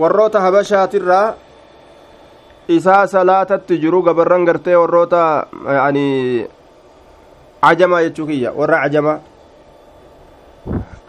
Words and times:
warroota 0.00 0.40
habashaatirraa 0.40 1.34
isaa 2.68 3.06
salaatatti 3.06 3.78
jiru 3.78 4.02
gabarran 4.02 4.44
gartee 4.44 4.76
warroota 4.76 5.46
yani 5.78 6.04
cajamaa 7.64 8.02
jechuu 8.02 8.26
kiyya 8.26 8.52
warra 8.60 8.78
cajamaa 8.84 9.18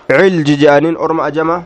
cilji 0.09 0.55
je'aniin 0.61 0.97
orma 1.05 1.25
ajamaa 1.29 1.61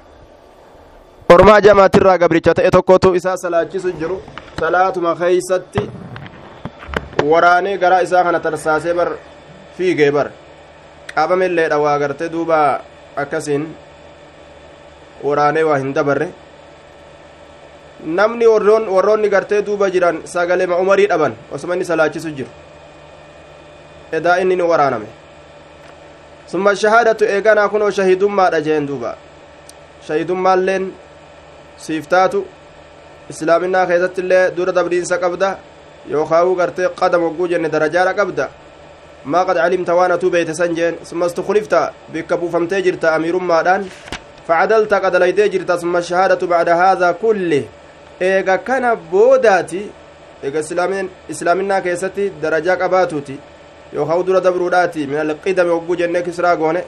orma 1.34 1.56
ajamaatirraa 1.60 2.17
gabricha 2.24 2.53
ta'e 2.60 2.72
tokkotu 2.76 3.15
isaa 3.20 3.38
salaachisu 3.44 3.92
jiru 3.99 4.18
salaatuma 4.60 5.15
keeysatti 5.22 5.84
waraanee 7.31 7.78
garaa 7.78 8.02
isaa 8.08 8.24
kana 8.24 8.40
tarsaasee 8.40 8.94
bar 8.99 9.10
fiigee 9.78 10.12
bar 10.12 10.28
qabamelleedha 11.15 11.78
waa 11.86 11.97
gartee 12.04 12.29
duuba 12.36 12.60
akkasiin 13.24 13.63
waraanee 15.28 15.63
waa 15.70 15.78
hin 15.84 15.94
dabarre 15.97 16.27
namni 18.06 18.46
warroonni 18.48 19.30
gartee 19.30 19.62
duuba 19.62 19.90
jiran 19.90 20.22
sagalema 20.26 20.78
umarii 20.78 21.08
dhaban 21.08 21.34
osuma 21.52 21.74
inni 21.74 21.86
salaachisu 21.86 22.32
jiru 22.32 22.50
edaa 24.12 24.38
inni 24.42 24.55
ni 24.55 24.62
waraaname 24.62 25.08
summa 26.52 26.76
shahaadatu 26.76 27.26
eeganaa 27.26 27.70
kunoo 27.70 27.90
shahidummaadha 27.91 28.62
jeen 28.62 28.88
duuba 28.88 29.16
shahidummaalleen 30.08 30.91
siif 31.86 32.08
taatu 32.08 32.46
islaaminaa 33.30 33.86
keessatti 33.86 34.22
illee 34.22 34.52
dura 34.58 34.72
dabriinsa 34.77 35.18
qabda 35.24 35.58
yookaawuu 36.12 36.55
gartee 36.55 36.90
qadam 37.00 37.22
hogguu 37.22 37.48
jenne 37.48 37.70
darajaadha 37.70 38.14
qabda 38.20 38.50
maa 39.26 39.46
qad 39.46 39.58
calimta 39.58 39.96
waan 39.96 40.12
atuu 40.12 40.30
beeyte 40.30 40.54
san 40.54 40.76
jeen 40.76 40.96
summa 41.04 41.26
istuklifta 41.26 41.82
bikka 42.14 42.38
buufamtee 42.38 42.82
jirta 42.82 43.16
amiirummaadhaan 43.16 43.90
facadalta 44.48 45.02
qadalaydee 45.02 45.50
jirta 45.50 45.80
summa 45.80 46.02
shahaadatu 46.02 46.48
bacda 46.48 46.76
haadhaa 46.82 47.14
kulli 47.14 47.62
eega 48.20 48.57
kana 48.57 48.95
boodaati 48.95 49.81
eega 50.43 50.60
islaaminaa 51.29 51.82
keessatti 51.82 52.32
darajaa 52.41 52.77
qabaatuuti 52.77 53.40
yookaan 53.93 54.26
dura 54.26 54.41
dabruudhaati 54.41 55.07
min 55.07 55.20
alqidame 55.20 55.71
hogguu 55.71 55.96
jennee 55.96 56.21
kisraa 56.21 56.55
goone 56.55 56.84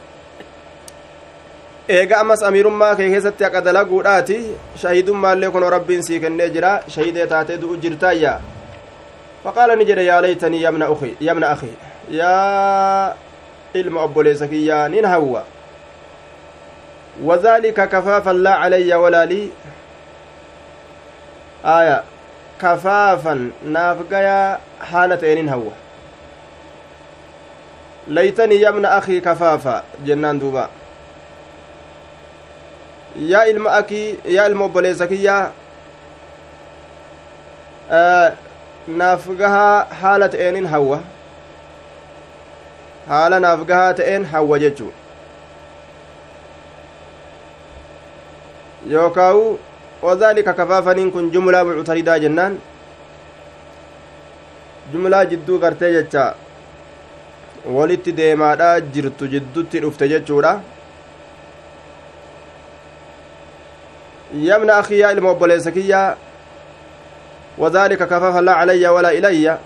eega 1.90 2.20
ammas 2.20 2.44
amiirummaa 2.44 2.96
kee 2.96 3.10
keessatti 3.10 3.44
haqa 3.44 3.62
dalaguudhaati 3.66 4.40
shahidummaallee 4.82 5.52
kun 5.52 5.70
rabbiin 5.76 6.04
sii 6.04 6.20
kennee 6.20 6.50
jira 6.50 6.74
shahidee 6.88 7.28
taatee 7.28 7.62
du'u 7.62 7.78
jirtaayya 7.78 8.34
faqaala 9.44 9.76
ni 9.76 9.86
jedhe 9.86 10.06
yaa 10.06 10.22
laytanii 10.22 10.64
yabna 10.64 11.50
akhi 11.50 11.72
yaa 12.10 13.16
ilma 13.74 14.04
obboleessa 14.04 14.48
kiyyaa 14.48 14.90
nin 14.90 15.06
hawwa 15.06 15.46
وذلك 17.24 17.90
كفافا 17.90 18.30
لا 18.30 18.54
علي 18.54 18.96
ولا 18.96 19.26
كفافا 22.62 23.52
نافقيا 23.66 24.60
حالة 24.82 25.34
إنين 25.34 25.50
هو 25.50 25.62
ليتني 28.08 28.56
يا 28.56 28.70
ابن 28.70 28.86
أخي 28.86 29.20
كفافا 29.20 29.84
جنان 30.06 30.40
دوبا 30.40 30.70
yaa 33.20 33.46
ilma 33.46 33.72
akii 33.72 34.20
yaa 34.26 34.46
ilma 34.46 34.66
obboleessa 34.66 35.08
kiyyaa 35.08 35.52
naaf 38.88 39.26
gahaa 39.40 39.86
haala 40.02 40.30
ta'eenin 40.30 40.68
hawwa 40.74 41.00
haala 43.08 43.40
naaf 43.40 43.64
gahaa 43.72 43.94
ta'een 43.94 44.26
hawwa 44.26 44.60
jechuu 44.60 44.92
yookaawu 48.94 49.60
wadhaalika 50.02 50.54
kafaafaniin 50.54 51.12
kun 51.12 51.32
jumlaa 51.32 51.64
muctaridaa 51.70 52.20
jennaan 52.26 52.58
jumlaa 54.94 55.26
jidduu 55.32 55.60
gartee 55.60 55.94
jecha 55.94 56.26
walitti 57.78 58.18
deemaadha 58.18 58.70
jirtu 58.82 59.28
jiddutti 59.28 59.82
dhufte 59.86 60.08
jechuudha 60.16 60.60
يمن 64.34 64.70
أخي 64.70 65.00
يا 65.00 65.12
إلما 65.12 65.32
أبوليسكيا 65.32 66.16
وذلك 67.58 67.98
كفاف 67.98 68.36
لا 68.36 68.54
علي 68.54 68.88
ولا 68.88 69.10
إلي 69.12 69.58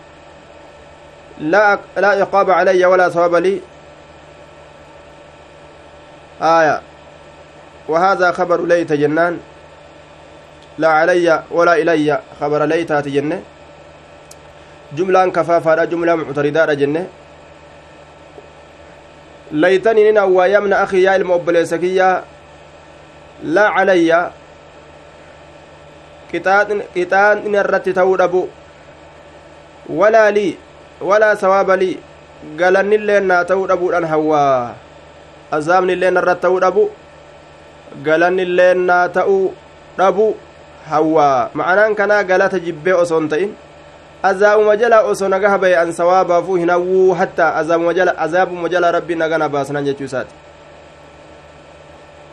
لا 1.40 1.80
لا 1.98 2.08
عقاب 2.08 2.52
علي 2.52 2.86
ولا 2.86 3.10
ثواب 3.10 3.36
لي 3.36 3.62
آية 6.42 6.82
وهذا 7.88 8.32
خبر 8.32 8.66
ليت 8.66 8.94
جنان 8.94 9.40
لا 10.78 10.90
علي 10.90 11.44
ولا 11.52 11.74
إلي 11.82 12.20
خبر 12.40 12.66
ليت 12.66 12.92
جنة 12.92 13.42
جملة 14.98 15.30
كفافة 15.30 15.86
جملة 15.86 16.16
معتردة 16.16 16.74
جنة 16.74 17.08
ليتني 19.52 20.12
ننوى 20.12 20.54
يمن 20.54 20.74
أخي 20.74 21.04
يا 21.04 21.16
المؤبليسكية 21.16 22.24
لا 23.44 23.66
علي 23.70 24.32
qixaan 26.34 27.46
in 27.46 27.54
irratti 27.54 27.94
ta'uu 27.94 28.18
dhabu 28.18 28.50
walaa 30.00 30.32
lii 30.34 30.58
walaa 31.10 31.36
sawaaba 31.38 31.78
lii 31.78 32.00
galannilleen 32.58 33.30
naa 33.32 33.44
ta'uu 33.50 33.68
dhabuudhaan 33.72 34.08
hawwaa 34.14 34.74
azaabnilleen 35.58 36.18
irratti 36.22 36.42
ta'uu 36.48 36.60
dhabu 36.66 36.86
galannilleen 38.08 38.82
naa 38.90 39.06
ta'uu 39.18 39.54
dhabu 40.00 40.28
hawwaa 40.90 41.50
ma'anaan 41.54 41.96
kanaa 41.96 42.24
galata 42.24 42.60
jibbee 42.60 42.94
osoo 42.94 43.20
hin 43.20 43.30
ta'in 43.30 43.56
azaabuma 44.24 44.78
jala 44.78 45.04
osoo 45.04 45.28
nagaha 45.28 45.58
baye 45.58 45.78
an 45.78 45.94
sawaabaafuu 45.94 46.56
hin 46.56 46.70
hawwuu 46.70 47.14
hattaa 47.14 47.56
azaabuma 47.56 47.94
jala 47.94 48.18
azaabuma 48.18 48.70
jala 48.70 48.92
rabbii 48.92 49.16
nagana 49.16 49.50
baasnan 49.50 49.86
jechuu 49.86 50.06
isaati 50.06 50.36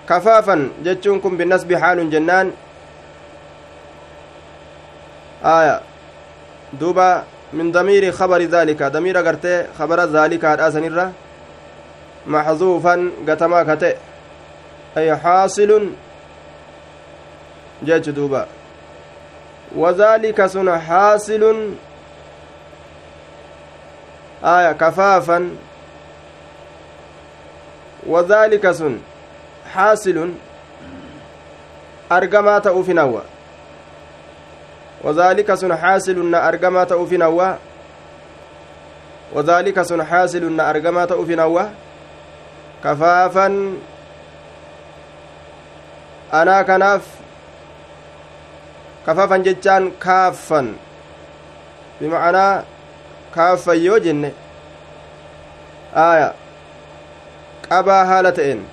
kafaafan 0.06 0.70
jechuun 0.82 1.20
kun 1.20 1.36
binnasbi 1.36 1.74
haalun 1.74 2.10
jennaan 2.10 2.52
آية 5.44 5.80
دوبا 6.72 7.24
من 7.52 7.72
ضمير 7.72 8.12
خبر 8.12 8.42
ذلك 8.42 8.82
ضمير 8.82 9.20
غرتي 9.20 9.66
خبر 9.78 10.00
ذلك 10.04 10.44
هذا 10.44 10.70
سنرة 10.70 11.12
محذوفا 12.26 13.10
قتما 13.28 13.76
كتئ 17.86 17.88
أي 17.88 18.00
حاصل 18.00 18.00
جج 18.00 18.10
دوبا. 18.10 18.46
وذلك 19.76 20.46
سن 20.46 20.78
حاصل 20.78 21.74
آية 24.44 24.72
كفافا. 24.72 25.50
وذلك 28.06 28.70
سن 28.70 28.98
حاصل 29.74 30.30
أرقما 32.12 32.58
تأوفي 32.58 32.92
نوى. 32.92 33.22
وذلك 35.04 35.54
سن 35.54 35.76
حاصل 35.76 36.34
أرجما 36.34 36.84
تأوفي 36.84 37.16
نوا 37.16 37.54
وذلك 39.32 39.82
سن 39.82 40.04
حاصل 40.04 40.60
أرجما 40.60 41.04
تأوفي 41.04 41.34
نوا 41.34 41.62
كفافا. 42.84 43.74
أنا 46.34 46.62
كناف 49.10 49.18
كفافا 49.18 49.36
جتان 49.36 49.92
كافا 50.00 50.74
بمعنى 52.00 52.62
كافا 53.34 53.72
يوجن 53.72 54.32
آية 55.96 56.34
qabaa 57.70 58.02
haala 58.02 58.32
ta'een 58.34 58.66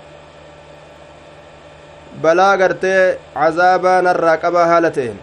balaa 2.22 2.58
gartee 2.58 3.20
cazaabaa 3.34 4.02
narraa 4.02 4.38
qabaa 4.42 4.68
haala 4.74 4.90
ta'een 4.92 5.18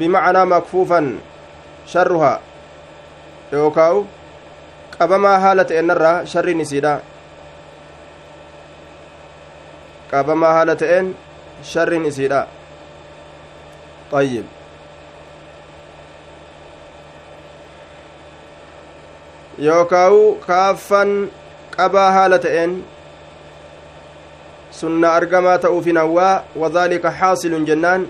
بمعنى 0.00 0.44
مكفوفا 0.44 1.18
شرها 1.86 2.40
يوكاو 3.52 4.04
qabamaa 4.98 5.38
haala 5.38 5.64
ta'een 5.64 5.90
irraa 5.94 6.24
sharriin 6.26 6.60
isiidha 6.60 6.92
qabamaa 10.10 10.52
haala 10.56 10.76
ta'een 10.82 11.06
sharriin 11.62 12.06
isiidha 12.06 12.46
طيب 14.10 14.44
haala 21.86 22.38
ta'een 22.38 22.84
sunna 24.70 25.12
argamaa 25.12 25.58
ta'uufin 25.58 25.96
hawwaa 25.96 26.42
wadhaalika 26.56 27.12
xaasilun 27.20 27.66
jennaan 27.66 28.08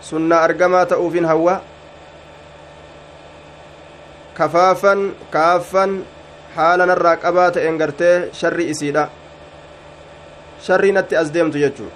sunna 0.00 0.40
argamaa 0.46 0.86
ta'uufin 0.86 1.24
hawwa 1.24 1.60
kafaafan 4.34 5.14
kaaffan 5.30 6.04
haala 6.56 6.86
narraa 6.86 7.16
qabaa 7.16 7.50
ta'een 7.50 7.78
gartee 7.78 8.28
sharri 8.32 8.70
isiidha 8.70 9.08
sharriinatti 10.66 11.16
as 11.16 11.32
deemtu 11.34 11.58
jechuu 11.58 11.92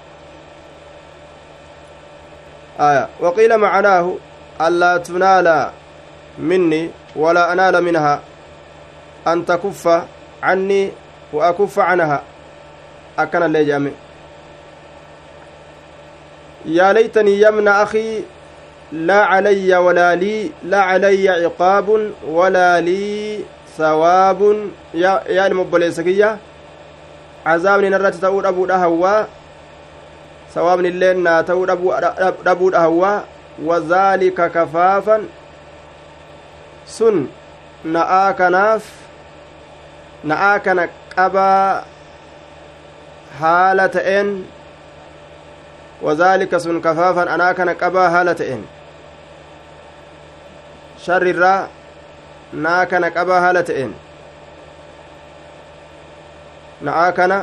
waqiila 3.20 3.58
macanaahu 3.58 4.20
allaa 4.58 4.98
tunaala 4.98 5.72
minni 6.38 6.90
walaa 7.16 7.48
anaala 7.52 7.80
minhaa 7.80 8.18
an 9.24 9.44
takuffa 9.44 9.96
cannii 10.40 10.92
wa 11.32 11.46
akuffa 11.48 11.82
canaha 11.86 12.18
akkana 13.16 13.46
illee 13.46 13.64
jedhame 13.64 13.92
yaa 16.76 16.92
laytanii 16.92 17.40
yamna 17.40 17.72
akii 17.84 18.24
لا 18.92 19.24
علي 19.24 19.76
ولا 19.76 20.14
لي 20.14 20.50
لا 20.62 20.80
علي 20.82 21.28
عقاب 21.28 22.10
ولا 22.28 22.80
لي 22.80 23.38
ثواب 23.78 24.40
يا 24.94 25.22
يا 25.28 25.46
المبلسكية 25.46 26.38
عذاب 27.46 27.84
نرت 27.84 28.14
تقول 28.14 28.46
أبو 28.46 28.66
دهوا 30.54 30.54
ثواب 30.54 30.80
اللين 30.80 31.44
تقول 31.44 31.70
أبو 31.70 31.92
أبو 32.46 32.70
دهوا 32.70 33.20
وذلك 33.62 34.52
كفافا 34.52 35.22
سن 36.86 37.26
نآ 37.84 38.32
كناف 38.32 38.84
نآ 40.24 40.58
كنك 40.58 40.90
أبا 41.18 41.82
حالة 43.40 43.96
وذلك 46.02 46.56
سن 46.56 46.80
كفافا 46.80 47.22
أنا 47.34 47.52
كنك 47.52 47.82
أبا 47.82 48.08
حالة 48.10 48.40
إن 48.54 48.64
sharrirraa 51.04 51.68
naa 52.52 52.86
kana 52.86 53.10
qabaa 53.10 53.40
haala 53.40 53.62
ta'een. 53.68 53.92
Na'aa 56.88 57.12
kana 57.18 57.38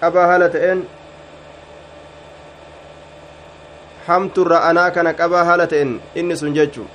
qabaa 0.00 0.26
haala 0.30 0.48
ta'een. 0.54 0.80
hamturra 4.07 4.59
anaa 4.69 4.91
kana 4.91 5.13
qabaa 5.13 5.43
haala 5.49 5.67
ta'een 5.67 5.91
inni 6.15 6.35
sun 6.37 6.53
jechuu 6.57 6.87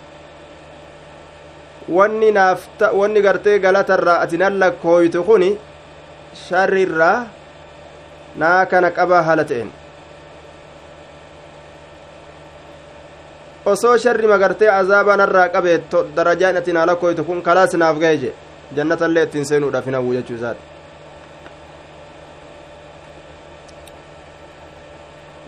wanni 1.97 2.31
naaf 2.39 2.69
wanni 3.01 3.21
gartee 3.27 3.59
galatarraa 3.59 4.21
ati 4.27 4.37
nan 4.45 4.59
lakkooyte 4.63 5.19
kun 5.29 5.45
sharrirraa 6.47 7.19
naa 8.37 8.67
kana 8.73 8.91
qabaa 9.01 9.23
haala 9.29 9.45
ta'een 9.53 9.71
osoo 13.67 13.97
sharri 14.07 14.27
magartee 14.33 14.71
azaabaa 14.79 15.17
narraa 15.23 15.49
qabeetto 15.55 16.07
darajaan 16.17 16.57
ati 16.63 16.73
naa 16.73 16.87
lakkooytu 16.93 17.25
kun 17.25 17.43
kalaas 17.43 17.75
naaf 17.85 17.97
gahe 18.05 18.17
je 18.25 18.35
jannatallee 18.77 19.23
ittiin 19.29 19.47
seenuudhaaf 19.53 19.87
hin 19.91 19.95
hawwu 20.01 20.15
jechuu 20.19 20.37
isaati 20.41 20.77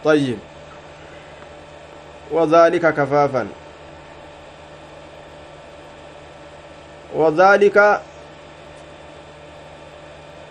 طيب 0.05 0.39
وذلك 2.32 2.94
كفافا. 2.94 3.48
وذلك 7.16 8.02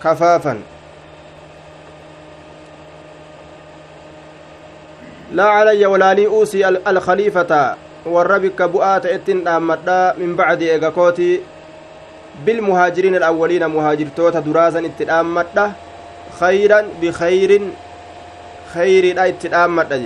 كفافا. 0.05 0.63
لا 5.33 5.45
علي 5.45 5.87
ولا 5.87 6.15
لي 6.15 6.27
أوصي 6.27 6.69
الخليفة 6.69 7.75
والربك 8.07 8.63
بؤات 8.63 9.07
إتن 9.07 9.49
أمدا 9.49 10.15
من 10.19 10.37
بعد 10.37 10.63
إيغاكوتي 10.63 11.41
بالمهاجرين 12.47 13.15
الأولين 13.15 13.67
مهاجر 13.67 14.07
توتا 14.17 14.41
دراسا 14.41 14.79
إتن 14.79 15.11
خيرا 16.41 16.87
بخير 17.03 17.61
خير 18.75 19.05
إتن 19.29 19.55
أمدا 19.55 20.03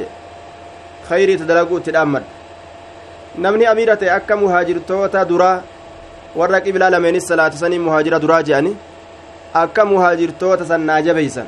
خير 1.08 1.38
تدلقوا 1.38 1.78
اتن 1.78 1.96
أمدا 1.96 2.38
namni 3.38 3.66
amiira 3.66 3.96
ta'e 3.96 4.10
akka 4.10 4.37
muhaajirtoota 4.37 5.25
duraa 5.25 5.62
warra 6.34 6.60
qibilaa 6.60 6.90
lameenis 6.90 7.28
salaata 7.31 7.56
sanii 7.56 7.78
muhaajira 7.78 8.19
duraa 8.19 8.43
je'ani 8.43 8.72
akka 9.62 9.84
muhaajirtoota 9.84 10.64
san 10.70 10.87
naa 10.88 11.00
jabeeysan 11.08 11.46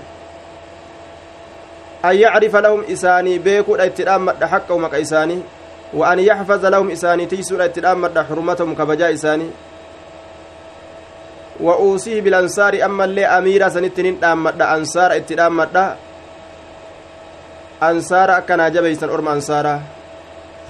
an 2.02 2.14
yacrifa 2.16 2.60
lahum 2.66 2.84
isaanii 2.94 3.38
beekuudha 3.46 3.86
itti 3.90 4.06
dhaammadha 4.10 4.46
haqqahu 4.52 4.78
maqa 4.84 4.98
isaanii 5.06 5.42
wa 5.94 6.10
an 6.12 6.22
yaxfaza 6.28 6.70
lahum 6.70 6.90
isaanii 6.96 7.26
tiysuudha 7.32 7.66
itti 7.72 7.80
dhaammadha 7.86 8.24
xurmatahum 8.28 8.76
kabajaa 8.82 9.10
isaanii 9.18 9.50
wa 11.60 11.78
uusihi 11.86 12.20
bilansaari 12.22 12.82
ammallee 12.82 13.26
amiira 13.38 13.70
sanitti 13.70 14.02
nin 14.02 14.20
dhaammadha 14.20 14.70
ansaara 14.76 15.16
itti 15.22 15.34
dhaammadha 15.42 15.84
ansaara 17.88 18.36
akkanaa 18.40 18.70
jabeysan 18.70 19.10
orma 19.10 19.32
ansaara 19.36 19.74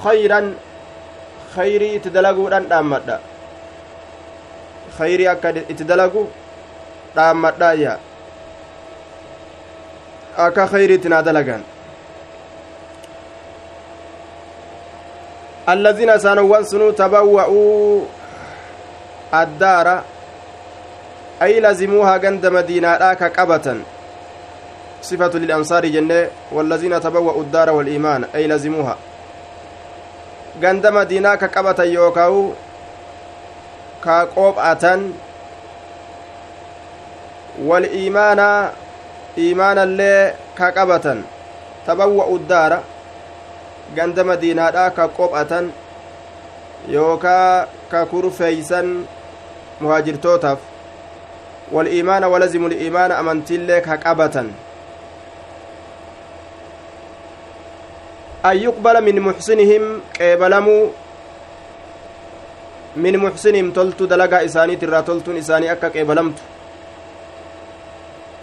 khayran 0.03 0.55
khayrii 1.55 1.95
itti 1.99 2.11
dalaguudhan 2.17 2.69
dhaammadha 2.71 3.17
khayrii 4.99 5.29
akka 5.35 5.49
itti 5.73 5.85
dalagu 5.91 6.23
dhaammadhaayya 7.17 7.99
akka 10.47 10.67
khayriitti 10.73 11.09
naa 11.09 11.23
dalagan 11.23 11.63
الذين 15.69 16.19
سانوان 16.19 16.65
سنو 16.65 16.91
تبوأوا 16.91 18.01
الدار 19.35 20.03
أي 21.43 21.61
لزموها 21.61 22.17
جند 22.17 22.47
مدينة 22.47 23.15
كقبة 23.15 23.67
صفة 25.03 25.39
للأنصار 25.39 25.87
جنة 25.87 26.29
والذين 26.53 27.01
تبوأوا 27.01 27.43
الدار 27.43 27.71
والإيمان 27.71 28.25
أي 28.35 28.47
لزموها 28.47 28.97
جند 30.63 30.87
مدينة 30.87 31.35
كقبة 31.35 31.85
يوكاو 31.85 32.53
كقوبعة 34.05 34.85
والإيمان 37.65 38.41
iimaanallee 39.39 40.35
ka 40.59 40.73
qabatan 40.73 41.23
tabawwa'u 41.87 42.39
daara 42.51 42.83
ganda 43.95 44.25
madiinaadha 44.25 44.91
ka 44.91 45.09
qophatan 45.09 45.71
yookaa 46.91 47.67
ka 47.91 48.07
kurfeeysan 48.11 49.07
muhaajirtootaaf 49.81 50.59
waliimaana 51.73 52.29
walazimu 52.29 52.69
liimaana 52.69 53.19
amantiillee 53.19 53.81
ka 53.81 53.97
qabatan 53.97 54.51
an 58.43 58.57
yuqbala 58.57 59.01
min 59.01 59.21
muxsinihim 59.21 60.01
qeebalamuu 60.19 60.93
min 62.97 63.17
muxsinihim 63.21 63.73
toltu 63.73 64.07
dalagaa 64.07 64.41
isaaniitirraa 64.49 65.03
toltuun 65.03 65.37
isaanii 65.37 65.69
akka 65.69 65.91
qeebalamtu 65.91 66.43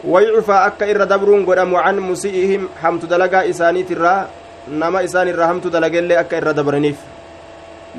waycufaa 0.04 0.66
akka 0.70 0.86
irra 0.88 1.06
dabruun 1.06 1.46
godhamu 1.46 1.82
can 1.84 1.98
musi'ihim 2.10 2.70
hamtu 2.82 3.08
dalagaa 3.08 3.44
isaaniitirraa 3.52 4.28
nama 4.68 5.02
isaan 5.02 5.28
irraa 5.28 5.48
hamtu 5.48 5.70
dalagellee 5.70 6.18
akka 6.18 6.38
irra 6.38 6.54
dabraniif 6.54 7.00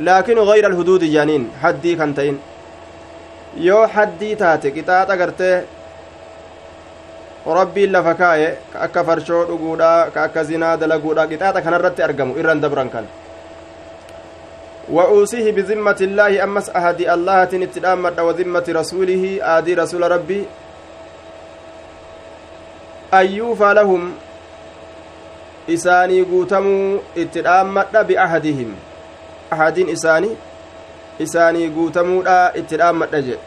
laakin 0.06 0.38
gayra 0.50 0.68
alhuduudi 0.70 1.10
jaaniin 1.10 1.50
haddii 1.62 1.96
kan 1.96 2.14
ta'in 2.14 2.38
yoo 3.66 3.86
haddii 3.94 4.36
taate 4.36 4.70
qixaaxa 4.76 5.16
gartee 5.16 5.56
rabbiin 7.54 7.92
lafa 7.92 8.14
kaaye 8.14 8.58
ka 8.72 8.80
akka 8.80 9.04
farshoo 9.04 9.44
dhuguudha 9.44 10.10
ka 10.14 10.22
akka 10.28 10.44
zinaa 10.44 10.76
dalaguudha 10.76 11.26
qixaaxa 11.26 11.62
kanarratti 11.62 12.02
argamu 12.02 12.38
irran 12.38 12.60
dabran 12.60 12.90
kan 12.90 13.06
وأوصيه 14.88 15.52
بذمة 15.52 16.00
الله 16.00 16.44
أمس 16.44 16.72
أهدي 16.72 17.12
الله 17.12 17.44
تنتدامد 17.44 18.20
وذمة 18.20 18.66
رسوله 18.68 19.22
آدي 19.44 19.74
رسول 19.76 20.00
ربي 20.00 20.48
ayyuufa 23.12 23.74
lahum 23.74 24.12
isaanii 25.66 26.24
guutamuu 26.24 27.00
itti 27.16 27.40
dhaammadha 27.40 28.04
biahadihim 28.04 28.74
ahadiin 29.50 29.88
isaanii 29.88 30.36
isaanii 31.18 31.68
guutamuudha 31.68 32.52
itti 32.54 32.76
dhaammadha 32.76 33.20
jedhe 33.22 33.40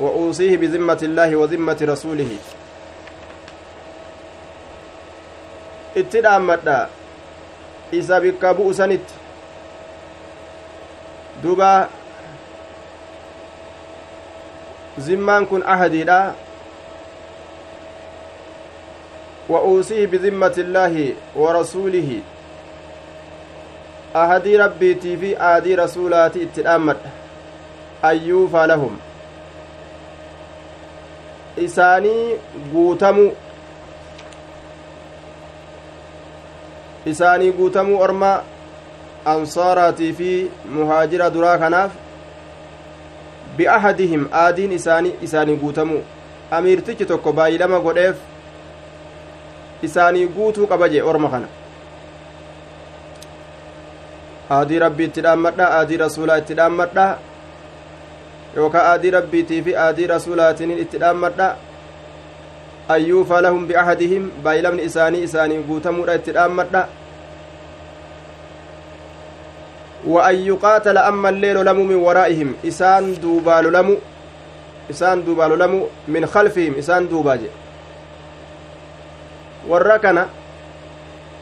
wa 0.00 0.10
uusiihi 0.10 0.56
bizimmati 0.56 1.04
illaahi 1.04 1.34
wa 1.34 1.46
zimmati 1.46 1.86
rasuulihi 1.86 2.38
itti 6.00 6.20
dhaammadha 6.24 6.78
isa 7.98 8.20
bikka 8.20 8.54
bu'usanitti 8.54 9.14
duba 11.42 11.70
zimmaan 14.98 15.46
kun 15.46 15.62
ahadiidha 15.76 16.20
وأوصيه 19.48 20.06
بذمة 20.06 20.54
الله 20.58 21.14
ورسوله 21.36 22.20
أهدي 24.16 24.56
ربيتي 24.56 25.16
في 25.16 25.38
آدي 25.38 25.74
رسولاتي 25.74 26.42
اتلامت 26.42 26.96
أيوفى 28.04 28.66
لهم 28.66 28.98
isaanii 31.56 32.36
guutamu 32.72 33.32
isaanii 37.12 37.52
guutamuu 37.58 38.00
orma 38.06 38.30
ansaaraatii 39.32 40.12
fi 40.20 40.30
muhaajira 40.78 41.30
duraa 41.36 41.58
kanaaf 41.58 41.92
bi'ahadihim 43.58 44.24
aadiin 44.44 44.72
isaanii 44.78 45.14
isaanii 45.28 45.56
guutamuu 45.62 46.00
amiirtichi 46.58 47.04
tokko 47.12 47.32
baay'ilama 47.38 47.78
godheef 47.86 48.16
isaanii 49.88 50.26
guutuu 50.38 50.66
qaba 50.72 50.88
jee 50.94 51.02
orma 51.12 51.28
kana 51.34 51.48
aadii 54.58 54.78
rabbii 54.84 55.08
itti 55.10 55.20
dhaammadha 55.28 55.70
aadii 55.78 55.96
rasuulaa 56.04 56.36
itti 56.42 56.54
dhaammadha 56.60 57.06
yookaa 58.56 58.84
aadii 58.90 59.10
rabbiitii 59.18 59.62
fi 59.68 59.76
aadii 59.86 60.06
rasuulaatinin 60.14 60.78
itti 60.84 60.98
dhaammadha 61.04 61.48
ayyuufa 62.88 63.40
lahum 63.42 63.66
bi'ahadihim 63.66 64.30
baay'ilamni 64.44 64.82
isaanii 64.88 65.22
isaanii 65.28 65.58
guutamuudha 65.68 66.14
itti 66.14 66.32
dhaammadha 66.32 66.82
wa 70.06 70.26
an 70.26 70.36
yuqaatala 70.48 71.04
amma 71.10 71.30
illee 71.34 71.54
lolamu 71.54 71.84
min 71.84 71.98
waraa'ihim 72.06 72.54
isaan 72.62 73.14
duubaa 73.22 73.62
lolamu 73.62 73.96
isaan 74.90 75.24
duubaa 75.26 75.48
lolamu 75.48 75.86
min 76.08 76.26
khalfihim 76.34 76.78
isaan 76.82 77.08
duubaa 77.10 77.36
jedhe 77.36 77.54
warra 79.70 79.98
kana 79.98 80.28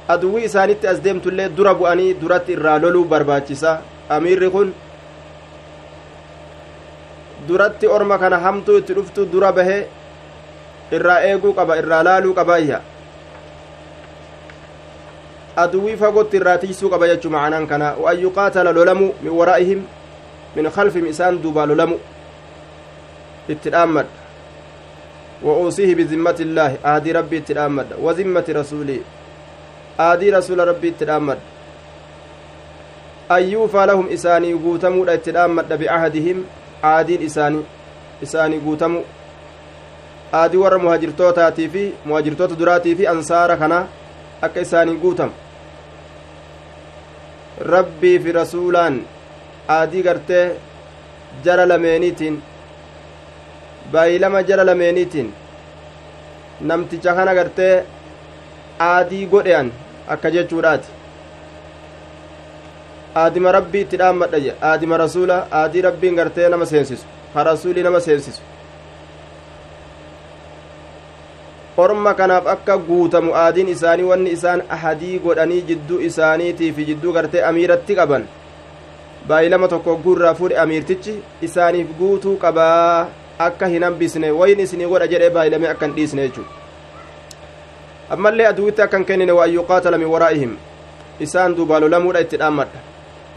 aduwwii 0.08 0.44
isaanitti 0.44 0.86
as 0.92 1.02
deemtullee 1.04 1.48
dura 1.58 1.74
bu'anii 1.74 2.14
duratti 2.22 2.52
irraa 2.56 2.78
loluu 2.78 3.04
barbaachisa 3.12 3.74
amiirri 4.16 4.50
kun 4.56 4.72
duratti 7.48 7.86
orma 7.98 8.18
kana 8.18 8.38
hamtuu 8.46 8.78
itti 8.78 8.96
dhuftu 9.00 9.26
dura 9.34 9.52
bahee 9.52 9.82
irraa 10.92 11.20
eeguu 11.28 11.52
qaba 11.52 11.78
irraa 11.78 12.02
laaluu 12.02 12.34
qabaayya 12.34 12.80
aduwwii 15.56 15.96
fagootti 15.96 16.36
irraa 16.36 16.58
tiysuu 16.58 16.90
qaba 16.90 17.08
jechuu 17.08 17.30
macanaan 17.30 17.66
kana 17.66 17.94
waan 18.02 18.20
yuqaatala 18.20 18.72
lolamu 18.72 19.14
min 19.22 19.32
waraa'ihim 19.32 19.82
min 20.56 20.70
khalfihim 20.70 21.06
isaan 21.06 21.42
duubaa 21.42 21.66
lolamu 21.66 21.98
itti 23.48 23.70
dhaammadha 23.70 24.10
wa 25.42 25.56
uusiihi 25.58 25.94
bizimmati 25.94 26.42
illaahi 26.42 26.78
aadii 26.84 27.12
rabbii 27.12 27.36
itti 27.36 27.54
dhaammadha 27.54 27.96
wa 27.96 28.14
zimmati 28.14 28.52
rasuulii 28.52 29.02
aadii 29.98 30.30
rasuula 30.30 30.64
rabbii 30.64 30.88
itti 30.88 31.04
dhaammadha 31.04 31.42
ayyuufaa 33.28 33.86
lahum 33.86 34.06
isaanii 34.10 34.54
guutamuudha 34.54 35.14
itti 35.14 35.32
dhaammadha 35.32 35.76
bi'ahadihim 35.76 36.44
aadiin 36.84 37.22
isaanii 37.22 37.64
isaanii 38.22 38.58
guutamu 38.58 39.04
aadii 40.40 40.60
warra 40.64 40.78
muhajirtootaatii 40.84 41.68
fi 41.74 41.82
muhajirtoota 42.10 42.58
duraatii 42.60 42.94
fi 43.00 43.06
ansaara 43.14 43.56
kanaa 43.62 43.82
akka 44.48 44.60
isaanii 44.66 44.96
guutamu 45.02 45.32
rabbii 47.74 48.18
fi 48.24 48.32
rasuulaan 48.38 48.96
aadii 49.76 50.02
gartee 50.08 50.44
jara 51.44 51.66
lameeniitiin 51.72 52.42
baay'ilama 53.92 54.42
jara 54.50 54.64
lameeniitiin 54.70 55.30
namticha 56.70 57.14
kana 57.20 57.34
gartee 57.40 57.74
aadii 58.88 59.26
godhean 59.34 59.70
akka 60.16 60.30
jechuudhaati 60.36 60.88
aadima 63.22 63.52
rabbii 63.58 63.80
itti 63.86 63.96
dhaammadha 64.02 64.56
aadima 64.70 64.96
rasuula 65.04 65.36
aadii 65.60 65.82
rabbiin 65.88 66.16
gartee 66.20 66.48
nama 66.56 66.66
seensisu 66.72 67.06
ha 67.34 67.44
rasuulii 67.50 67.82
nama 67.88 68.00
seensisu 68.08 68.42
orma 71.76 72.14
kanaaf 72.14 72.46
akka 72.54 72.78
guutamu 72.88 73.34
aadiin 73.34 73.68
isaanii 73.68 74.08
wanni 74.10 74.30
isaan 74.36 74.62
ahadii 74.76 75.18
godhanii 75.24 75.62
jidduu 75.70 76.00
isaaniitii 76.08 76.72
fi 76.76 76.84
jidduu 76.90 77.12
gartee 77.16 77.42
amiiratti 77.48 77.96
qaban 78.00 78.26
baay'ilama 79.28 79.68
tokko 79.72 79.96
gurraa 80.04 80.34
fuudhe 80.40 80.58
amiirtichi 80.64 81.14
isaaniif 81.48 81.88
guutuu 81.98 82.36
qabaa 82.44 83.08
akka 83.48 83.66
hin 83.74 83.82
hambisne 83.88 84.30
wayin 84.40 84.60
isinii 84.66 84.90
godha 84.94 85.10
jedhee 85.14 85.30
baay'ilame 85.38 85.68
akka 85.72 85.86
hin 85.86 85.96
dhiisne 85.98 86.28
jechuudha 86.28 86.50
ammallee 88.16 88.46
aduwitti 88.52 88.82
akka 88.86 88.96
hin 89.02 89.06
kennine 89.10 89.32
waan 89.40 89.54
yuqaatala 89.58 89.98
min 90.04 90.08
waraa'ihim 90.14 90.56
isaan 91.26 91.56
duubaa 91.60 91.80
lolamuudha 91.86 92.20
itti 92.28 92.36
dhaammadha 92.44 92.80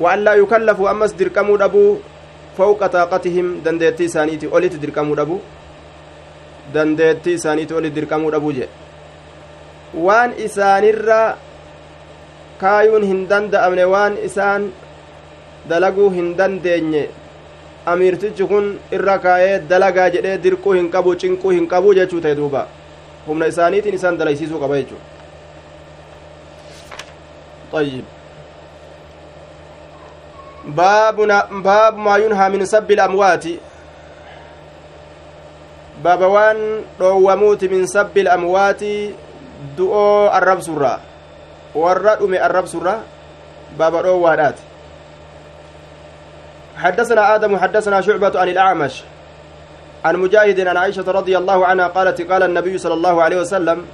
waan 0.06 0.24
laa 0.30 0.36
yukallafu 0.44 0.88
ammas 0.94 1.18
dirqamuu 1.22 1.58
dhabuu 1.64 1.92
fawqa 2.58 2.90
taaqatihim 2.98 3.54
dandeettii 3.66 4.06
isaaniiti 4.12 4.48
olitti 4.60 4.78
dirqamuu 4.84 5.16
dhabuu 5.22 5.40
dandeettii 6.75 7.35
isaaniiti 7.41 7.75
olitti 7.81 8.01
dirqamuu 8.01 8.31
dhabuu 8.35 8.53
jedhe 8.59 8.69
waan 10.07 10.31
isaanirra 10.47 11.21
kaayuun 12.63 13.05
hin 13.11 13.21
danda'amne 13.33 13.85
waan 13.95 14.17
isaan 14.29 14.71
dalaguu 15.71 16.11
hin 16.19 16.29
dandeenye 16.39 17.05
amiirtichi 17.93 18.45
kun 18.53 18.69
irra 18.99 19.19
kaayee 19.25 19.59
dalagaa 19.73 20.09
jedhee 20.17 20.37
dirquu 20.45 20.73
hin 20.79 20.91
qabu 20.97 21.15
cinquu 21.25 21.51
hin 21.57 21.67
qabu 21.73 21.95
jechuu 22.01 22.21
ta'e 22.27 22.35
duuba 22.41 22.67
humna 23.27 23.47
isaaniitiin 23.55 23.95
isaan 24.01 24.19
dalaysiisuu 24.23 24.61
qaba 24.67 24.83
jechuu 24.83 25.03
طيب 27.73 28.05
باب 30.77 31.17
باب 31.65 31.97
ما 31.99 32.17
ينهى 32.17 32.49
من 32.49 32.65
سب 32.65 32.91
الأموات 32.91 33.45
باب 36.04 36.22
وان 36.22 36.82
روموت 37.02 37.64
من 37.64 37.86
سب 37.88 38.18
الأموات 38.18 38.84
دؤو 39.78 40.28
الرب 40.28 40.62
سرة 40.62 41.00
والرد 41.76 42.24
من 42.24 42.38
الرب 42.38 42.66
سرة 42.66 43.02
باب 43.80 43.96
روادات 43.96 44.56
حدثنا 46.78 47.36
آدم 47.36 47.58
حدثنا 47.58 48.02
شعبة 48.02 48.40
عن 48.40 48.50
الأعمش 48.50 49.04
عن 50.06 50.16
مجاهد 50.16 50.68
عن 50.68 50.78
عائشة 50.78 51.12
رضي 51.12 51.38
الله 51.38 51.66
عنها 51.66 51.88
قالت 51.88 52.22
قال 52.32 52.44
النبي 52.44 52.78
صلى 52.78 52.94
الله 52.94 53.24
عليه 53.24 53.38
وسلم 53.42 53.86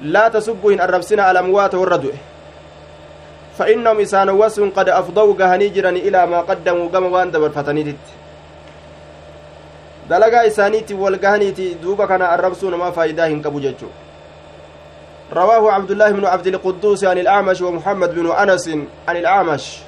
لا 0.00 0.28
تسبوا 0.28 0.72
إن 0.72 0.80
الربسنا 0.80 1.30
الأموات 1.30 1.74
والردوء 1.74 2.14
فإنهم 3.58 4.00
إسان 4.00 4.30
وسن 4.30 4.70
قد 4.70 4.88
أفضوا 4.88 5.34
جرا 5.60 5.90
إلى 5.90 6.26
ما 6.26 6.40
قدموا 6.40 6.88
قم 6.88 7.04
وان 7.12 7.30
دبر 7.30 7.48
فتنيت 10.12 10.30
دلقا 10.30 10.46
إسانيتي 10.46 10.94
والقهنيتي 10.94 11.74
دوبا 11.74 12.06
كان 12.06 12.22
الربسون 12.22 12.74
ما 12.74 12.90
فايداه 12.90 13.28
قبو 13.28 13.60
ججو 13.60 13.88
رواه 15.32 15.72
عبد 15.72 15.90
الله 15.90 16.10
بن 16.10 16.24
عبد 16.24 16.46
القدوس 16.46 17.04
عن 17.04 17.18
الأعمش 17.18 17.60
ومحمد 17.60 18.14
بن 18.14 18.30
أنس 18.30 18.68
عن 19.08 19.16
الأعمش 19.16 19.78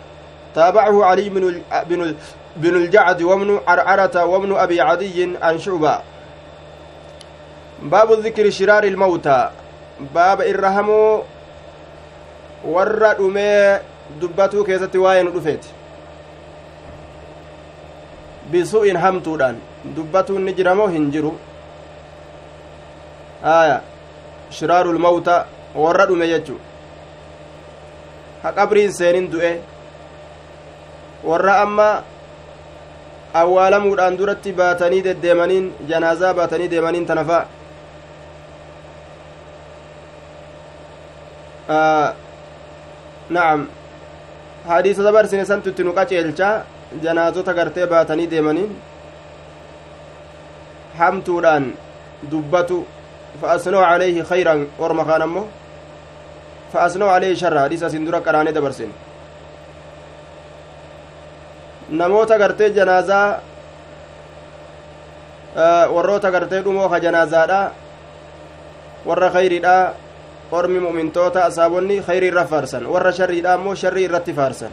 تابعه 0.55 1.05
علي 1.05 1.29
بن 1.29 1.63
بن 1.87 2.15
بن 2.57 2.77
الجعد 2.77 3.23
وابن 3.23 3.61
عرعرة 3.67 4.25
وابن 4.25 4.57
أبي 4.57 4.81
عدي 4.81 5.37
عن 5.43 5.59
شعبة 5.59 6.01
باب 7.83 8.13
ذكر 8.13 8.51
شرار 8.51 8.85
الموتى 8.85 9.51
باب 10.15 10.41
الرحم 10.41 10.91
dhumee 13.19 13.81
dubbatuu 14.21 14.65
keessatti 14.65 14.99
waa'ee 14.99 15.23
nu 15.23 15.31
dhufeeti. 15.31 15.69
Bisu'in 18.51 18.97
hamtuudhaan. 18.97 19.74
Dubbatuun 19.97 20.43
ni 20.45 20.53
jiramoo 20.55 20.89
hin 20.89 21.11
jiru. 21.11 21.35
Aya 23.45 23.83
shiraarul 24.51 24.99
mawta 24.99 25.47
warra 25.75 26.07
dhume 26.07 26.27
jechu 26.31 26.55
ha 28.43 28.53
qabriin 28.53 28.93
seenin 28.99 29.27
du'e 29.33 29.51
warra 31.25 31.55
amma 31.65 31.89
awwaalamuudhaan 33.41 34.17
duratti 34.21 34.53
baatanii 34.61 35.03
deddeemaniin 35.09 35.67
janaazaa 35.91 36.33
baatanii 36.39 36.71
deemaniin 36.71 37.07
tanafa 37.07 37.39
na'am. 43.31 43.69
Hadiisa 44.69 45.03
dabarsine 45.05 45.45
santu 45.45 45.69
itti 45.71 45.83
nu 45.85 45.93
qaceelcha 45.93 46.49
janaazota 47.03 47.53
gartee 47.53 47.87
baatanii 47.87 48.31
deemaniin 48.31 48.71
hamtuudhaan 50.99 51.73
dubbatu 52.31 52.85
فأثنوا 53.43 53.85
عليه 53.85 54.23
خيرا 54.23 54.67
ورما 54.79 55.03
كان 55.05 55.23
أمه 55.23 55.45
فأثنوا 56.73 57.11
عليه 57.11 57.35
شرا 57.35 57.61
حديث 57.67 57.85
سندورا 57.85 58.19
قراني 58.23 58.53
دبرسين 58.55 58.93
namoota 61.91 62.39
gartee 62.39 62.71
janaazaa 62.71 63.41
warroota 65.95 66.31
gartee 66.31 66.63
dhumoo 66.65 66.89
ka 66.89 66.99
janaazaadha 67.01 67.71
warra 69.07 69.31
khayriidha 69.31 69.75
ormi 70.53 70.81
mu'mintoota 70.81 71.45
asaabonni 71.45 72.01
khayrii 72.07 72.31
irra 72.33 72.45
faarsan 72.47 72.87
warra 72.87 73.13
sharriidha 73.13 73.53
ammoo 73.55 73.75
sharrii 73.75 74.05
irratti 74.09 74.33
faarsan 74.33 74.73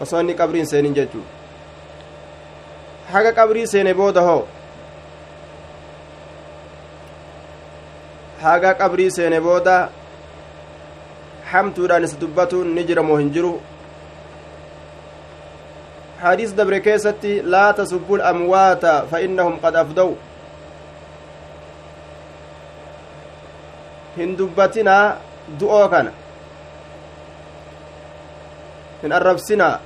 osoo 0.00 0.20
inni 0.20 0.34
qabriin 0.34 0.66
seenin 0.66 0.94
jechuu 0.94 1.24
haga 3.12 3.32
qabrii 3.38 3.66
seene 3.72 3.94
booda 3.94 4.20
hoo 4.28 4.42
haga 8.42 8.74
qabrii 8.82 9.10
seene 9.16 9.40
booda 9.40 9.74
hamtuudhaan 11.52 12.04
isa 12.08 12.20
dubbatuun 12.20 12.74
ni 12.74 12.84
jira 12.92 13.02
moo 13.02 13.18
hin 13.22 13.34
jiru 13.36 13.52
كيستي 16.20 17.40
لا 17.40 17.70
تسبوا 17.72 18.16
الأموات 18.16 18.86
فإنهم 19.10 19.56
قد 19.62 19.76
أفدوا 19.76 20.14
هندبتنا 24.18 25.16
دعو 25.60 25.88
كان 25.88 26.12
hin 29.02 29.12
arrabsinaa 29.16 29.80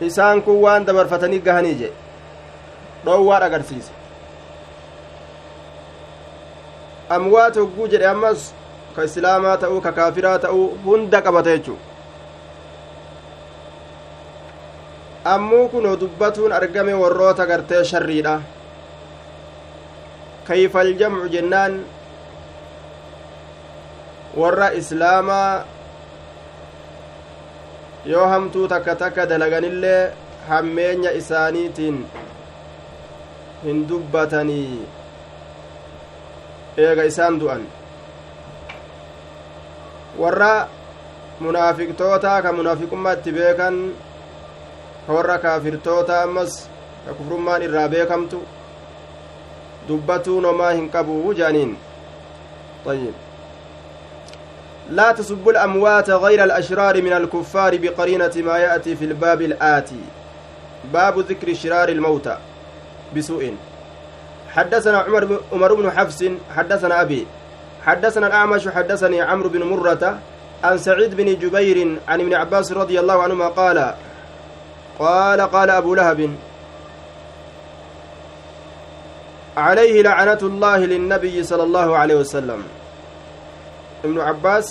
isaan 0.00 0.42
kun 0.42 0.60
waan 0.62 0.84
dabarfatanii 0.86 1.38
gahanii 1.48 1.74
jedhe 1.74 1.94
dhoowwaadh 3.04 3.44
agarsiisa 3.48 3.92
amwaat 7.16 7.56
hogguu 7.56 7.88
jedhe 7.88 8.06
ammas 8.12 8.52
ka 8.96 9.04
islaamaa 9.08 9.56
ta'uu 9.62 9.80
ka 9.80 9.92
kaafiraa 9.98 10.38
ta'uu 10.44 10.66
hunda 10.84 11.20
qabata 11.22 11.50
jechuu 11.56 11.78
ammuu 15.34 15.68
kunoo 15.68 15.96
dubbatuun 16.00 16.52
argame 16.52 16.94
warroota 17.02 17.46
gartee 17.46 17.84
sharriidha 17.84 18.34
kayfal 20.48 20.92
jamcu 21.00 21.28
jennaan 21.28 21.80
warra 24.36 24.68
islaamaa 24.80 25.64
yoo 28.06 28.26
hamtuu 28.32 28.68
takka 28.68 28.94
takka 29.02 29.26
dalaganillee 29.30 30.12
hammeenya 30.48 31.10
isaaniitiin 31.20 31.96
hin 33.64 33.88
dubbatanii 33.88 34.86
eega 36.84 37.04
isaan 37.10 37.40
du'an. 37.40 37.64
Warra 40.22 40.52
munaafiqtootaa 41.40 42.38
ka 42.42 42.52
munaafiqummaatti 42.60 43.32
beekan 43.38 43.76
warra 45.08 45.38
kaafirtoota 45.44 46.22
ammas 46.22 46.52
ka 47.06 47.14
kufrummaan 47.20 47.62
irraa 47.68 47.88
beekamtu 47.88 48.42
dubbatuu 49.88 50.40
nomaa 50.40 50.72
hin 50.78 50.90
qabu 50.90 51.34
jaaniin. 51.42 51.78
Ayyib 52.86 53.25
لا 54.90 55.12
تسبوا 55.12 55.52
الأموات 55.52 56.10
غير 56.10 56.44
الأشرار 56.44 57.02
من 57.02 57.12
الكفار 57.12 57.76
بقرينة 57.76 58.32
ما 58.36 58.58
يأتي 58.58 58.96
في 58.96 59.04
الباب 59.04 59.42
الآتي. 59.42 60.00
باب 60.92 61.18
ذكر 61.18 61.54
شرار 61.54 61.88
الموتى. 61.88 62.36
بسوء. 63.16 63.54
حدثنا 64.56 64.98
عمر 64.98 65.40
عمر 65.52 65.74
بن 65.74 65.90
حفص 65.90 66.24
حدثنا 66.56 67.00
أبي 67.00 67.26
حدثنا 67.84 68.26
الأعمش 68.26 68.68
حدثني 68.68 69.20
عمرو 69.20 69.48
بن 69.48 69.62
مرة 69.62 70.18
عن 70.64 70.78
سعيد 70.78 71.14
بن 71.16 71.38
جبير 71.38 71.98
عن 72.08 72.20
ابن 72.20 72.34
عباس 72.34 72.72
رضي 72.72 73.00
الله 73.00 73.22
عنهما 73.22 73.48
قال 73.48 73.94
قال 74.98 75.40
قال 75.40 75.70
أبو 75.70 75.94
لهب 75.94 76.30
عليه 79.56 80.02
لعنة 80.02 80.38
الله 80.42 80.78
للنبي 80.78 81.42
صلى 81.42 81.62
الله 81.62 81.96
عليه 81.96 82.14
وسلم. 82.14 82.62
Ibnu 84.04 84.20
cabbaas 84.20 84.66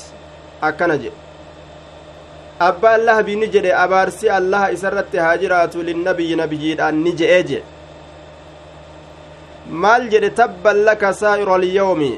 akkana 0.62 0.98
jedhe 0.98 1.17
abbaan 2.60 3.01
lahabii 3.08 3.36
ni 3.36 3.48
jedhe 3.55 3.72
abaarsi 3.84 4.29
allaha 4.29 4.72
isarratti 4.72 5.17
haa 5.17 5.38
jiraatu 5.38 5.84
linnabiyyi 5.84 6.36
nabiyyiidhaan 6.41 6.96
ni 7.03 7.12
je'ee 7.22 7.44
jedhe 7.50 7.63
maal 9.70 10.10
jedhe 10.13 10.29
tabban 10.29 10.77
laka 10.89 11.13
saa'iru 11.22 11.53
alyawmi 11.53 12.12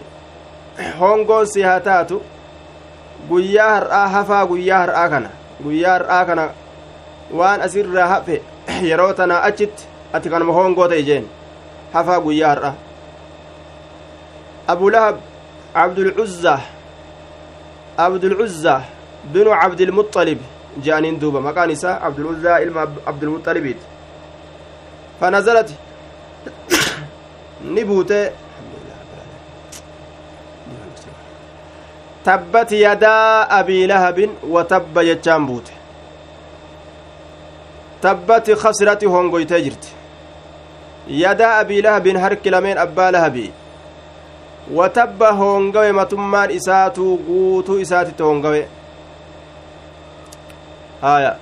hongoon 1.00 1.46
si 1.54 1.62
haa 1.70 1.80
taatu 1.90 2.22
guyyaa 3.30 3.70
har'aa 3.76 4.08
hafaa 4.16 4.46
guyyaa 4.52 4.80
har'aa 4.86 5.10
kana 5.10 5.30
guyyaa 5.64 5.94
har'aa 5.98 6.26
kana 6.26 6.50
waan 7.40 7.62
asirraa 7.62 8.08
hafe 8.14 8.42
yeroo 8.90 9.14
tanaa 9.14 9.42
achitti 9.50 9.84
ati 10.14 10.30
kanuma 10.30 10.54
hongoo 10.54 10.88
ta'e 10.88 11.04
jeen 11.10 11.26
hafaa 11.94 12.20
guyyaa 12.28 12.50
har'aa 12.54 12.76
abulahab 14.68 15.18
abdulcuzzaa 15.74 16.60
عبد 18.00 18.24
العزة 18.24 18.82
بن 19.34 19.48
عبد 19.48 19.82
المطلب. 19.82 20.40
جانين 20.84 21.20
دوبا 21.20 21.40
مكان 21.40 21.72
إساء 21.72 22.04
عبد 22.04 22.20
العزة 22.20 22.58
إلما 22.58 22.94
عبد 23.08 23.24
المطلب. 23.24 23.76
فنزلت 25.22 25.70
نبوت. 27.76 28.14
تبت 32.26 32.72
يدا 32.72 33.42
أبي 33.60 33.88
لهب 33.88 34.30
وتب 34.44 34.98
يجان 34.98 35.46
بوت. 35.46 35.72
تبت 38.02 38.52
خسرت 38.52 39.04
هونغوي 39.04 39.46
تجرت. 39.46 39.86
يدا 41.08 41.62
أبي 41.62 41.82
لهب 41.82 42.08
هرك 42.08 42.48
لمن 42.48 42.78
أبا 42.78 43.12
لهبي 43.12 43.52
watabba 44.76 45.32
hoongawe 45.32 45.92
matummaan 45.92 46.52
isaatuu 46.52 47.18
guutuu 47.28 47.80
isaatitti 47.80 48.24
hoongawe 48.24 48.62
haya 51.02 51.36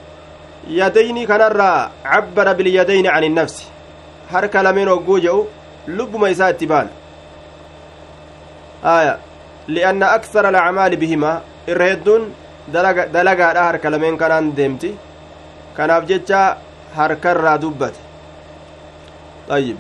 yadayni 0.80 1.28
kanarraa 1.28 1.92
cabbara 2.04 2.54
bilyadayni 2.54 3.10
can 3.10 3.24
innafsi 3.30 3.66
harka 4.34 4.64
lameen 4.64 4.90
hogguu 4.94 5.20
jedhu 5.26 5.48
lubbuma 5.88 6.30
isaa 6.36 6.50
itti 6.54 6.68
baana 6.68 6.90
haya 8.84 9.18
li'anna 9.68 10.12
aksara 10.18 10.50
alacmaali 10.54 10.98
bihimaa 11.04 11.42
irra 11.72 11.86
hedduun 11.92 12.24
dalagaadha 13.14 13.64
harka 13.70 13.90
lameen 13.90 14.18
kanaan 14.22 14.52
deemti 14.58 14.92
kanaaf 15.78 16.06
jecha 16.12 16.42
harkarraa 16.98 17.58
dubbate 17.64 18.00
ayyib 19.58 19.78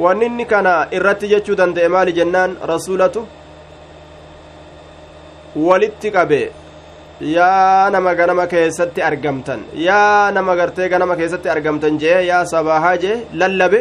wanni 0.00 0.26
inni 0.26 0.44
kana 0.52 0.74
irratti 0.98 1.28
jechuu 1.32 1.56
danda'e 1.60 1.88
maali 1.94 2.12
jennaan 2.18 2.56
rasuulatu 2.72 3.26
walitti 5.66 6.10
qabe 6.16 6.40
yaa 7.36 7.90
nama 7.94 8.14
ganama 8.20 8.46
keessatti 8.52 9.02
argamtan 9.08 9.60
yaa 9.88 10.30
nama 10.36 10.56
gartee 10.60 10.88
ganama 10.94 11.16
keessatti 11.20 11.48
argamtan 11.54 11.98
jee 12.04 12.18
yaa 12.30 12.44
sabaahaa 12.54 12.96
jee 13.04 13.16
lallabe 13.42 13.80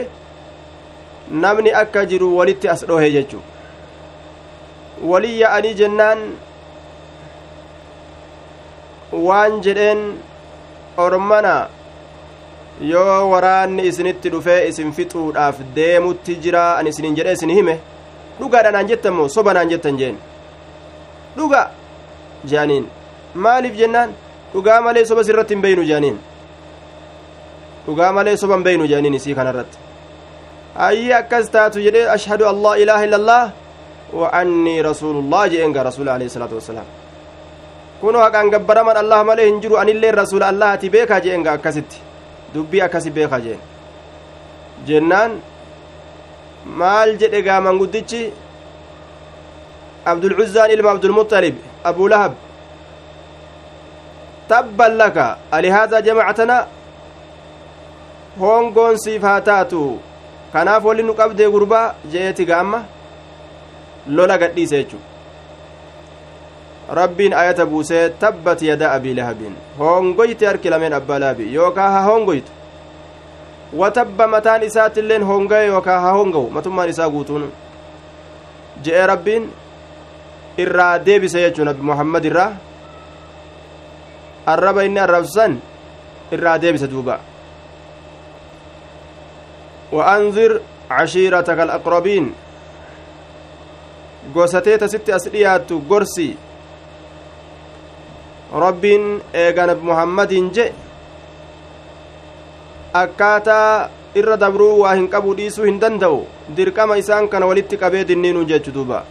namni 1.43 1.71
akka 1.81 2.05
jiru 2.11 2.27
walitti 2.37 2.69
as 2.73 2.85
dhohe 2.89 3.09
jechuu 3.15 3.41
walii 5.11 5.39
yaa'anii 5.41 5.73
jennaan 5.81 6.19
waan 9.27 9.61
jedheen 9.65 10.01
ormana 11.05 11.55
yoo 12.81 13.29
waraanni 13.31 13.87
isinitti 13.87 14.29
dhufee 14.33 14.67
isin 14.69 14.91
fixuudhaaf 14.97 15.57
deemutti 15.75 16.35
jira 16.43 16.63
an 16.77 16.87
isinin 16.87 17.15
jedhe 17.15 17.31
isin 17.37 17.49
hime 17.49 17.75
dhugaadha 18.39 18.71
naan 18.75 18.87
jettan 18.91 19.13
moo 19.13 19.27
soba 19.35 19.53
naan 19.53 19.69
jettan 19.69 19.97
jeen 19.97 20.17
dhuga 21.37 21.61
jeaniin 22.51 22.85
maaliif 23.45 23.75
jennaan 23.81 24.13
dhugaa 24.53 24.81
malee 24.81 25.05
soba 25.05 25.23
sirratti 25.23 25.53
hin 25.55 25.61
beynu 25.65 25.83
jeaniin 25.89 26.17
dhugaa 27.87 28.11
malee 28.17 28.37
soba 28.37 28.55
hin 28.55 28.63
beynu 28.69 28.87
jeaniin 28.91 29.13
isii 29.19 29.35
kanarratti 29.39 29.77
ayyi 30.87 31.13
akkas 31.21 31.49
taatu 31.55 31.79
jedhe 31.85 32.09
ashhadu 32.15 32.47
an 32.51 32.61
laa 32.65 32.75
ilaaha 32.85 33.05
illa 33.07 33.17
allah 33.21 33.43
wa 34.21 34.27
annii 34.41 34.81
rasuulullah 34.89 35.43
jeen 35.53 35.73
gaa 35.75 35.83
rasuula 35.89 36.13
alehi 36.15 36.29
salaatu 36.35 36.55
wassalaam 36.59 36.85
kunoo 38.01 38.21
haqaan 38.25 38.49
gabbaraman 38.55 38.97
allah 39.03 39.21
malee 39.29 39.45
hin 39.49 39.61
jiru 39.61 39.77
anilleen 39.83 40.15
rasuula 40.21 40.47
allahati 40.53 40.89
beekaa 40.95 41.19
jeen 41.27 41.43
gaa 41.45 41.53
akkasitti 41.59 41.97
dubbii 42.53 42.81
akkasi 42.85 43.09
beeka 43.17 43.39
jeen 43.45 43.59
jennaan 44.87 45.31
maal 46.81 47.17
jedhe 47.21 47.41
gaa 47.47 47.59
manguddichi 47.67 48.23
abdulcuzzaan 50.11 50.71
ilma 50.75 50.91
abdulmuxalib 50.95 51.55
abuu 51.91 52.07
lahab 52.13 52.33
tabban 54.47 54.97
laka 55.01 55.27
alihaadaa 55.51 56.01
jamactana 56.07 56.57
hongoon 58.39 58.97
siif 59.05 59.21
haa 59.29 59.41
taatu 59.49 59.81
kanaaf 60.53 60.83
wali 60.89 61.03
nu 61.07 61.13
qabdee 61.21 61.49
gurbaa 61.55 61.87
je'eeti 62.11 62.45
gaamma 62.51 62.79
lola 64.17 64.37
gadhiise 64.43 64.77
jechu 64.77 64.97
rabbiin 66.89 67.33
ayata 67.33 67.65
buusee 67.65 68.09
tabbat 68.19 68.61
yada 68.61 68.91
abii 68.91 69.13
lahabin 69.15 69.55
hongoyte 69.79 70.45
harki 70.45 70.69
lameen 70.69 70.93
abbaa 70.93 71.19
lahabi 71.19 71.53
yookaa 71.53 71.89
ha 71.91 72.01
hongoytu 72.09 72.51
watabba 73.73 74.27
mataan 74.27 74.63
isaatiilleen 74.63 75.23
hongaye 75.23 75.67
yookaa 75.67 75.99
ha 75.99 76.11
hongawu 76.11 76.49
matummaan 76.49 76.89
isaa 76.89 77.09
guutuun 77.09 77.51
je'e 78.83 79.07
rabbiin 79.07 79.49
irraa 80.57 80.99
deebise 81.05 81.41
jechuu 81.41 81.65
nabi 81.65 81.81
muhammad 81.81 82.25
irraa 82.25 82.51
arraba 84.45 84.83
inni 84.83 84.99
arrabsan 84.99 85.61
irraa 86.31 86.57
deebise 86.61 86.87
duuba 86.87 87.19
وأنذر 89.93 90.61
عشيرتك 90.91 91.59
الأقربين 91.59 92.25
gosatee 94.33 94.77
tasitti 94.79 95.11
as 95.11 95.25
dhiyaattu 95.27 95.83
gorsi 95.89 96.37
rabbiin 98.53 99.21
eega 99.33 99.65
nabi 99.71 99.81
muhammadiin 99.89 100.51
je 100.55 100.65
akkaataa 103.01 103.89
irra 104.21 104.37
dabruu 104.37 104.79
waa 104.81 104.93
hin 104.93 105.07
qabu 105.15 105.33
dhiisuu 105.39 105.65
hin 105.65 105.79
danda'u 105.81 106.19
dirqama 106.57 106.97
isaan 107.01 107.27
kana 107.33 107.45
walitti 107.51 107.77
qabee 107.83 108.03
dinniinu 108.13 108.45
jechu 108.53 108.71
duuba 108.77 109.03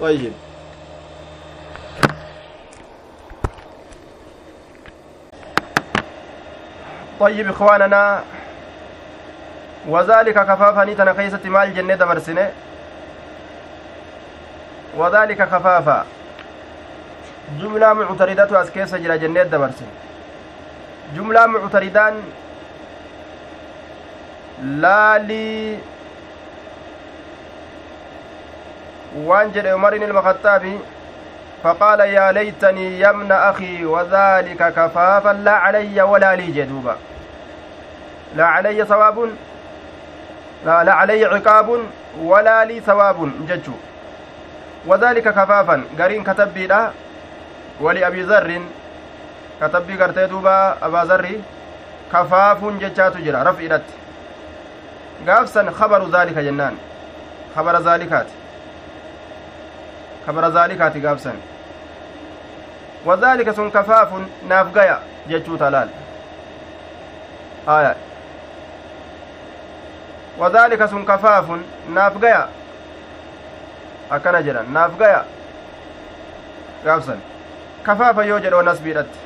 طيب 0.00 0.32
طيب 7.20 7.48
إخواننا 7.48 8.22
وذلك 9.88 10.34
كفافا 10.34 10.84
نيتنا 10.84 11.12
كيسة 11.12 11.40
مال 11.44 11.74
جنة 11.74 11.94
دبرسنة 11.94 12.52
وذلك 14.96 15.36
كفافا 15.36 16.04
جملة 17.60 17.92
معتردة 17.92 18.62
أسكيسة 18.62 18.98
جرى 18.98 19.18
جنة 19.18 19.42
دبرسنة 19.42 19.92
جملة 21.16 21.46
معتردان 21.46 22.14
لا 24.62 25.18
لي 25.18 25.78
waan 29.14 29.52
jedhe 29.54 29.70
umar 29.74 29.94
ilma 29.94 30.22
khaxaabi 30.22 30.78
فقال 31.64 32.00
يا 32.00 32.32
ليتني 32.32 32.98
يا 33.00 33.10
ابن 33.10 33.32
أخي 33.32 33.84
وذلك 33.84 34.60
كفافا 34.76 35.32
لا 35.32 35.52
علي 35.52 36.02
ولا 36.02 36.36
لي 36.36 36.46
جدوبا. 36.46 36.96
لا 38.36 38.46
علي 38.46 38.84
ثواب 38.84 39.18
لا, 40.66 40.84
لا 40.84 40.92
علي 40.92 41.24
عقاب 41.24 41.78
ولا 42.20 42.64
لي 42.64 42.80
ثواب 42.80 43.30
ججو 43.48 43.72
وذلك 44.86 45.28
كفافا. 45.28 45.84
قرين 45.98 46.24
كتبي 46.24 46.66
لا 46.66 46.90
ولأبي 47.80 48.22
ذر 48.22 48.62
كتبي 49.60 50.02
قرتي 50.02 50.26
دوبا 50.26 50.76
أبا 50.82 51.04
ذر 51.04 51.40
كفاف 52.12 52.64
ججات 52.64 53.16
جرا 53.16 53.42
رفئت 53.42 53.82
قافسا 55.28 55.70
خبر 55.70 56.10
ذلك 56.10 56.38
جنان. 56.38 56.76
خبر 57.56 57.78
ذلكات. 57.78 58.26
خبر 60.26 60.48
ذلكات 60.48 61.06
قافسا. 61.06 61.32
وذلك 63.04 63.50
سن 63.50 63.70
كفاف 63.70 64.08
نافقيا 64.48 64.98
ججو 65.28 65.56
تلال. 65.56 65.88
آية. 67.68 67.96
وذلك 70.38 70.86
سن 70.86 71.04
كفاف 71.04 71.44
نافقيا 71.94 72.48
akkana 74.10 74.42
jedhan 74.42 74.72
naaf 74.72 74.98
gaya 74.98 75.24
gaafsan 76.84 77.20
kafaafa 77.82 78.24
yoo 78.24 78.38
jedhoo 78.38 78.62
nasbiidhatti 78.62 79.18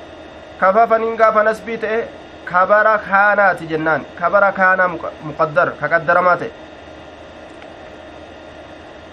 kafaafaniin 0.60 1.16
gaafa 1.16 1.42
nasbii 1.42 1.78
ta'e 1.78 2.08
kabara 2.44 2.98
kaanaati 2.98 3.66
jennaan 3.66 4.04
kabara 4.20 4.52
kaanaa 4.52 4.88
muqaddar 5.22 5.70
ka 5.80 5.88
qaddaramaa 5.88 6.36
ta'e 6.36 6.50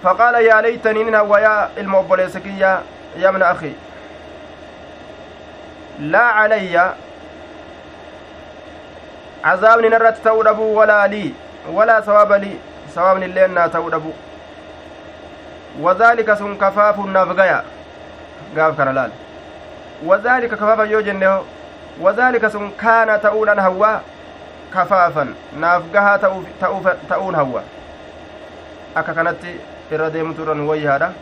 فقال 0.02 0.34
يا 0.34 0.60
ليتني 0.60 1.04
نها 1.04 1.20
ويا 1.20 1.68
الموبوليسكية 1.78 2.80
يا 3.16 3.28
ابن 3.28 3.42
أخي 3.42 3.72
لا 5.98 6.18
علي 6.22 6.94
عذاب 9.44 9.80
نرت 9.80 10.16
تودبو 10.24 10.80
ولا 10.80 11.06
لي 11.06 11.32
ولا 11.72 12.00
ثواب 12.00 12.32
لي 12.32 12.56
ثواب 12.94 13.18
لنا 15.78 15.84
تودبو 15.84 15.88
وذلك 15.88 16.34
سن 16.34 16.56
كفاف 16.56 16.98
نافقيا 16.98 17.64
قاف 18.58 18.78
كان 18.78 18.94
لال 18.94 19.10
وذلك 20.04 20.54
كفافا 20.54 20.82
يو 20.82 21.00
جنه 21.00 21.42
وذلك 22.00 22.48
سن 22.48 22.70
كان 22.80 23.20
تؤون 23.20 23.58
هوا 23.58 23.98
كفافا 24.74 25.34
نافقها 25.60 26.16
تؤون 27.10 27.34
هوا 27.34 27.60
akka 28.96 29.12
kanatti 29.14 29.60
irra 29.92 30.10
deemtu 30.10 30.44
dhan 30.44 30.60
wayyaadha 30.60 31.12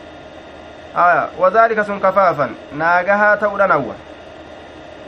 aya 0.95 1.27
wazaalika 1.39 1.83
sun 1.83 1.99
kafaafan 1.99 2.55
naagahaa 2.71 3.37
ta'uudhan 3.37 3.71
hawwa 3.71 3.95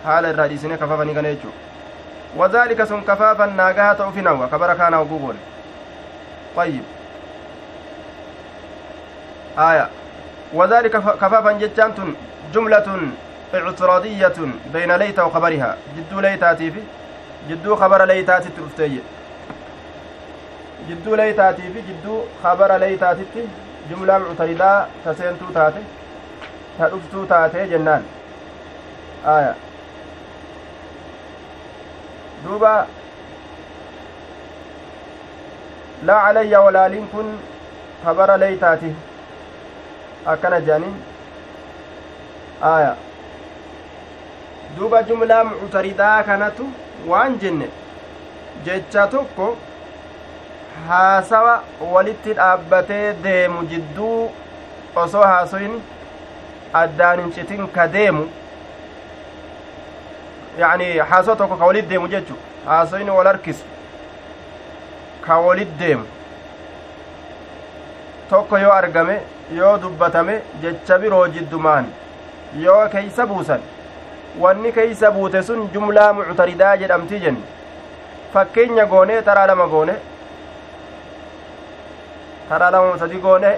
haala 0.06 0.30
irraa 0.30 0.48
dhiisine 0.48 0.78
kafaafanii 0.78 1.14
kana 1.14 1.30
jechuu 1.30 1.54
wazaalika 2.38 2.86
sun 2.86 3.04
kafaafan 3.04 3.56
naagahaa 3.56 3.96
ta'ufin 3.96 4.28
hawwa 4.28 4.48
kabara 4.48 4.76
kaana 4.76 4.98
hogugoon 4.98 5.38
ayyib 6.58 6.84
آية. 9.58 9.90
وذلك 10.54 10.92
كفافا 10.92 11.52
جتان 11.52 11.96
تن 11.96 12.14
جملة 12.54 13.00
اعتراضية 13.54 14.38
بين 14.74 14.92
ليت 14.92 15.20
وخبرها. 15.20 15.78
جدو 15.98 16.20
ليتاتي 16.20 16.72
في 16.72 16.82
جدو 17.50 17.76
خبر 17.76 18.06
ليتاتي 18.06 18.50
ترفتي 18.50 19.00
جدو 20.90 21.16
ليتاتي 21.16 21.62
في 21.62 21.82
جدو 21.82 22.22
خبر 22.44 22.78
ليتاتي 22.78 23.24
جملة 23.92 24.18
معترضة 24.18 24.86
تسينتو 25.06 25.46
تاتي 25.54 25.84
تدفتو 26.80 27.26
تاتي 27.26 27.66
جنان. 27.68 28.04
آية. 29.26 29.56
دوبا 32.46 32.86
لا 36.04 36.14
علي 36.14 36.58
ولا 36.58 36.88
لنكن 36.88 37.28
خبر 38.06 38.36
ليتاتي. 38.36 38.94
Akkana 40.34 40.60
jedhaniin 40.62 40.96
aya 42.72 42.96
duuba 44.78 45.04
jumlaa 45.12 45.44
muctaridaa 45.52 46.24
kanatu 46.30 46.66
waan 47.12 47.38
jenne 47.44 47.68
jecha 48.66 49.08
tokko 49.14 49.48
haasawa 50.88 51.54
walitti 51.94 52.34
dhaabbatee 52.40 53.06
deemu 53.24 53.64
jidduu 53.76 54.32
osoo 55.04 55.24
haasoyin 55.32 55.80
addaan 56.82 57.20
hin 57.22 57.32
citin 57.38 57.68
ka 57.78 57.88
deemu. 57.94 58.26
Yani 60.60 60.98
haasoo 60.98 61.36
tokko 61.36 61.56
ka 61.58 61.66
walit 61.72 61.90
deemu 61.90 62.08
jechu 62.14 62.36
haasoyin 62.66 63.10
wal 63.10 63.28
harkisu 63.28 63.66
ka 65.26 65.38
walit 65.48 65.74
deemu. 65.80 66.06
Tokko 68.30 68.58
yoo 68.58 68.72
argame 68.72 69.20
yoo 69.56 69.78
dubbatame 69.82 70.36
jecha 70.62 70.98
biroo 71.04 71.28
jiddumaan 71.36 71.86
yoo 72.66 72.82
keeysa 72.96 73.26
buusan 73.28 73.62
wanni 74.44 74.72
keeysa 74.78 75.12
buute 75.12 75.42
sun 75.44 75.70
jumlaa 75.74 76.12
muctaridaa 76.18 76.76
jedhamti 76.82 77.20
jenni 77.20 77.44
fakkeenya 78.34 78.86
goone 78.86 79.22
taraa 79.30 79.48
lama 79.52 79.68
goone 79.74 79.96
taraa 82.50 82.72
lama 82.76 82.98
sadi 83.00 83.20
goone 83.28 83.52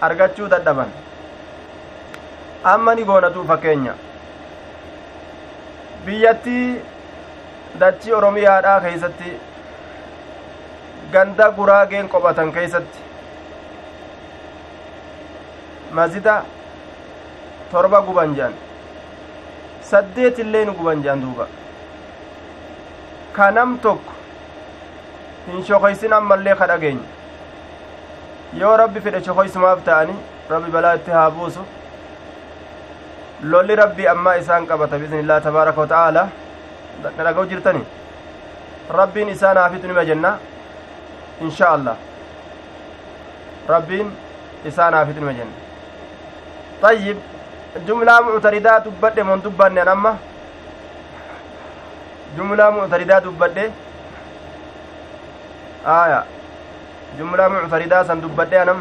argachuu 0.00 0.48
dadhaban. 0.48 0.88
Amma 2.64 2.94
ni 2.94 3.04
goonatu 3.04 3.44
fakkeenya. 3.50 3.92
Biyyattii 6.06 6.80
dachii 7.80 8.12
oromiyaadhaa 8.18 8.80
keeysatti 8.86 9.30
ganda 11.12 11.50
guraageen 11.58 12.08
qophatan 12.08 12.52
keeysatti 12.52 12.98
mazida 15.92 16.42
torba 17.72 18.00
guban 18.06 18.34
jean 18.34 18.52
saddeet 19.90 20.38
illee 20.38 20.64
nu 20.64 20.72
guban 20.72 21.02
jean 21.02 21.20
duuba. 21.22 21.46
Ka 23.32 23.50
nam 23.50 23.78
tokko 23.78 24.12
hin 25.46 25.64
shokoysin 25.64 26.12
ammallee 26.12 26.54
ka 26.54 26.66
dhageenya 26.66 27.06
yoo 28.60 28.76
rabbi 28.76 29.00
fedhe 29.00 29.22
shokoysumaaf 29.24 29.84
ta'ani 29.84 30.14
rabbi 30.50 30.70
balaa 30.70 30.94
itti 31.00 31.10
haa 31.10 31.30
buusu. 31.30 31.60
Lolli 33.42 33.74
rabbii 33.82 34.06
ammaa 34.08 34.34
isaan 34.42 34.66
qabata 34.66 34.98
biiznillaahi 34.98 35.42
tabaaraka 35.44 35.80
wata'aalaa 35.80 36.28
na 37.02 37.24
dhaga'u 37.24 37.46
jirtani 37.52 37.82
rabbiin 38.98 39.28
isaan 39.28 39.56
haafitu 39.56 39.86
nima 39.86 40.04
jenna? 40.04 40.38
Inshaa 41.40 41.70
allah. 41.78 41.96
Rabbiin 43.68 44.12
isaan 44.72 44.94
haafitu 44.94 45.20
nima 45.20 45.32
jenna 45.32 45.69
طيب 46.82 47.16
جملة 47.86 48.20
معتردة 48.20 48.78
دبت 48.78 49.16
من 49.20 49.40
دبن 49.44 49.78
أما 49.78 50.12
جملة 52.36 52.70
معتردة 52.70 53.18
دبت 53.18 53.56
آية 55.86 56.20
جملة 57.18 57.48
معتردة 57.48 58.02
سن 58.08 58.20
دبت 58.20 58.52
أنم 58.52 58.80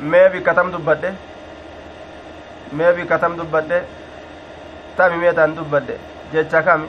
mee 0.00 0.28
bikkatam 0.32 0.70
dubbadhe 0.72 1.10
mee 2.72 2.92
bikkatam 2.96 3.36
dubbadhe 3.38 3.78
tami 4.96 5.16
meetaan 5.22 5.56
dubbadhe 5.56 5.96
jecha 6.32 6.62
kami 6.62 6.86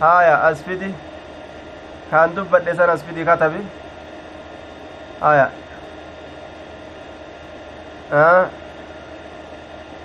haya 0.00 0.34
asfidi 0.48 0.90
kaan 2.10 2.34
dubbadhe 2.36 2.74
san 2.80 2.90
asfidi 2.90 3.24
katabi 3.24 3.62
haya 5.20 5.48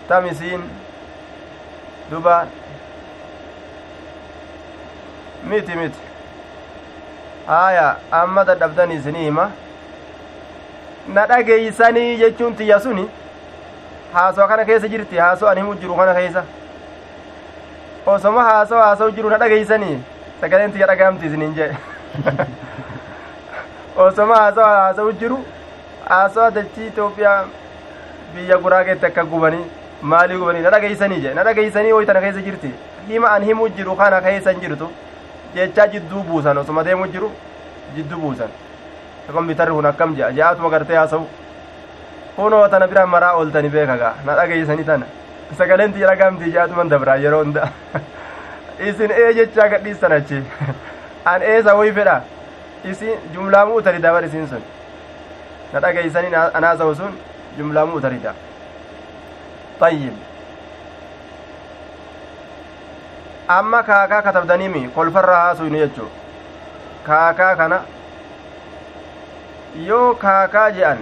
tam 0.08 0.26
isiin 0.32 0.63
duba 2.12 2.46
miti 5.44 5.76
miti 5.76 6.00
haya 7.48 7.96
amma 8.12 8.44
dadhabdanii 8.46 8.96
isinii 8.96 9.24
hima 9.24 9.46
na 11.08 11.26
dhageeysanii 11.28 12.18
jechuun 12.18 12.56
tiyya 12.56 12.80
suni 12.80 13.08
haasoo 14.13 14.48
kana 14.48 14.66
keessa 14.66 14.88
jirti 14.88 15.18
haasoo 15.18 15.48
ani 15.48 15.62
himu 15.62 15.76
jiru 15.76 15.96
kana 15.96 16.13
keessa 16.20 16.44
osoma 18.06 18.44
haasoo 18.44 18.82
haasoo 18.82 19.10
jiru 19.18 19.30
na 19.30 19.38
dhageeysanii 19.38 19.98
sagaleen 20.42 20.72
tiyya 20.72 20.88
dhagaamti 20.94 21.26
isiniin 21.26 21.56
jee 21.56 21.72
osoma 24.06 24.36
haasoo 24.36 24.63
haasoo 24.76 25.12
jiru 25.12 25.44
haasoo 26.10 26.50
dachii 26.52 26.88
Itoophiyaa 26.88 27.44
biyya 28.36 28.58
guraageetti 28.58 29.06
akka 29.06 29.24
gubanii 29.24 29.65
maalii 30.02 30.38
gubanii 30.38 30.62
na 30.65 30.69
dhageeysanii 30.76 31.22
jee 31.22 31.34
na 31.34 31.43
dhageeysanii 31.43 31.91
hoy 31.91 32.06
keessa 32.06 32.41
jirti 32.41 32.74
hima 33.08 33.32
an 33.32 33.43
himu 33.43 33.69
jiru 33.69 33.96
kana 33.96 34.22
keessa 34.22 34.54
jirtu 34.54 34.89
jechaa 35.56 35.88
jidduu 35.88 36.24
buusan 36.30 36.58
osoma 36.58 36.84
deemu 36.84 37.08
jiru 37.08 37.32
jidduu 37.96 38.19
buusan 38.19 38.50
kompiitarri 39.34 39.72
kun 39.74 39.86
akkam 39.86 40.15
jea 40.15 40.32
je'aatuma 40.38 40.69
gartee 40.69 40.96
haasa'u 40.96 41.28
kunoo 42.36 42.67
tana 42.67 42.88
biraan 42.88 43.10
maraa 43.10 43.34
ooltani 43.39 43.69
beeka 43.69 43.98
gaa 43.98 44.13
na 44.26 44.36
dhageeysanii 44.36 44.84
tana 44.91 45.06
sagaleen 45.58 45.93
tiyya 45.93 46.08
dhagaamtii 46.12 46.52
je'aatuman 46.56 46.89
dabraa 46.93 47.15
yeroo 47.26 47.43
hunda 47.43 47.67
isin 48.89 49.12
ee 49.24 49.34
jechaa 49.39 49.67
gadhiistan 49.76 50.12
achi 50.19 50.43
an 51.34 51.41
eesa 51.52 51.76
woy 51.82 51.91
fedha 52.00 52.22
isin 52.93 53.30
jumlaamuu 53.36 53.76
utarida 53.84 54.13
bar 54.17 54.26
isin 54.30 54.48
sun 54.48 54.63
na 55.74 55.80
dhageeysanii 55.86 56.36
an 56.41 56.63
haasa'u 56.69 56.96
sun 56.96 57.13
jumlaamuu 57.58 57.96
utarida 58.02 58.34
طيب 59.82 60.13
amma 63.48 63.84
kaakaa 63.84 64.22
katabdaniimi 64.22 64.82
kolfarraa 64.96 65.39
haasuynu 65.46 65.78
jechuu 65.78 66.10
kaakaa 67.08 67.56
kana 67.56 67.80
yoo 69.88 70.13
kaakaa 70.22 70.70
je'an 70.78 71.02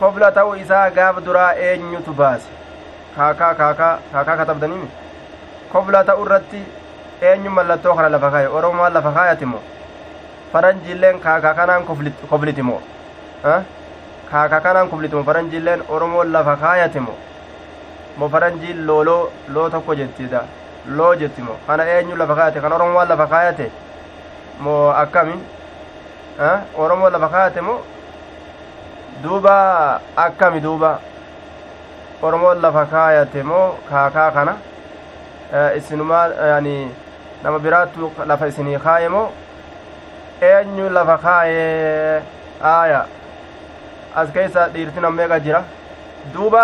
kobla 0.00 0.30
ta'u 0.38 0.54
isaa 0.64 0.90
gaaf 0.98 1.22
duraa 1.28 1.52
eenyutu 1.68 2.12
baase 2.20 2.48
kaakaa 3.16 3.54
kaakaa 3.60 3.94
kaakaa 4.12 4.36
katabdaniimi 4.42 4.88
kobla 5.72 6.04
ta'u 6.10 6.26
irratti 6.26 6.60
eenyu 7.30 7.50
mallattoo 7.60 7.94
kana 8.00 8.08
lafa 8.16 8.30
kaaye 8.36 8.48
oromoon 8.60 8.92
lafa 8.98 9.12
kaayati 9.18 9.46
moo 9.54 9.62
faranjiilleen 10.52 11.20
kaakaa 11.28 11.54
kanaan 11.62 11.84
kobliti 12.30 12.62
moo 14.26 14.30
kaakaa 14.30 14.60
kanaan 14.60 14.88
kobliti 14.90 15.14
moo 15.16 15.24
faranjiilleen 15.24 15.82
oromoon 15.88 16.32
lafa 16.32 16.56
kaayati 16.56 17.00
moo 17.00 17.14
moo 18.16 18.28
faranjiin 18.28 18.86
looloo 18.86 19.30
loo 19.48 19.70
tokko 19.70 19.94
jettida 19.94 20.40
loo 20.96 21.14
jetti 21.14 21.42
moo 21.42 21.56
kana 21.66 21.84
eenyu 21.84 22.16
lafa 22.16 22.34
kaayate 22.34 22.60
kan 22.60 22.72
oromoon 22.72 23.08
lafa 23.08 23.26
kaayate 23.26 23.70
moo 24.60 24.90
akkami 24.90 25.34
oromoo 26.74 27.10
lafa 27.10 27.28
kaayate 27.28 27.60
moo 27.60 27.80
duuba 29.22 30.00
akkami 30.16 30.60
duuba 30.60 30.98
oromoon 32.22 32.60
lafa 32.62 32.86
kaayate 32.86 33.42
moo 33.42 33.74
kaakaa 33.90 34.30
kana 34.30 34.54
isinumaa 35.76 36.28
yani 36.52 36.90
nama 37.42 37.58
biraattu 37.58 38.12
lafa 38.26 38.46
isinii 38.46 38.78
kaaye 38.78 39.08
moo 39.08 39.28
eenyu 40.40 40.88
lafa 40.90 41.18
kaaye 41.18 42.22
aaya 42.64 43.04
as 44.22 44.28
keessa 44.36 44.68
dhiirti 44.74 45.00
nammeeqa 45.06 45.38
jira 45.46 45.60
duuba 46.34 46.62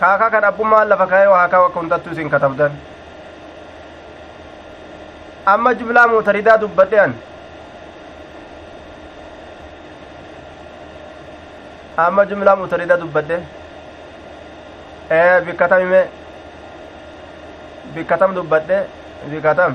kaakaa 0.00 0.30
kan 0.34 0.44
abbummaan 0.50 0.88
lafa 0.92 1.06
kaaye 1.12 1.26
waa 1.34 1.48
kaa 1.54 1.64
akka 1.68 1.80
hundattu 1.80 2.10
isin 2.16 2.30
katabdan 2.34 2.72
amma 5.54 5.74
jublaa 5.80 6.06
muutaridaa 6.12 6.56
dubbadhe 6.64 6.98
an 7.06 7.12
amma 12.06 12.24
jumlaa 12.30 12.56
mutarida 12.62 12.96
dubbadhe 13.02 13.38
ee 15.18 15.40
bikkatam 15.46 15.80
ime 15.86 16.00
bikkatam 17.94 18.34
dubbadhe 18.36 18.78
bikkatam 19.32 19.72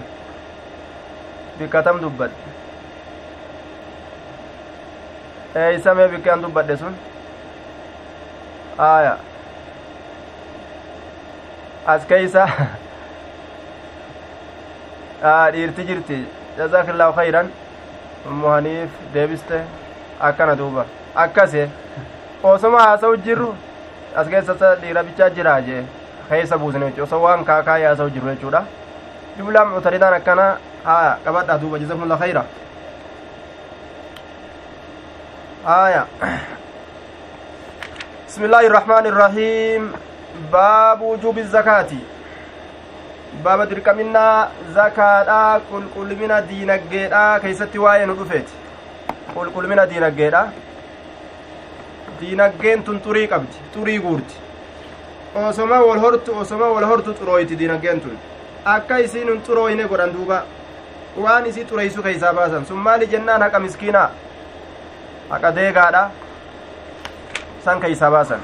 bikkatam 1.59 1.99
dubbadhe 2.03 2.52
ee 5.55 5.75
isamee 5.75 6.07
bikkean 6.13 6.41
dubbadhe 6.43 6.77
sun 6.77 6.95
aya 8.77 9.17
as 11.95 12.05
keeysa 12.11 12.47
dhiirti 15.53 15.83
jirti 15.89 16.17
jazakillaahu 16.57 17.13
khayran 17.19 17.47
ummuhaniif 18.31 18.89
deebiste 19.13 19.57
akkana 20.29 20.55
duuba 20.57 20.85
akkase 21.25 21.69
osoma 22.43 22.79
haasa'u 22.85 23.17
jirru 23.27 23.49
as 24.15 24.27
keessasa 24.33 24.75
dhiira 24.81 25.03
bichaa 25.03 25.29
jira 25.37 25.61
jee 25.67 25.83
keessa 26.29 26.57
buusne 26.57 26.85
jechuudha 26.85 27.03
osoo 27.03 27.21
waan 27.25 27.45
kaakaa 27.51 27.77
haasa'u 27.85 28.09
jiru 28.17 28.27
jechuudha 28.33 28.63
jumlaan 29.37 29.67
mutaridaan 29.75 30.13
akkana 30.19 30.45
haya 30.89 31.13
qabadhaa 31.25 31.57
duuba 31.61 31.79
jazakumullah 31.83 32.19
khayra 32.25 32.43
haya 35.63 36.08
بسم 38.28 38.43
الله 38.49 38.63
الرحمن 38.67 39.06
الرحيم 39.13 39.82
باب 40.52 40.99
وجوب 41.02 41.38
الزكاة 41.38 41.91
باب 43.45 43.60
دركمنا 43.69 44.49
زكاة 44.76 45.62
قل 45.71 45.84
قل 45.95 46.10
من 46.19 46.32
دينك 46.49 46.82
كيستي 47.41 47.80
واين 47.80 48.10
ودفت 48.10 48.47
قل 49.36 49.47
قل 49.56 49.65
من 49.69 49.80
دينك 49.88 50.19
diinaggeen 52.23 52.84
tun 52.84 52.99
xurii 53.04 53.28
qabdi 53.28 53.58
xurii 53.73 53.99
guurti 53.99 54.36
osoma 55.36 55.78
wal 55.88 55.99
hortu 56.04 56.32
osoma 56.41 56.67
wal 56.76 56.86
hortu 56.89 57.12
xurooyti 57.19 57.58
diinaggeen 57.60 57.99
tun 58.04 58.15
akka 58.65 58.99
isiin 59.06 59.28
hin 59.28 59.41
xurooyne 59.47 59.88
godhan 59.91 60.13
duuba 60.13 60.38
waan 61.23 61.45
isii 61.49 61.65
xureeysu 61.71 62.04
keeysaa 62.06 62.34
baasan 62.38 62.65
sun 62.69 62.80
maali 62.86 63.08
jennaan 63.13 63.41
haqa 63.45 63.60
miskiinaa 63.65 64.10
haqa 65.29 65.51
deegaadha 65.57 66.03
san 67.65 67.79
keeysaa 67.81 68.12
baasan 68.12 68.41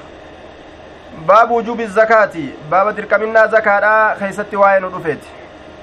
baabu 1.29 1.55
wujuubi 1.55 1.85
zakaati 1.99 2.43
baaba 2.69 2.93
dirqaminnaa 2.97 3.47
zakaadha 3.55 3.93
keeysatti 4.19 4.55
waa'ee 4.63 4.79
nu 4.79 4.89
dhufeeti 4.89 5.27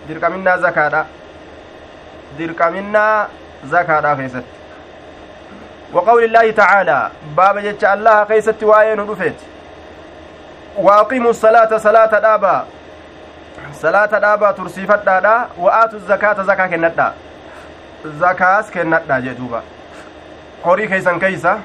dirqaminnaa 0.09 0.59
zakaadha 0.67 1.07
dirqaminnaa 2.39 3.27
zakaadha 3.77 4.17
keeysatti 4.17 4.57
وقول 5.93 6.25
الله 6.25 6.51
تعالى 6.51 7.11
باب 7.37 7.59
جتش 7.59 7.85
الله 7.85 8.25
كيست 8.25 8.63
واين 8.63 9.01
رفت 9.01 9.39
واقيموا 10.77 11.31
الصلاة 11.31 11.77
صلاة 11.79 12.19
دابا 12.19 12.65
صلاة 13.73 14.07
دابا 14.19 14.51
ترسيفت 14.51 15.07
دادا 15.07 15.47
وآتوا 15.59 15.99
الزكاة 15.99 16.43
زكاة 16.43 16.67
كنتا 16.67 17.15
زكاة 18.05 18.65
كنتا 18.75 19.19
جدوبا 19.19 19.63
قري 20.65 20.87
كيسا 20.89 21.19
كيسا 21.19 21.61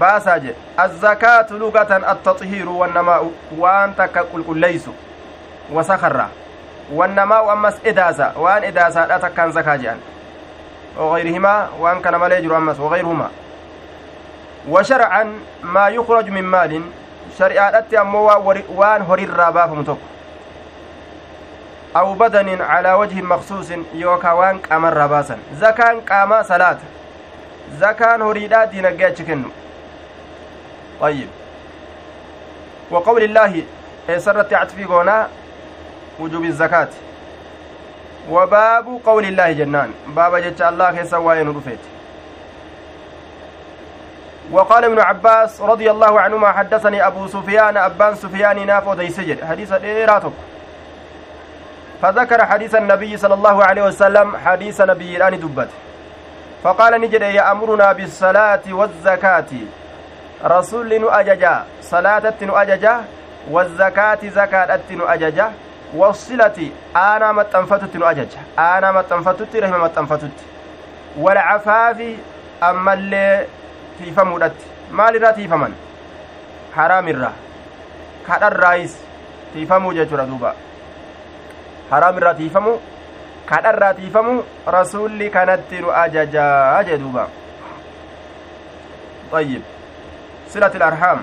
باسا 0.00 0.36
جد 0.36 0.54
الزكاة 0.80 1.46
لغة 1.50 1.96
التطهير 2.12 2.68
والنماء 2.68 3.30
وان 3.58 3.96
تكا 3.96 4.20
قل 4.20 4.58
ليس 4.58 4.86
وسخرة 5.72 6.28
والنماء 6.92 7.52
أمس 7.52 7.74
إداسة 7.86 8.38
وان 8.38 8.64
إداسة 8.64 9.06
لا 9.06 9.18
تكان 9.18 9.52
زكاة 9.52 9.76
جان 9.76 9.98
وغيرهما 10.98 11.68
وان 11.78 12.00
كان 12.00 12.16
مالي 12.16 12.56
أمس 12.56 12.80
وغيرهما 12.80 13.28
وشرعا 14.68 15.38
ما 15.62 15.88
يخرج 15.88 16.30
من 16.30 16.42
مال 16.44 16.82
شريعة 17.38 17.84
أمو 18.00 18.54
وان 18.68 19.02
هرير 19.02 19.50
بافم 19.50 19.82
تك 19.82 19.96
أو 21.96 22.14
بدن 22.14 22.60
على 22.62 22.92
وجه 22.92 23.22
مخصوص 23.22 23.70
يوكا 23.94 24.32
وان 24.32 24.58
قامر 24.58 25.06
رباسا 27.72 27.78
زكان 27.78 28.22
قاما 28.22 28.22
صلاة 28.22 28.22
زكان 28.22 28.22
هريدا 28.22 28.64
دينجا 28.64 29.10
كنو 29.10 29.48
طيب. 31.00 31.28
وقول 32.90 33.22
الله 33.22 33.62
سرت 34.16 34.54
عطفي 34.54 34.84
قونا؟ 34.84 35.28
وجوب 36.20 36.44
الزكاة. 36.44 36.88
وباب 38.30 39.00
قول 39.06 39.24
الله 39.24 39.52
جنان. 39.52 39.92
باب 40.06 40.36
جتش 40.36 40.62
الله 40.62 40.90
كيسا 40.90 41.16
وين 41.16 41.48
رفيت 41.48 41.78
وقال 44.50 44.84
ابن 44.84 45.00
عباس 45.00 45.60
رضي 45.60 45.90
الله 45.90 46.20
عنهما 46.20 46.52
حدثني 46.52 47.06
أبو 47.06 47.26
سفيان 47.26 47.76
أبان 47.76 48.14
سفيان 48.14 48.66
نافو 48.66 48.94
ديسجد 48.94 49.44
حديث 49.44 49.72
ديراتك 49.72 50.32
فذكر 52.02 52.46
حديث 52.46 52.74
النبي 52.74 53.16
صلى 53.16 53.34
الله 53.34 53.64
عليه 53.64 53.82
وسلم 53.82 54.36
حديث 54.36 54.80
نبي 54.80 55.16
الآن 55.16 55.40
دبت. 55.40 55.68
فقال 56.62 57.00
نجد 57.00 57.22
يأمرنا 57.22 57.92
بالصلاة 57.92 58.62
والزكاة. 58.68 59.52
رسول 60.44 61.00
نؤججا 61.00 61.64
صلاة 61.82 62.32
نؤججا 62.42 62.94
والزكاة 63.50 64.18
زكاة 64.22 64.80
نؤججا 64.90 65.52
والصلة 65.94 66.70
أنا 66.96 67.32
متنفتت 67.32 67.96
نؤجج 67.96 68.32
أنا 68.58 68.92
متنفتت 68.92 69.56
رحمة 69.56 69.78
متنفتت 69.78 70.36
والعفاف 71.18 71.98
أما 72.62 72.92
اللي 72.92 73.46
تيفمودت 73.98 74.52
مال 74.92 75.22
را 75.22 75.30
تيفمن 75.30 75.72
حرام 76.76 77.08
الرا. 77.08 77.32
كدر 78.28 78.52
رايس 78.60 78.96
تيفمو 79.54 79.92
جچورا 79.92 80.24
دوبا. 80.24 80.52
حرام 81.90 82.18
الرا 82.18 82.32
تيفمو 82.32 82.78
kadharraa 83.50 83.94
tiifamu 83.94 84.44
rasuulli 84.66 85.30
kanatti 85.30 85.78
nu 85.78 85.92
ajajaa 85.92 86.84
jee 86.84 86.98
duuba 86.98 87.26
طيب 89.32 89.62
صلة 90.48 90.66
الأرحام 90.74 91.18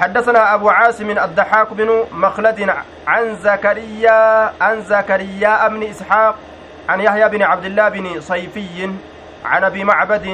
حدثنا 0.00 0.54
أبو 0.54 0.70
عاصم 0.70 1.10
الضحاك 1.10 1.72
بن 1.72 2.04
مخلد 2.12 2.70
عن 3.06 3.36
زكريا 3.36 4.52
عن 4.60 4.82
زكريا 4.82 5.68
بن 5.68 5.82
إسحاق 5.82 6.34
عن 6.88 7.00
يحيى 7.00 7.28
بن 7.28 7.42
عبد 7.42 7.64
الله 7.64 7.88
بن 7.88 8.20
صيفي 8.20 8.90
عن 9.44 9.64
أبي 9.64 9.84
معبد 9.84 10.26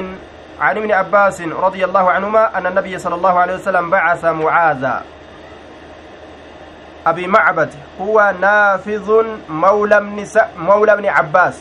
عن 0.61 0.77
ابن 0.77 0.91
عباس 0.91 1.41
رضي 1.41 1.85
الله 1.85 2.11
عنهما 2.11 2.57
أن 2.57 2.65
النبي 2.67 2.99
صلى 2.99 3.15
الله 3.15 3.39
عليه 3.39 3.53
وسلم 3.53 3.89
بعث 3.89 4.25
معاذا 4.25 5.03
أبي 7.07 7.27
معبد 7.27 7.69
هو 8.01 8.33
نافذ 8.41 9.25
مولى 9.49 9.97
ابن 9.97 10.25
س... 10.25 10.37
مولى 10.57 10.93
ابن 10.93 11.05
عباس. 11.05 11.59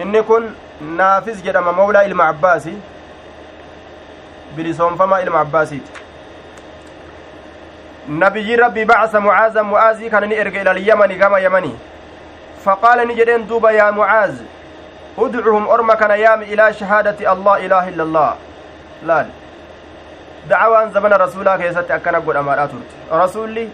إني 0.00 0.22
كن 0.22 0.50
نافذ 0.96 1.42
جدم 1.42 1.74
مولى 1.74 2.06
إلما 2.06 2.24
عباسي. 2.24 2.78
بلسون 4.56 4.96
فما 4.96 5.22
إلما 5.22 5.38
عباسي. 5.38 5.80
نبي 8.08 8.54
ربي 8.54 8.84
بعث 8.84 9.14
معاذ 9.14 9.60
معاذ 9.60 10.08
كان 10.08 10.28
نئرق 10.28 10.60
إلى 10.60 10.70
اليمن 10.70 11.18
كما 11.18 11.38
يمني. 11.38 11.74
فقال 12.64 13.08
نجدين 13.08 13.46
دوبا 13.46 13.70
يا 13.70 13.90
معاذ 13.90 14.34
ادعهم 15.18 15.68
أرمك 15.68 16.02
نيام 16.02 16.42
إلى 16.42 16.72
شهادة 16.72 17.32
الله 17.32 17.56
إله 17.66 17.88
إلا 17.88 18.02
الله. 18.02 18.34
لا 19.06 19.26
دعوان 20.48 20.92
زمن 20.92 21.12
رسولا 21.12 21.56
كيست 21.56 21.90
أكنا 21.90 22.18
قد 22.18 22.36
أمارات 22.36 22.70
رسولي 23.12 23.68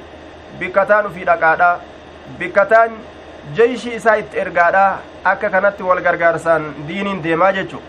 bikkataan 0.59 1.07
ufii 1.07 1.25
dhaqaadha. 1.25 1.71
Bikkataan 2.39 2.91
jeeshii 3.57 3.95
isaa 3.95 4.17
itti 4.17 4.39
ergaadha. 4.39 4.99
Akka 5.25 5.51
kanatti 5.51 5.83
wal 5.83 6.01
gargaarsaan 6.01 6.75
diiniin 6.89 7.23
deemaa 7.25 7.53
jechu 7.53 7.81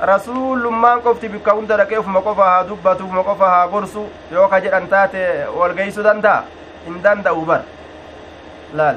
rasuulummaan 0.00 1.02
qofti 1.02 1.28
bikka 1.28 1.52
hunda 1.54 1.76
dhaqee 1.78 1.98
ufuma 1.98 2.20
qofa 2.22 2.44
haa 2.44 2.64
dubbatu 2.68 3.04
ufuma 3.04 3.22
qofa 3.24 3.48
haa 3.50 3.68
gorsu 3.68 4.02
yoo 4.32 4.48
ka 4.48 4.58
jedhan 4.60 4.88
taate 4.88 5.46
wal 5.58 5.74
geeysuu 5.74 6.02
danda'a? 6.04 6.42
Hin 6.86 6.96
danda'u 7.04 7.44
bar 7.46 7.60
laal. 8.74 8.96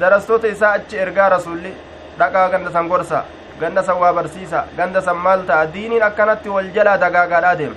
Darastoota 0.00 0.48
isaa 0.48 0.72
achi 0.78 0.96
ergaa 0.96 1.28
rasuulli 1.28 1.74
dhaqaa 2.18 2.48
ganda 2.48 2.70
san 2.72 2.88
gorsa 2.88 3.24
ganda 3.60 3.82
san 3.82 3.98
waa 4.00 4.12
barsiisa 4.12 4.64
ganda 4.76 5.02
san 5.02 5.16
maal 5.16 5.44
ta'a? 5.46 5.66
Diiniin 5.74 6.02
akkanatti 6.02 6.48
wal 6.48 6.70
jalaa 6.74 6.96
dagaagaadhaa 7.04 7.54
deema 7.58 7.74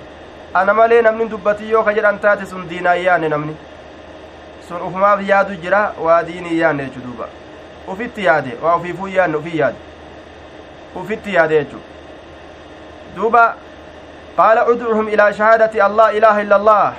ana 0.54 0.74
malee 0.74 1.02
namni 1.02 1.28
dubbatii 1.28 1.70
yoo 1.70 1.82
ka 1.84 1.92
jedhan 1.94 2.18
taate 2.24 2.46
sun 2.46 2.68
diinaa 2.68 2.94
yaanne 2.94 3.28
namni 3.28 3.56
sun 4.68 4.82
ufumaaf 4.88 5.20
yaadu 5.30 5.56
jira 5.62 5.80
waa 6.04 6.22
diinii 6.28 6.58
yaanne 6.60 6.84
jechu 6.84 7.00
duuba 7.06 7.26
ufitti 7.94 8.24
yaade 8.24 8.52
waa 8.62 8.76
ufiifuu 8.76 9.08
yaanne 9.16 9.36
ufii 9.36 9.58
yaade 9.58 9.76
ufitti 11.00 11.34
yaade 11.34 11.58
jechu 11.64 11.80
duuba 13.16 13.42
qaala 14.36 14.66
udcuhum 14.74 15.08
ilaa 15.08 15.32
shahaadati 15.32 15.80
allah 15.80 16.14
ilaaha 16.16 16.42
illa 16.42 16.56
allah 16.56 16.94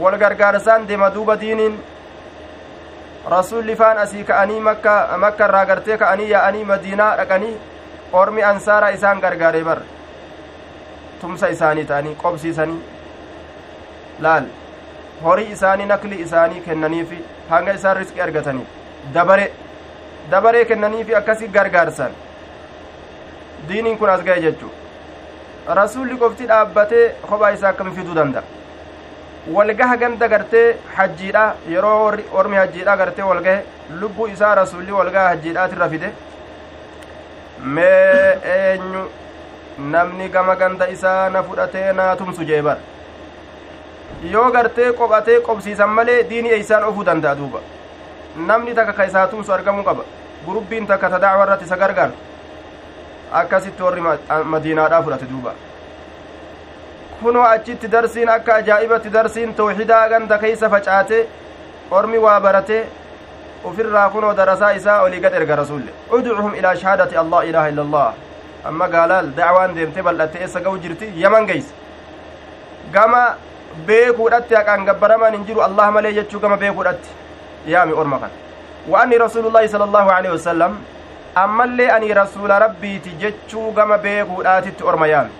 wal 0.00 0.18
gargaarsaan 0.18 0.86
deema 0.88 1.10
duuba 1.14 1.36
diiniin 1.40 1.78
rasulli 3.34 3.76
faan 3.76 3.98
asii 3.98 4.24
ka'anii 4.24 4.60
makka 4.60 4.94
makka 5.18 5.44
irraa 5.48 5.64
gartee 5.70 5.96
ka'anii 6.02 6.30
yaa'anii 6.30 6.64
madiinaa 6.64 7.16
dhaqanii 7.22 7.54
ormi 8.12 8.42
ansaaraa 8.50 8.90
isaan 8.98 9.20
gargaare 9.20 9.62
bar 9.64 9.78
tumsa 11.20 11.48
isaanii 11.56 11.84
ta'anii 11.92 12.14
qobsiisanii 12.22 12.80
laal 14.26 14.44
horii 15.24 15.50
isaanii 15.56 15.86
nakli 15.92 16.20
isaanii 16.26 16.60
kennaniifi 16.66 17.18
hanga 17.50 17.72
isaan 17.80 17.96
riskii 18.02 18.20
argataniif 18.26 18.68
dabare 19.14 19.50
dabaree 20.30 20.64
kennaniifi 20.64 21.14
akkasi 21.16 21.48
gargaarsan. 21.48 22.12
Diiniin 23.68 23.98
kun 23.98 24.10
as 24.10 24.22
ga'e 24.24 24.40
jechuu. 24.42 24.70
Rasuulli 25.78 26.16
qofti 26.18 26.46
dhaabbatee 26.48 27.04
kophaa 27.28 27.50
isaa 27.56 27.68
akkami 27.68 27.94
fiduu 27.96 28.14
danda'a? 28.14 28.42
Walgaha 29.56 29.96
ganda 29.96 30.28
gartee 30.28 30.76
hajjiidha 30.96 31.44
yeroo 31.72 32.12
ormi 32.32 32.56
hajjiidha 32.56 32.96
gartee 32.96 33.24
walgahe 33.30 33.64
lubbuu 34.00 34.26
isaa 34.34 34.54
rasuulli 34.60 34.92
walgaha 34.92 35.28
hajjiidhaatirra 35.28 35.88
fide? 35.94 36.10
Mee 37.64 38.38
eenyu 38.56 39.02
namni 39.78 40.28
gama 40.28 40.56
ganda 40.56 40.88
isaa 40.88 41.28
na 41.30 41.42
fudhatee 41.42 41.92
naa 41.92 42.16
tumsu 42.16 42.44
jee 42.44 42.62
bar 42.62 42.78
yoo 44.32 44.50
gartee 44.50 44.92
qophatee 44.92 45.40
qobsiisan 45.40 45.90
malee 45.98 46.22
diini 46.30 46.48
eeysaan 46.56 46.84
ofuu 46.84 47.04
danda'a 47.06 47.34
duuba 47.38 47.60
namni 48.50 48.74
takka 48.74 48.92
ka 48.92 49.04
isaa 49.12 49.26
tumsu 49.26 49.52
argamuu 49.52 49.84
qaba 49.84 50.04
gurubbiin 50.46 50.86
takka 50.86 51.10
ta 51.10 51.18
dacwa 51.18 51.44
irratti 51.46 51.64
isa 51.64 51.76
gargaar 51.76 52.10
akkasitti 53.32 53.82
warri 53.82 54.02
madiinaadhaa 54.44 55.02
fudhate 55.02 55.26
duuba 55.30 55.54
kunoo 57.22 57.42
achitti 57.54 57.88
darsiin 57.96 58.28
akka 58.36 58.54
ajaa'ibatti 58.54 59.10
darsiin 59.12 59.54
tawxidaa 59.54 60.08
ganda 60.08 60.38
keeysa 60.38 60.70
facaate 60.70 61.26
ormi 61.90 62.18
waa 62.18 62.40
barate 62.40 62.86
ufirraa 63.64 64.10
kunoo 64.10 64.34
darasaa 64.36 64.70
isaa 64.80 65.02
olii 65.02 65.20
gad 65.20 65.34
erga 65.34 65.56
rasuulle 65.56 65.92
udcuhum 66.18 66.54
ilaa 66.54 66.76
shahaadati 66.76 67.16
allah 67.16 67.48
ilaaha 67.48 67.68
illa 67.68 67.82
allah 67.82 68.14
amma 68.64 68.88
gaalaal 68.88 69.30
dacwaan 69.36 69.74
deemtee 69.74 70.02
bal'atte 70.02 70.36
eessa 70.40 70.60
ga'u 70.60 70.78
jirti? 70.78 71.12
Yaman 71.16 71.46
geeyse 71.46 71.72
gama 72.92 73.36
beekuudhatti 73.86 74.54
haqaan 74.54 74.84
gabbaramaan 74.84 75.34
hin 75.34 75.44
jiru. 75.46 75.60
Allah 75.60 75.90
malee 75.90 76.12
jechuu 76.12 76.40
gama 76.40 76.56
beekuudhatti. 76.56 77.08
Yaami 77.66 77.92
orma 77.92 78.18
kan 78.18 78.30
wa 78.88 79.02
anni 79.02 79.18
rasuulullaahi 79.18 79.68
sala 79.68 79.84
allaahu 79.84 80.10
aleyhi 80.10 80.34
wasalam 80.36 80.78
ammallee 81.34 81.90
ani 81.90 82.14
rasuula 82.14 82.58
rabbiiti 82.58 83.10
jechuu 83.20 83.72
gama 83.72 83.98
beekuudhaatitti 83.98 84.84
orma 84.84 85.06
yaami 85.06 85.30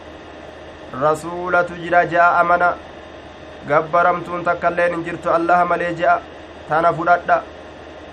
rasuulatu 1.03 1.75
jira 1.83 2.05
je'a 2.07 2.39
amana. 2.41 2.75
Gabbaramtuun 3.69 4.45
takkailleen 4.45 4.93
hin 4.95 5.05
jirtu. 5.05 5.31
Allaha 5.31 5.65
malee 5.65 5.95
je'a 5.95 6.21
tana 6.69 6.93
fudhadha. 6.93 7.43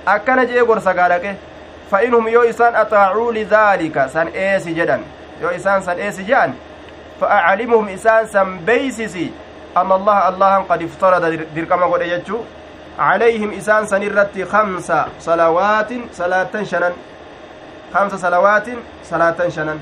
Akkana 0.05 0.45
je'e 0.45 0.65
gorsa 0.65 0.93
gaadhaqe 0.93 1.35
فإنهم 1.91 2.27
يو 2.27 2.41
إسان 2.49 2.75
أطاعوا 2.75 3.31
لذلك. 3.31 4.07
سن 4.13 4.27
إيسي 4.27 4.73
جدا. 4.73 5.01
يو 5.41 5.49
إسان 5.49 5.81
سن 5.81 5.97
إيسي 5.99 6.23
جان. 6.23 6.53
فأعلمهم 7.21 7.89
إسان 7.89 8.27
سن 8.27 8.57
بيسسي 8.65 9.31
أن 9.77 9.91
الله 9.91 10.29
الله 10.29 10.55
قد 10.69 10.81
افترض 10.83 11.23
دركما 11.55 11.85
قد 11.85 12.01
يجو 12.01 12.39
عليهم 12.99 13.53
إسان 13.53 13.85
سنرت 13.85 14.35
خمس 14.51 14.91
صلوات 15.19 15.91
صلاة 16.13 16.53
شنن. 16.63 16.93
خمس 17.93 18.13
صلوات 18.15 18.67
صلاة 19.03 19.49
شنن. 19.49 19.79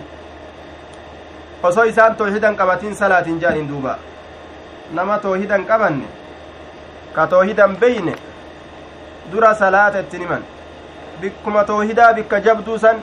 osoo 1.63 1.87
isaan 1.87 2.15
toohidan 2.15 2.55
qabatin 2.59 2.95
salaatin 2.95 3.39
jaanin 3.39 3.67
duuba 3.69 3.95
nama 4.91 5.15
toohidan 5.19 5.63
qabanne 5.65 6.03
ka 7.15 7.27
toohidan 7.27 7.79
beyne 7.79 8.15
dura 9.31 9.55
bikkuma 11.23 11.63
toohidaa 11.71 12.13
bikka 12.19 12.39
jabduu 12.47 12.77
san 12.85 12.97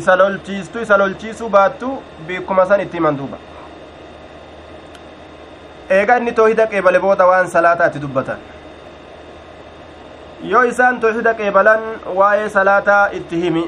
isa 0.00 0.16
lolchiistu 0.22 0.80
isa 0.86 0.96
lolchiisuu 1.02 1.48
baattu 1.56 1.90
bikkuma 2.28 2.66
san 2.72 2.80
itti 2.84 2.96
himan 3.00 3.16
duuba 3.20 3.38
eega 5.98 6.16
inni 6.22 6.32
toohida 6.40 6.66
qeebale 6.74 6.98
booda 7.06 7.26
waan 7.30 7.48
salaataatti 7.54 7.98
dubbatan 8.04 8.38
yoo 10.52 10.64
isaan 10.72 11.00
toohida 11.06 11.34
qeebalan 11.40 11.82
waa'ee 12.20 12.48
salaataa 12.58 13.02
itti 13.20 13.40
himi 13.46 13.64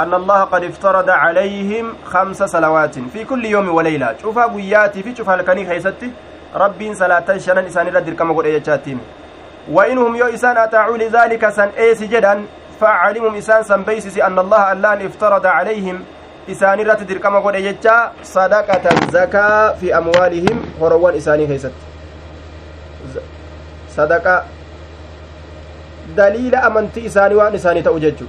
أن 0.00 0.14
الله 0.14 0.40
قد 0.44 0.64
افترض 0.64 1.10
عليهم 1.10 1.86
خمس 2.12 2.42
صلوات 2.42 2.98
في 3.12 3.24
كل 3.24 3.44
يوم 3.44 3.68
وليلة 3.68 4.14
شوفها 4.22 4.46
قياتي 4.46 5.02
في 5.02 5.16
شوفها 5.16 5.34
الكني 5.34 5.66
خيستي 5.68 6.10
ربي 6.54 6.94
صلاة 6.94 7.28
شنن 7.44 7.64
إسان 7.68 7.86
ردر 7.96 8.12
كما 8.16 8.32
قد 8.34 8.44
إيجاتين 8.46 8.98
وإنهم 9.68 10.16
يو 10.16 10.26
إسان 10.26 10.56
أتاعوا 10.56 10.96
لذلك 10.96 11.48
سن 11.48 11.68
إيس 11.78 12.02
جدا 12.02 12.44
فعلمهم 12.80 13.34
إسان 13.34 13.62
سن 13.62 13.82
بيسس 13.82 14.18
أن 14.18 14.38
الله 14.38 14.72
ألان 14.72 15.06
افترض 15.06 15.46
عليهم 15.46 16.04
إسان 16.50 16.80
رت 16.80 17.02
دركما 17.02 17.38
قد 17.38 17.54
يجا 17.54 18.10
صدقة 18.22 18.84
زكاة 19.12 19.72
في 19.80 19.98
أموالهم 19.98 20.56
هروان 20.80 21.14
إساني 21.16 21.46
كيست 21.46 21.72
sadaqaa 23.96 24.44
daliila 26.16 26.62
amantii 26.68 27.04
isaanii 27.10 27.38
waan 27.40 27.54
isaanii 27.58 27.82
ta'u 27.86 28.00
jechu 28.04 28.26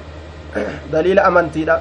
daliila 0.93 1.25
amantiidha 1.29 1.75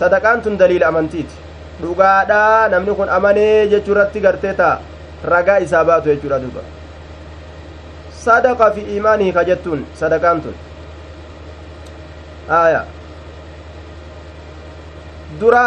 sadaqaan 0.00 0.42
tun 0.46 0.58
daliila 0.62 0.90
amantiiti 0.92 1.34
dhugaadhaa 1.82 2.68
namni 2.74 2.94
kun 3.00 3.08
amanee 3.18 3.66
jechuu 3.72 3.94
irratti 3.96 4.24
gartee 4.26 4.54
ta'a 4.60 4.80
ragaa 5.34 5.58
isaa 5.66 5.84
baatu 5.90 6.12
jechuudha 6.12 6.38
duba 6.44 6.64
sadaqa 8.24 8.70
fi 8.74 8.80
iimaanihi 8.94 9.32
ka 9.36 9.44
jettuun 9.50 9.84
sadaqaan 10.00 10.40
tun 10.46 10.54
aya 12.58 12.82
dura 15.40 15.62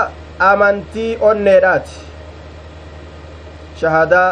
amantii 0.49 1.11
onneedhaati 1.29 1.95
shahadaa 3.81 4.27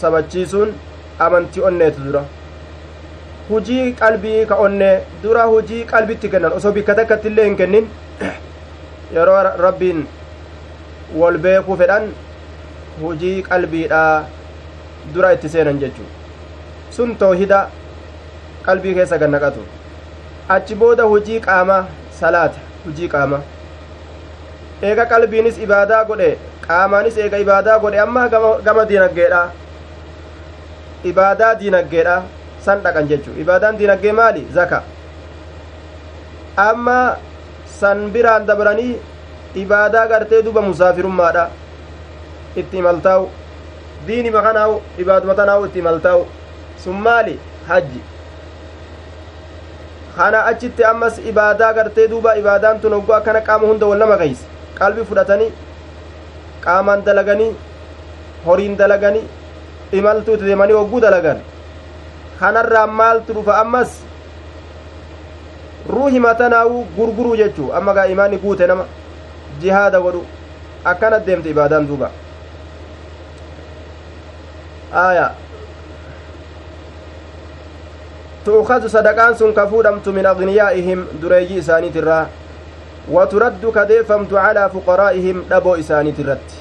sabachiisuun 0.00 0.72
amantii 1.26 1.62
onneetu 1.68 2.04
dura 2.08 2.22
hujii 3.50 3.84
qalbii 4.00 4.40
ka 4.50 4.56
onnee 4.66 4.94
dura 5.22 5.44
hujii 5.52 5.84
qalbitti 5.92 6.28
kennan 6.34 6.52
osoo 6.58 6.72
bikka 6.78 6.94
takkatti 7.00 7.28
illee 7.32 7.44
hin 7.48 7.56
kennin 7.62 7.88
yeroo 9.16 9.38
rabbiin 9.66 10.04
wol 11.22 11.38
beekuu 11.46 11.76
fedhan 11.82 12.10
hujii 13.02 13.36
qalbiidha 13.48 14.02
dura 15.14 15.32
itti 15.38 15.48
seenan 15.56 15.78
jechuu 15.84 16.06
sun 16.96 17.16
toohida 17.22 17.60
qalbii 18.66 18.94
keessa 18.98 19.18
gannaqatu 19.22 19.62
achi 20.56 20.74
booda 20.82 21.04
hujii 21.12 21.40
qaama 21.46 21.78
salaata 22.20 22.60
hujii 22.86 23.08
qaama 23.14 23.38
eega 24.88 25.04
qalbiinis 25.12 25.58
ibaadaa 25.66 26.04
godhe 26.10 26.30
qaamaanis 26.66 27.16
eega 27.24 27.38
ibaadaa 27.44 27.78
godhe 27.84 28.00
amma 28.06 28.28
gama 28.66 28.84
diinaggeedha 28.90 29.42
ibaadaa 31.12 31.54
diinaggeedha 31.62 32.16
san 32.66 32.82
dhaqan 32.84 33.08
jechuu 33.12 33.34
ibaadaan 33.44 33.78
diinaggee 33.80 34.12
maali 34.20 34.46
zaka 34.58 34.82
amma 36.68 36.98
san 37.80 38.06
biraan 38.14 38.46
dabranii 38.50 38.92
ibaadaa 39.64 40.06
gartee 40.12 40.42
duba 40.46 40.62
musaafirummaadha 40.68 41.44
itti 42.62 42.76
imaltaa'u 42.82 43.28
diinima 44.06 44.42
kanaawu 44.46 44.80
ibaaduma 45.04 45.34
tanaawu 45.40 45.66
itti 45.68 45.78
imaltaa'u 45.84 46.22
sun 46.84 46.96
maali 47.06 47.38
hajji 47.68 48.00
kana 50.16 50.44
achitti 50.50 50.84
ammas 50.90 51.18
ibaadaa 51.30 51.72
gartee 51.78 52.08
duuba 52.08 52.36
ibaadaan 52.40 52.80
tun 52.80 52.92
hogguu 52.96 53.14
akkana 53.18 53.40
qaama 53.48 53.66
hunda 53.70 53.86
wal 53.92 53.98
nama 54.04 54.16
keeyse 54.22 54.44
qalbii 54.80 55.06
fudhatanii 55.10 55.50
qaamaan 56.66 57.04
dalaganii 57.08 57.50
horiin 58.46 58.76
dalaganii 58.82 59.24
imaltuuti 60.00 60.44
deemanii 60.50 60.76
hogguu 60.80 61.00
dalagan 61.06 61.40
kanarraa 62.40 62.86
maaltu 63.00 63.32
dhufa 63.38 63.58
ammas 63.62 63.90
ruuhi 65.94 66.20
matanaa'uu 66.26 66.84
gurguruu 66.96 67.36
jechuu 67.42 67.72
amma 67.80 67.94
gaa 67.98 68.06
imaanni 68.16 68.38
guute 68.44 68.66
nama 68.72 68.84
jihaada 69.64 70.00
godhu 70.06 70.22
akkana 70.92 71.18
deemte 71.26 71.50
ibaadaan 71.54 71.86
duuba 71.88 72.10
aya 75.04 75.26
tu'khadu 78.44 78.88
sadaqaan 78.88 79.36
sun 79.36 79.54
ka 79.54 79.66
fuudhamtu 79.66 80.12
min 80.12 80.26
agniyaa'ihim 80.26 81.06
dureeyyii 81.22 81.58
isaaniit 81.64 81.96
irraa 81.96 82.26
waturaddu 83.16 83.72
ka 83.72 83.84
deeffamtu 83.88 84.34
calaa 84.36 84.68
fuqaraa'ihim 84.74 85.44
dhaboo 85.48 85.76
isaaniit 85.82 86.18
irratti 86.18 86.56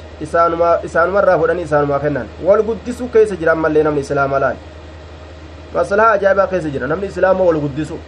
isaanumarraa 0.86 1.38
fudhanii 1.42 1.66
isaanumaa 1.70 2.00
kennan 2.06 2.28
wal 2.48 2.64
guddisu 2.70 3.08
keessa 3.14 3.36
jira 3.36 3.52
ammallee 3.58 3.84
namni 3.90 4.02
islaama 4.08 4.40
laal 4.46 4.58
maslahaa 5.76 6.16
ajaa'ibaa 6.20 6.48
keessa 6.56 6.70
jira 6.76 6.88
namni 6.94 7.08
islaama 7.14 7.44
wal 7.50 7.60
guddisu 7.66 8.00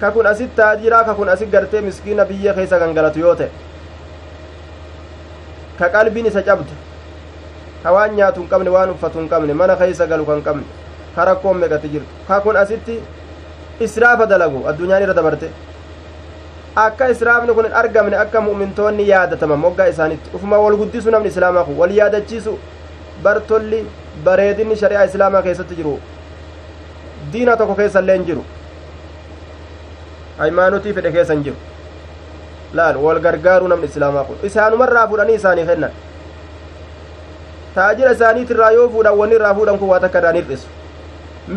ka 0.00 0.10
kun 0.10 0.26
asit 0.26 0.54
taajiraa 0.56 1.04
ka 1.04 1.14
kun 1.14 1.28
asit 1.28 1.50
gartee 1.54 1.80
miskiina 1.88 2.24
biyya 2.24 2.54
keessa 2.58 2.78
gangalatu 2.82 3.18
yoo 3.26 3.34
ta'e 3.34 3.50
ka 5.78 5.88
qalbiin 5.96 6.26
isa 6.34 6.42
cabdu 6.42 6.72
ka 7.82 7.92
waan 7.92 8.14
nyaatu 8.18 8.40
hin 8.40 8.48
qabne 8.54 8.70
waan 8.76 8.90
uffatu 8.98 9.18
hin 9.22 9.28
qabne 9.28 9.54
mana 9.62 9.76
keessa 9.82 10.06
galu 10.06 10.24
kan 10.30 10.42
qabne 10.42 10.64
ka 11.16 11.24
rakkoon 11.30 11.56
meeqatti 11.64 11.88
jirtu 11.94 12.10
ka 12.28 12.40
kun 12.46 12.56
asitti 12.62 13.00
israafa 13.88 14.26
dalagu 14.26 14.62
addunyaan 14.72 15.02
irra 15.06 15.14
dabarte 15.20 15.48
akka 16.84 17.08
israafni 17.14 17.54
kun 17.54 17.64
hin 17.68 17.74
argamne 17.82 18.16
akka 18.24 18.40
mu'mintoonni 18.48 19.08
yaadataman 19.08 19.58
moggaa 19.64 19.88
isaanitti 19.94 20.30
ufuma 20.38 20.58
wal 20.64 20.76
guddisu 20.82 21.10
namni 21.16 21.28
islaamaa 21.34 21.64
kun 21.68 21.76
wal 21.82 21.92
yaadachiisu 22.00 22.52
bartolli 23.24 23.80
bareedinni 24.24 24.76
shari'aa 24.82 25.04
islaamaa 25.10 25.42
keessatti 25.48 25.74
jiru 25.80 25.94
diina 27.32 27.56
tokko 27.62 27.74
keessa 27.80 28.00
illee 28.04 28.16
hin 28.18 28.26
jiru 28.30 28.44
haymaanutii 30.38 30.92
fedhe 30.98 31.12
keessa 31.16 31.32
hin 31.38 31.44
jiru 31.48 31.56
laal 32.80 32.96
wal 33.06 33.20
gargaaruu 33.26 33.68
namni 33.74 33.86
islaamaa 33.92 34.24
kun 34.30 34.36
isaanumarraa 34.50 35.06
fudhanii 35.14 35.34
isaanii 35.40 35.66
kennan 35.72 35.92
taajira 37.74 38.12
isaaniitirraa 38.18 38.70
yoo 38.78 38.88
fuudhan 38.94 39.18
wanni 39.22 39.34
irraa 39.40 39.54
fuudhan 39.58 39.78
kun 39.82 39.88
waa 39.94 40.00
takka 40.04 40.18
irraan 40.22 40.36
hir'isu 40.40 40.68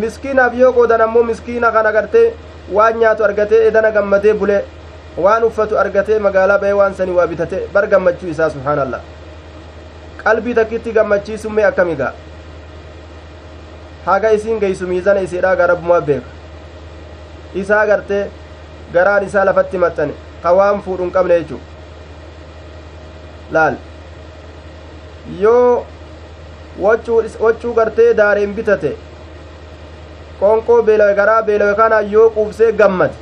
miskiinaaf 0.02 0.54
yoo 0.60 0.72
qoodan 0.74 1.02
ammoo 1.06 1.24
miskiina 1.30 1.72
kana 1.72 1.92
gartee 1.92 2.34
waan 2.78 2.98
nyaatu 3.00 3.24
argatee 3.28 3.62
edana 3.68 3.92
gammadee 3.98 4.34
bulee 4.44 4.62
waan 5.26 5.44
uffatu 5.48 5.78
argatee 5.80 6.20
magaalaa 6.28 6.58
ba'ee 6.64 6.74
waan 6.80 6.94
sanii 7.00 7.16
waa 7.20 7.28
bitate 7.34 7.58
bar 7.74 7.88
gammachuu 7.88 8.30
isaa 8.36 8.50
subhaanallah. 8.56 9.02
Qalbii 10.24 10.54
takkitti 10.60 10.92
gammachiisummee 10.98 11.66
akkamigaa 11.70 12.12
haga 14.06 14.32
isiin 14.38 14.60
geeysu 14.60 14.88
miizana 14.88 15.20
isiidhaa 15.28 15.56
garabbumaa 15.62 16.02
beeka 16.02 16.28
isaa 17.64 17.86
gartee 17.92 18.24
garaan 18.94 19.24
isaa 19.30 19.46
lafatti 19.50 19.78
maxxane 19.86 20.14
ka 20.44 20.52
waan 20.60 20.82
fuudhu 20.88 21.04
hin 21.04 21.12
qabne 21.18 21.40
jechuu. 21.40 21.60
Laal. 23.52 23.76
Yoo 25.40 25.86
waccuu 26.82 27.74
gartee 27.74 28.14
daareen 28.18 28.54
bitate 28.60 28.96
qonqoo 30.40 30.82
beelawe 30.84 31.16
garaa 31.16 31.42
beelawe 31.42 31.76
kana 31.76 32.02
yoo 32.02 32.30
quubsee 32.30 32.72
gammade. 32.72 33.14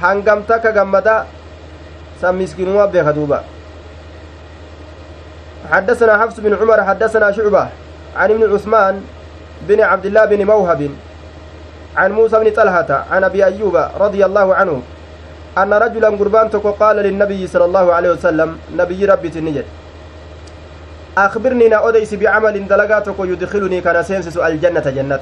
Hangam 0.00 0.44
takka 0.44 0.72
gammada 0.72 1.26
san 2.20 2.36
miskiinuma 2.36 2.86
beeka 2.86 3.12
duuba. 3.12 3.44
حدثنا 5.70 6.18
حفص 6.18 6.40
بن 6.40 6.54
عمر 6.54 6.84
حدثنا 6.84 7.32
شعبة 7.32 7.68
عن 8.16 8.30
ابن 8.30 8.54
عثمان 8.54 9.04
بن 9.68 9.80
عبد 9.80 10.06
الله 10.06 10.24
بن 10.24 10.46
موهب 10.46 10.90
عن 11.96 12.12
موسى 12.12 12.38
بن 12.38 12.50
طلحة 12.50 13.04
عن 13.10 13.24
أبي 13.24 13.44
أيوب 13.44 13.76
رضي 14.00 14.24
الله 14.24 14.54
عنه 14.54 14.82
أن 15.58 15.72
رجلا 15.72 16.08
قربان 16.08 16.48
قال 16.48 16.96
للنبي 16.96 17.46
صلى 17.46 17.64
الله 17.64 17.92
عليه 17.92 18.10
وسلم 18.10 18.58
نبي 18.76 19.04
ربي 19.04 19.28
تنجد 19.28 19.64
أخبرني 21.18 21.68
نا 21.68 21.88
أديس 21.88 22.14
بعمل 22.14 22.68
دلقاتك 22.68 23.18
يدخلني 23.20 23.80
كان 23.80 24.02
سينسس 24.02 24.36
الجنة 24.36 24.86
جنة 24.96 25.20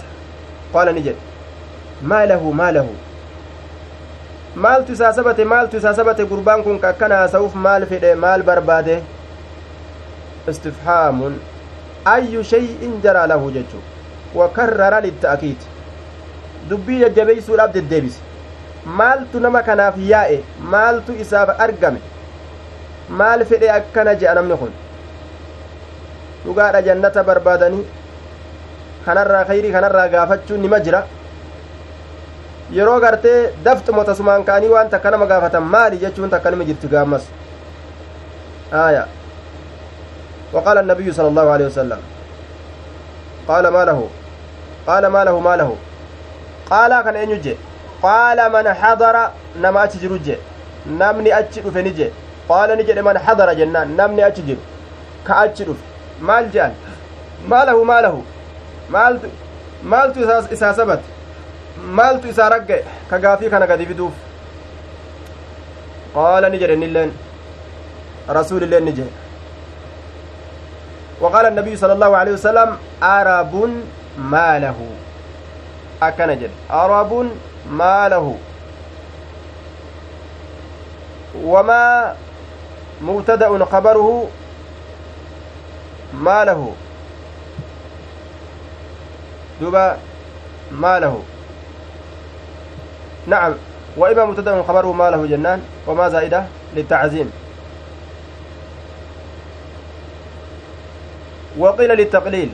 نجد 0.76 1.16
ما 2.02 2.26
له 2.26 2.50
ما 2.50 2.70
له 2.72 2.88
maaltu 4.56 4.92
isaa 4.92 5.12
sabate 5.12 5.44
maaltu 5.44 5.76
isaa 5.76 5.94
sabate 5.94 6.24
gurbaan 6.30 6.62
kun 6.62 6.78
akkana 6.88 7.16
haasa'uuf 7.16 7.54
maal 7.54 7.84
fedhe 7.90 8.14
maal 8.24 8.42
barbaade 8.48 8.96
istifhaamun 10.52 11.36
ayyu 12.14 12.42
shay'in 12.52 12.96
jaraa 13.04 13.26
lahu 13.32 13.50
jechuu 13.56 13.82
wakarrara 14.40 15.00
litta'kiid 15.06 15.60
dubbii 16.70 16.98
jajjabeeysuudhaaf 17.04 17.72
deddeebise 17.76 18.20
maaltu 19.02 19.40
nama 19.46 19.62
kanaaf 19.68 20.02
yaa'e 20.10 20.42
maaltu 20.74 21.12
isaaf 21.26 21.54
argame 21.68 22.00
maal 23.22 23.44
fedhe 23.52 23.70
akkana 23.78 24.14
je'a 24.24 24.34
namni 24.40 24.56
kun 24.64 24.72
dhugaadha 26.44 26.82
jannata 26.90 27.24
barbaadanii 27.30 27.86
kanarraa 29.06 29.44
kayrii 29.44 29.72
kanarraa 29.76 30.08
gaafachuun 30.14 30.60
nima 30.66 30.80
jira 30.88 31.04
yeroo 32.78 32.98
gartee 33.00 33.38
dafxuma 33.64 34.04
tasumaan 34.10 34.44
ka'anii 34.50 34.74
waan 34.74 34.90
takka 34.90 35.10
nama 35.10 35.26
gaafatan 35.32 35.72
maali 35.76 36.02
jechuun 36.04 36.30
takka 36.36 36.50
nima 36.50 36.64
jirti 36.72 36.92
gaammas 36.96 37.24
aya 38.84 39.06
وقال 40.52 40.78
النبي 40.78 41.12
صلى 41.12 41.28
الله 41.28 41.50
عليه 41.50 41.66
وسلم 41.70 42.00
قال 43.48 43.68
ما 43.68 43.84
له 43.84 44.08
قال 44.86 45.06
ما 45.06 45.24
له 45.24 45.40
ما 45.40 45.56
له 45.56 45.76
قال 46.70 47.02
كان 47.02 47.16
أن 47.16 47.54
قال 48.02 48.52
من 48.52 48.66
حضر 48.74 49.16
نما 49.62 49.84
أتجر 49.84 50.16
جي 50.16 50.36
نمني 50.86 51.38
أتشر 51.38 51.70
فنجي 51.70 52.08
قال 52.48 52.78
نجي 52.78 53.02
من 53.02 53.18
حضر 53.18 53.52
جنان 53.52 53.88
نمني 53.96 54.26
أتجر 54.26 54.56
كأتشر 55.26 55.68
مال 56.28 56.50
جان 56.50 56.72
ما 57.50 57.64
له 57.64 57.84
ما 57.84 58.00
له 58.00 58.22
maaltu 58.90 60.20
isaa 60.54 60.72
sabate 60.74 61.04
maaltu 62.00 62.28
isaa 62.34 62.48
ragge 62.56 62.78
ka 63.10 63.18
gaafii 63.24 63.50
kana 63.54 63.66
gadi 63.66 63.86
fiduuf 63.90 64.14
qaala 66.14 66.48
ni 66.54 66.58
jedhe 66.62 66.74
innilleen 66.80 67.12
rasuulilleen 68.38 68.84
ni 68.90 68.92
jedhe 69.00 69.12
وقال 71.20 71.46
النبي 71.46 71.76
صلى 71.76 71.92
الله 71.92 72.16
عليه 72.16 72.32
وسلم 72.32 72.68
عرب 73.02 73.54
ما 74.18 74.58
له 74.58 74.78
أكن 76.02 76.30
جد 76.40 76.50
عرب 76.70 77.12
ما 77.70 78.08
له 78.08 78.36
وما 81.44 82.14
مبتدأ 83.02 83.64
خبره 83.64 84.28
ما 86.14 86.44
له 86.44 86.72
دوبا 89.60 89.98
ما 90.72 90.98
له 90.98 91.22
نعم 93.26 93.54
وإما 93.96 94.24
مبتدأ 94.24 94.62
خبره 94.62 94.92
ما 94.92 95.10
له 95.10 95.26
جنان 95.26 95.62
وما 95.86 96.08
زائدة 96.08 96.44
للتعزيم. 96.76 97.32
وقيل 101.58 101.90
للتقليل 101.90 102.50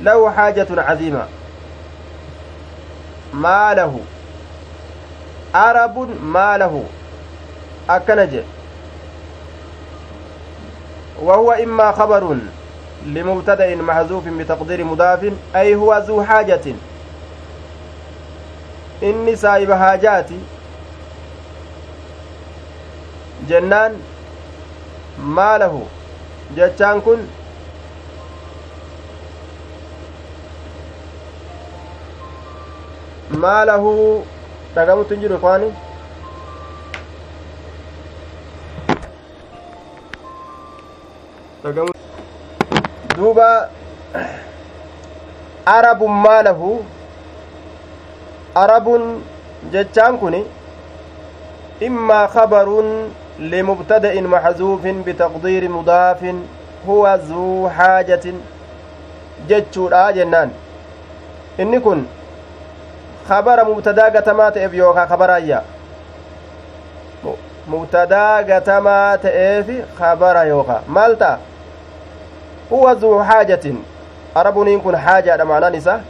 له 0.00 0.30
حاجة 0.30 0.66
عظيمة. 0.70 1.26
ما 3.32 3.74
له 3.74 4.00
عرب 5.54 6.22
ما 6.22 6.58
له 6.58 6.84
أكنج. 7.90 8.40
وهو 11.22 11.52
إما 11.52 11.92
خبر 11.92 12.36
لمبتدأ 13.06 13.76
محذوف 13.76 14.28
بتقدير 14.28 14.84
مضاف 14.84 15.32
أي 15.56 15.74
هو 15.74 15.98
ذو 16.08 16.22
حاجة 16.22 16.74
إني 19.02 19.36
سايب 19.36 19.72
حاجاتي 19.72 20.38
jennaan 23.48 23.92
maa 25.36 25.58
lahu 25.62 25.82
jechaan 26.56 27.00
kun 27.06 27.20
maa 33.44 33.60
lahu 33.70 33.92
dhagamutti 34.74 35.14
hin 35.14 35.22
jiru 35.26 35.38
ikwaani 35.40 35.70
duuba 43.18 43.68
arabun 45.76 46.12
maa 46.24 46.42
lahu 46.48 46.70
arabun 48.64 49.02
jechaan 49.72 50.18
kun 50.18 50.34
immaa 51.90 52.26
kabaruun 52.38 52.90
لمبتدأ 53.38 54.20
محذوف 54.20 54.82
بتقدير 55.06 55.68
مضاف 55.70 56.20
هو 56.88 57.18
ذو 57.28 57.70
حاجة 57.70 58.24
جتشورا 59.48 60.10
جنان 60.10 60.50
inni 61.58 61.78
kun 61.80 62.06
kabara 63.28 63.64
mubtadaa 63.64 64.10
gatamaa 64.10 64.50
ta'eef 64.50 64.74
yookaa 64.74 65.06
kabarayya 65.06 65.62
mubtadaa 67.66 68.42
gatamaa 68.50 69.16
ta'eef 69.24 69.66
kabara 69.98 70.44
yookaa 70.50 70.82
maal 70.86 71.16
ta'a 71.22 71.38
huwa 72.70 72.94
zuu 72.94 73.18
haajatin 73.18 73.84
arabuniin 74.34 74.80
kun 74.80 74.94
haajaadha 75.06 75.44
maanaan 75.52 75.74
isa 75.74 76.00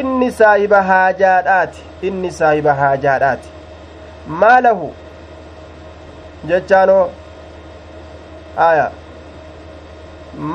inni 0.00 0.32
saahiba 0.32 0.82
haajaadhaati 0.90 1.82
inni 2.10 2.30
saahiba 2.40 2.74
haajaadhaati 2.74 3.48
maalahu 4.42 4.94
jechaanoo 6.52 7.04
aya 8.68 8.90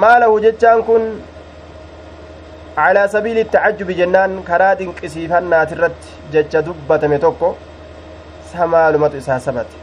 maalahu 0.04 0.40
jechaan 0.46 0.84
kun 0.90 1.04
calaa 2.76 3.08
sabiili 3.16 3.46
tacajjubi 3.56 3.96
jennaan 4.02 4.38
karaa 4.50 4.76
dinqisiifannaati 4.80 5.74
irratti 5.78 6.08
jecha 6.36 6.62
dubbatame 6.68 7.20
tokko 7.26 7.50
sa 8.52 8.68
maalumatu 8.74 9.18
isaa 9.24 9.40
sabate 9.48 9.76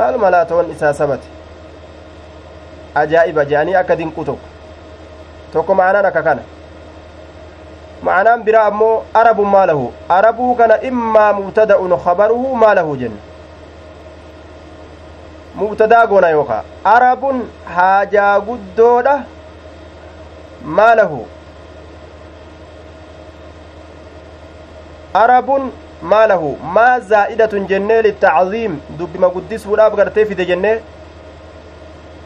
maaluma 0.00 0.30
laatoon 0.36 0.70
isaa 0.76 0.92
sabate 1.00 1.33
ajaa'iba 3.02 3.44
je'anii 3.50 3.74
akka 3.82 3.96
dinqu 3.96 4.24
tokko 4.24 4.48
tokko 5.52 5.74
ma'anaan 5.80 6.06
akka 6.10 6.22
kana 6.22 6.42
ma'anaan 8.08 8.42
biraa 8.48 8.64
ammoo 8.70 8.96
arabun 9.20 9.48
maalahu 9.54 9.92
arabuu 10.16 10.54
kana 10.62 10.80
immaa 10.90 11.32
mubtada'un 11.38 11.94
kabaruhu 12.08 12.56
maalahu 12.64 12.96
jenna 13.02 13.20
mubtadaa 15.60 16.06
goona 16.06 16.28
yookaa 16.36 16.62
arabun 16.96 17.40
haajaa 17.76 18.34
guddoodha 18.48 19.14
maalahu 20.78 21.20
arabun 25.22 25.70
maalahu 26.14 26.50
maa 26.78 26.98
zaa'idatun 27.12 27.68
jennee 27.72 28.00
littacziim 28.08 28.74
dubbima 28.98 29.28
guddisuudhaaf 29.36 29.96
gartee 30.00 30.24
fide 30.30 30.44
jennee 30.50 30.74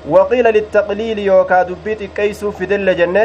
waqiila 0.07 0.51
littaqliili 0.59 1.27
yookaa 1.27 1.65
dubbii 1.69 1.97
xiqqeeysuuf 2.01 2.59
fidelle 2.59 2.95
jenne 3.01 3.25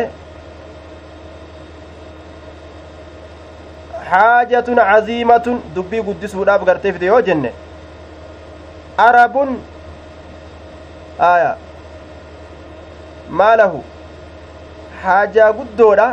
haajatun 4.09 4.81
caziimatun 4.91 5.61
dubbii 5.75 6.01
guddisuudhaaf 6.09 6.65
gartee 6.69 6.93
fide 6.97 7.05
yoo 7.11 7.21
jenne 7.29 7.53
arabun 9.07 9.55
aya 11.29 11.51
maalahu 13.41 13.83
haajaa 15.03 15.51
guddoodha 15.59 16.07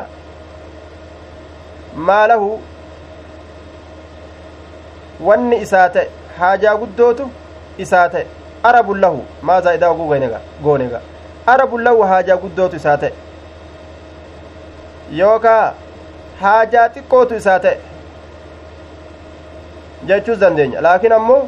maalahu 2.10 2.50
wanni 5.28 5.56
isaa 5.68 5.88
ta'e 5.96 6.08
haajaa 6.38 6.76
guddootu 6.82 7.30
isaa 7.86 8.08
ta'e 8.14 8.26
arabun 8.62 9.00
lahu 9.00 9.24
maa 9.42 9.60
zaa'idaa 9.66 9.90
oguu 9.90 10.08
goonega 10.62 11.00
arabun 11.46 11.82
lahu 11.84 12.02
haajaa 12.12 12.36
guddootu 12.44 12.76
isaa 12.76 12.96
ta'e 12.96 13.12
yookaa 15.20 15.74
haajaa 16.40 16.88
xiqqootu 16.96 17.34
isaa 17.42 17.58
ta'e 17.66 17.78
jechuus 20.10 20.40
dandeenya 20.42 20.80
laakiin 20.88 21.12
ammoo 21.18 21.42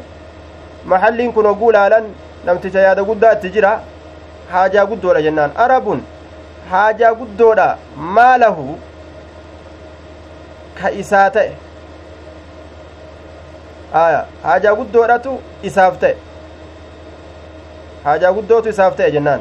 maxalliin 0.95 1.33
kun 1.33 1.47
oguu 1.53 1.73
laalan 1.79 2.09
namticha 2.49 2.81
yaada 2.87 3.05
guddaa 3.11 3.33
itti 3.39 3.51
jira 3.59 3.75
haajaa 4.55 4.87
guddoodha 4.95 5.23
jennaan 5.29 5.53
arabun 5.67 6.03
haajaa 6.73 7.15
guddoodha 7.21 7.69
maalahu 8.19 8.67
ka 10.81 10.91
isaa 11.05 11.29
ta'e 11.39 11.49
haajaa 14.43 14.75
guddoodhatu 14.83 15.39
isaaf 15.71 15.99
ta'e 16.05 16.32
guddootu 18.05 18.69
isaaf 18.69 18.97
ta'e 18.97 19.11
jennaan 19.11 19.41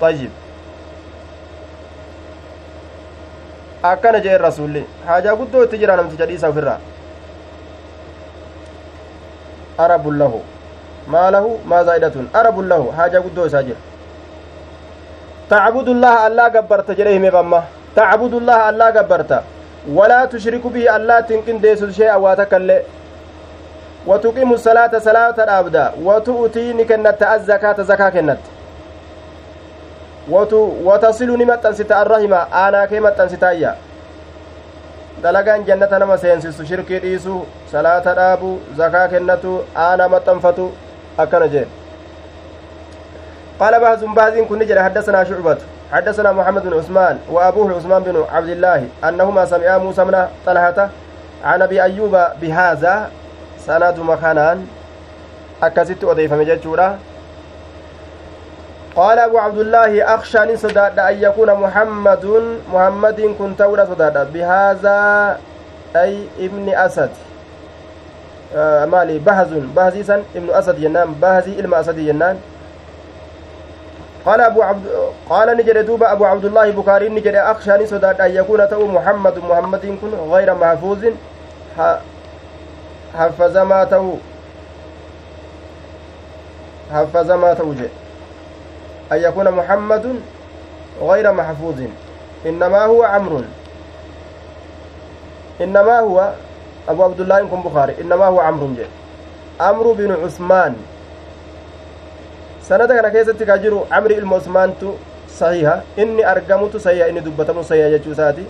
طيب 0.00 0.30
jeen 4.22 4.40
rasulli 4.40 4.86
haajaa 5.06 5.36
guddoo 5.36 5.64
itti 5.64 5.78
jira 5.78 5.96
namticha 5.96 6.26
dhiisa 6.26 6.48
ofirraa 6.48 6.78
arabun 9.84 10.18
lahu 10.18 10.40
maa 11.14 11.30
lahu 11.30 11.50
maa 11.64 11.84
zaa'idatun 11.84 12.28
arabun 12.40 12.68
lahu 12.68 12.90
haajaa 12.98 13.22
guddoo 13.26 13.46
isaa 13.46 13.62
jira 13.62 13.80
tacbudullaha 15.52 16.24
allaa 16.24 16.50
gabbarta 16.56 16.94
jedhe 16.94 17.12
himeef 17.12 17.34
amma 17.42 17.62
tacbudullaha 17.94 18.66
allaa 18.72 18.92
gabbarta 18.98 19.42
walaa 19.98 20.26
tushriku 20.26 20.70
bihi 20.70 20.88
allaattiin 20.96 21.42
qindeessu 21.48 21.92
shee 21.92 22.12
waa 22.24 22.36
takkaillee 22.36 22.80
watuqimu 22.80 23.09
salaata 24.58 25.00
salaata 25.00 25.46
dhaabda 25.46 25.92
watu'utii 26.04 26.74
ni 26.74 26.84
kennatta 26.84 27.30
azzakaata 27.30 27.82
zakaa 27.82 28.10
kennatte 28.10 28.50
watasilu 30.84 31.36
ni 31.36 31.44
maxxansita 31.44 31.96
arrahima 31.96 32.46
aanaa 32.52 32.86
kee 32.86 33.00
maxxansitaayya 33.00 33.74
dalagaan 35.22 35.64
jannata 35.64 35.98
nama 35.98 36.18
seensisu 36.18 36.66
shirkii 36.66 36.98
dhiisu 36.98 37.46
salaata 37.72 38.14
dhaabu 38.14 38.60
zakaa 38.76 39.08
kennatu 39.08 39.64
aanaa 39.76 40.08
maxxanfatu 40.08 40.72
akkana 41.18 41.48
jeen 41.48 41.68
قال 43.60 43.80
بهز 43.80 44.04
بهز 44.04 44.38
كن 44.48 44.66
جرى 44.66 44.80
حدثنا 44.80 45.24
شعبة 45.24 45.56
حدثنا 45.92 46.32
محمد 46.32 46.62
بن 46.62 46.78
عثمان 46.78 47.18
وأبوه 47.30 47.76
عثمان 47.76 48.02
بن 48.02 48.24
عبد 48.32 48.48
الله 48.48 48.88
أنهما 49.04 49.44
سمعا 49.44 49.78
موسى 49.78 50.04
من 50.04 50.26
طلحة 50.46 50.88
عن 51.44 51.62
أبي 51.62 51.82
أيوب 51.82 52.14
بهذا 52.40 53.10
سند 53.66 53.98
مخانان 53.98 54.66
أكست 55.62 56.04
أضيف 56.04 56.32
مججورا 56.32 56.98
قال 58.96 59.18
أبو 59.18 59.38
عبد 59.38 59.58
الله 59.58 60.14
أخشى 60.14 60.56
صداد 60.56 60.98
أن 60.98 61.22
يكون 61.22 61.50
محمد 61.54 62.24
محمد 62.72 63.34
كنت 63.38 63.60
أولى 63.60 63.86
صداد 63.86 64.32
بهذا 64.32 64.98
أي 65.96 66.26
ابن 66.38 66.66
أسد 66.74 67.10
maali? 68.90 69.18
Bahazun 69.22 69.70
bahazii 69.74 70.04
san 70.04 70.26
ibnu 70.34 70.50
asad 70.54 70.74
jennaan 70.78 71.14
bahazii 71.14 71.54
ilma 71.58 71.76
asadi 71.76 72.04
jennaan. 72.06 72.36
قال 74.20 74.40
أبو 74.40 74.62
عبد 74.62 74.84
قال 75.30 75.56
نجد 75.56 75.86
دوبا 75.86 76.12
أبو 76.12 76.24
عبد 76.24 76.44
الله 76.44 76.70
بكاري 76.70 77.08
نجد 77.08 77.34
أخشى 77.34 77.72
نسودات 77.72 78.20
أن 78.20 78.30
يكون 78.30 78.68
تو 78.68 78.86
محمد 78.86 79.38
محمد 79.38 79.96
كن 80.00 80.12
غير 80.28 80.54
محفوظ 80.54 81.16
ما 83.14 83.84
تو 83.84 84.14
حفظ 86.92 87.30
ما 87.30 87.54
توجه 87.54 87.90
أن 89.12 89.18
يكون 89.18 89.50
محمد 89.50 90.06
غير 91.02 91.32
محفوظ. 91.32 91.78
إنما 92.46 92.84
هو 92.84 93.02
عمرو. 93.02 93.42
إنما 95.60 96.00
هو 96.00 96.32
أبو 96.88 97.04
عبد 97.04 97.20
الله 97.20 97.46
كن 97.46 97.62
بخاري. 97.62 97.94
إنما 98.00 98.26
هو 98.26 98.40
عمرو 98.40 98.74
جي 98.74 98.86
عمرو 99.60 99.94
بن 99.94 100.12
عثمان. 100.24 100.74
kana 102.70 103.10
keessatti 103.10 103.46
ka 103.46 103.58
jiru 103.58 103.82
camri 103.90 104.14
ilma 104.14 104.36
usmaantu 104.36 104.94
sahiha 105.26 105.82
inni 105.96 106.22
argamutu 106.22 106.78
sahiha 106.80 107.08
inni 107.08 107.20
dubbatamu 107.20 107.64
sahiha 107.64 107.90
jechuu 107.90 108.12
isaati 108.12 108.46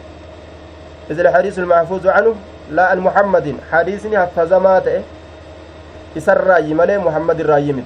إذ 1.11 1.19
الحديث 1.21 1.59
المحفوظ 1.59 2.07
عنه 2.07 2.35
لا 2.71 2.93
المحمد 2.93 3.57
حديثني 3.73 4.19
حفظ 4.19 4.53
ما 4.53 4.79
تأه 4.79 5.03
إسر 6.17 6.47
رأي 6.47 6.75
ملي 6.75 6.99
محمد 6.99 7.41
الراي 7.41 7.73
مت 7.73 7.85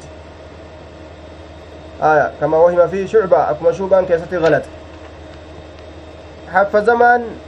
آية 2.02 2.32
كما 2.40 2.56
وهم 2.56 2.88
في 2.88 3.08
شعبة 3.08 3.50
أكما 3.50 3.72
شوبان 3.72 4.06
كيستي 4.06 4.36
غلط. 4.36 4.62
حفظ 6.52 6.90
من 6.90 7.38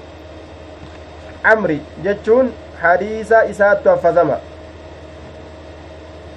عمري. 1.45 1.81
جتشون 2.05 2.53
حديثا 2.83 3.51
إسات 3.51 3.89
حفظ 3.89 4.19
ما 4.19 4.39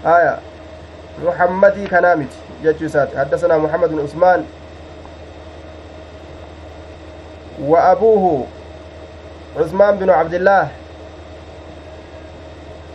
آية 0.05 0.37
محمدي 1.25 1.87
كنامت 1.87 2.31
جتشوسات 2.63 3.17
حدثنا 3.17 3.57
محمد 3.57 3.89
بن 3.89 3.99
عثمان. 3.99 4.45
وأبوه 7.61 8.45
عثمان 9.59 9.97
بن 9.97 10.09
عبد 10.09 10.33
الله. 10.33 10.67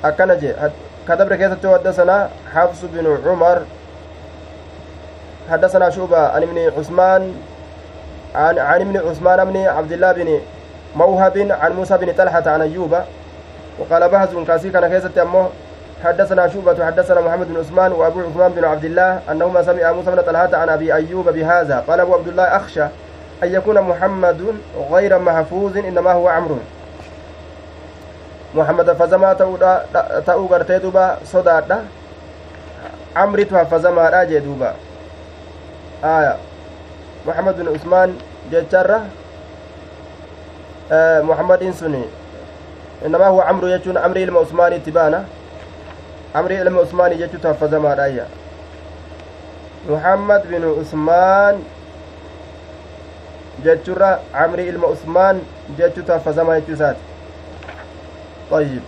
أكنجي 0.04 0.52
كتبر 1.08 1.36
كيسة 1.36 1.72
حدثنا 1.78 2.28
حفص 2.54 2.84
بن 2.84 3.18
عمر 3.26 3.62
حدثنا 5.50 5.90
شوبة 5.90 6.18
عن 6.28 6.42
ابن 6.42 6.58
عثمان 6.78 7.34
عن 8.34 8.58
عن 8.58 8.80
ابن 8.80 8.96
عثمان 9.10 9.44
بن 9.44 9.56
عبد 9.56 9.92
الله 9.92 10.12
بن 10.12 10.40
موهب 10.96 11.48
عن 11.60 11.72
موسى 11.72 11.96
بن 11.98 12.12
طلحة 12.12 12.42
عن 12.50 12.60
أيوب 12.62 12.96
وقال 13.78 14.08
بهز 14.08 14.28
كاسي 14.46 14.70
كان 14.70 14.88
كيسة 14.88 15.10
حدثنا 16.04 16.48
شوبة 16.48 16.86
حدثنا 16.86 17.20
محمد 17.20 17.48
بن 17.48 17.56
عثمان 17.58 17.92
وأبو 17.92 18.20
عثمان 18.20 18.52
بن 18.52 18.64
عبد 18.64 18.84
الله 18.84 19.20
أنهما 19.30 19.62
سمع 19.62 19.92
موسى 19.92 20.10
بن 20.10 20.22
طلحة 20.22 20.56
عن 20.56 20.68
أبي 20.68 20.94
أيوب 20.94 21.28
بهذا 21.28 21.84
قال 21.88 22.00
أبو 22.00 22.14
عبد 22.14 22.28
الله 22.28 22.42
أخشى 22.42 22.82
أن 23.42 23.54
يكون 23.54 23.80
محمد 23.80 24.54
غير 24.90 25.18
محفوظ 25.18 25.76
إنما 25.76 26.12
هو 26.12 26.28
عمرو 26.28 26.58
محمد 28.54 28.92
فزما 28.92 29.34
ta'uu 30.26 30.48
gartee 30.48 30.78
duba 30.80 31.18
sodaadha 31.32 31.78
camritu 33.14 33.54
hafazamaadha 33.54 34.26
jee 34.26 34.40
duuba 34.40 34.74
aya 36.02 36.36
muhammad 37.26 37.56
bin 37.56 37.68
usmaan 37.68 38.10
jecharra 38.50 39.00
muhammadin 41.24 41.72
suni 41.72 42.04
innamaa 43.06 43.28
huwa 43.28 43.44
camru 43.44 43.68
jechuun 43.68 43.96
amri 43.96 44.22
ilma 44.22 44.40
usmaaniitti 44.40 44.90
baana 44.92 45.24
amrii 46.34 46.60
ilma 46.60 46.80
usmaanii 46.80 47.18
jechuutu 47.18 47.48
haffazamaadhaayya 47.48 48.26
muhammad 49.88 50.46
bin 50.46 50.64
usmaan 50.64 51.56
jechurra 53.64 54.18
amrii 54.44 54.68
ilma 54.68 54.86
usmaan 54.86 55.40
jechuutu 55.78 56.12
haffazamaa 56.12 56.54
jechuu 56.60 56.74
isaati 56.74 57.13
طيب. 58.50 58.80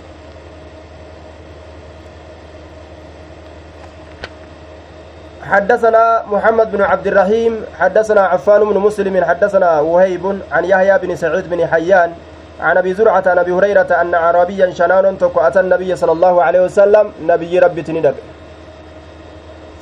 حدثنا 5.51 6.23
محمد 6.31 6.73
بن 6.73 6.83
عبد 6.83 7.07
الرحيم 7.07 7.65
حدثنا 7.79 8.21
عفان 8.21 8.61
بن 8.65 8.79
مسلم 8.79 9.25
حدثنا 9.25 9.81
وهيب 9.81 10.39
عن 10.53 10.65
يحيى 10.65 10.99
بن 10.99 11.17
سعيد 11.17 11.51
بن 11.51 11.67
حيان 11.67 12.13
عن 12.61 12.77
أبي 12.77 12.95
زرعة 12.95 13.23
عن 13.27 13.39
أبي 13.39 13.53
هريرة 13.53 13.91
أن 14.01 14.15
عربيا 14.15 14.71
شنان 14.75 15.19
تكو 15.19 15.41
أتى 15.41 15.61
النبي 15.61 15.97
صلى 15.97 16.13
الله 16.13 16.43
عليه 16.43 16.61
وسلم 16.61 17.13
نبي 17.27 17.59
ربي 17.59 17.83
تندق 17.83 18.15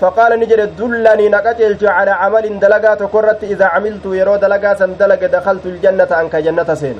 فقال 0.00 0.40
نجد 0.40 0.76
دلني 0.76 1.28
نقتلت 1.28 1.84
على 1.84 2.10
عمل 2.10 2.60
دلقا 2.60 2.94
تكرت 2.94 3.44
إذا 3.44 3.64
عملت 3.64 4.04
يرو 4.06 4.36
دلقا 4.36 4.74
سندلق 4.74 5.20
دخلت 5.36 5.66
الجنة 5.66 6.10
أنك 6.20 6.36
جنة 6.36 6.74
سين 6.74 6.98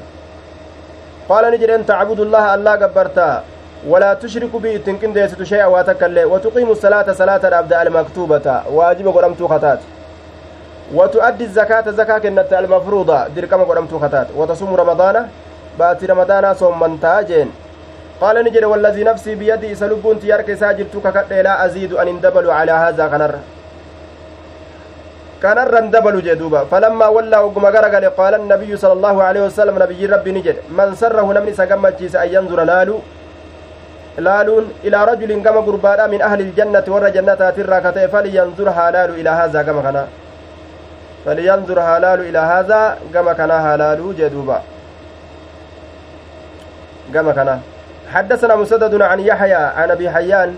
قال 1.29 1.45
نجد 1.53 1.71
أن 1.71 1.87
تعبد 1.87 2.21
الله 2.21 2.55
الله 2.55 2.73
قبرتا 2.83 3.43
ولا 3.89 4.15
تشرك 4.15 4.53
به 4.57 4.81
تنكن 4.87 5.13
ديست 5.13 5.43
شيئا 5.43 5.67
واتكلي. 5.67 6.25
وتقيم 6.25 6.71
الصلاة 6.71 7.13
صلاة 7.13 7.43
الأبد 7.49 7.73
المكتوبة. 7.73 8.63
واجب 8.71 9.07
قرمت 9.17 9.43
خطات 9.43 9.81
وتؤدي 10.95 11.45
الزكاة 11.45 11.91
زكاة 11.91 12.19
كنت 12.19 12.53
المفروضة. 12.53 13.29
دركم 13.37 13.61
قرمت 13.65 13.93
خطات 14.03 14.27
وتصوم 14.37 14.75
رمضان. 14.75 15.29
baatii 15.79 16.07
ramadaanaa 16.07 16.55
soommantaa 16.55 17.23
jeen 17.23 17.49
qaala 18.21 18.43
ni 18.43 18.51
jedhe 18.51 18.67
wallazii 18.73 19.05
nafsii 19.05 19.35
biyadii 19.41 19.71
isa 19.77 19.87
lubbuun 19.87 20.21
tiyarka 20.21 20.53
isaa 20.53 20.75
jirtu 20.75 21.01
kakadhe 21.01 21.43
laa 21.43 21.59
aziidu 21.65 21.99
an 21.99 22.09
hin 22.09 22.21
dabalu 22.21 22.51
gale 27.95 28.11
qaala 28.19 28.37
annabiyyu 28.41 28.79
sala 28.83 28.95
allaahu 28.99 29.21
aleyhi 29.29 29.47
wasalam 29.49 29.79
nabiyyiin 29.85 30.11
rabbi 30.17 30.33
ni 30.37 30.43
jedhe 30.47 30.63
man 30.79 30.97
sarrahu 31.03 31.37
namni 31.37 31.53
isa 31.57 31.67
gammachiise 31.73 32.17
an 32.25 32.29
yanzura 32.35 32.65
laaluu 32.73 33.01
laaluun 34.27 34.67
ilaa 34.83 35.07
rajulin 35.13 35.43
gama 35.47 35.63
gurbaadha 35.69 36.09
min 36.09 36.23
ahli 36.29 36.49
iljannati 36.49 36.91
warra 36.95 37.11
jannataatirraa 37.17 37.81
ka 37.87 37.93
ta'e 37.97 38.09
falyanzur 38.15 38.69
haa 38.77 38.91
laalu 38.99 39.19
ilaa 39.23 39.39
haazaa 39.41 39.65
gama 39.71 39.83
kanaa 39.89 40.07
falyanzur 41.25 41.81
haa 41.87 41.99
laalu 42.07 42.31
ilaa 42.31 42.47
haazaa 42.53 42.87
gama 43.17 43.35
kanaa 43.41 43.61
haa 43.67 43.77
laaluu 43.85 44.15
jee 44.21 44.31
duuba 44.37 44.61
كما 47.15 47.33
كان 47.33 47.61
حدثنا 48.13 48.55
مسدد 48.57 49.03
عن 49.03 49.21
يحيى 49.21 49.55
عن 49.55 49.91
ابي 49.91 50.11
حيان 50.11 50.57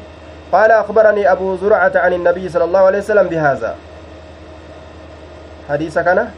قال 0.52 0.70
اخبرني 0.70 1.32
ابو 1.32 1.56
زرعه 1.56 1.92
عن 1.94 2.12
النبي 2.12 2.48
صلى 2.48 2.64
الله 2.64 2.78
عليه 2.78 2.98
وسلم 2.98 3.26
بهذا 3.28 3.74
حديث 5.70 5.98
كان 5.98 6.28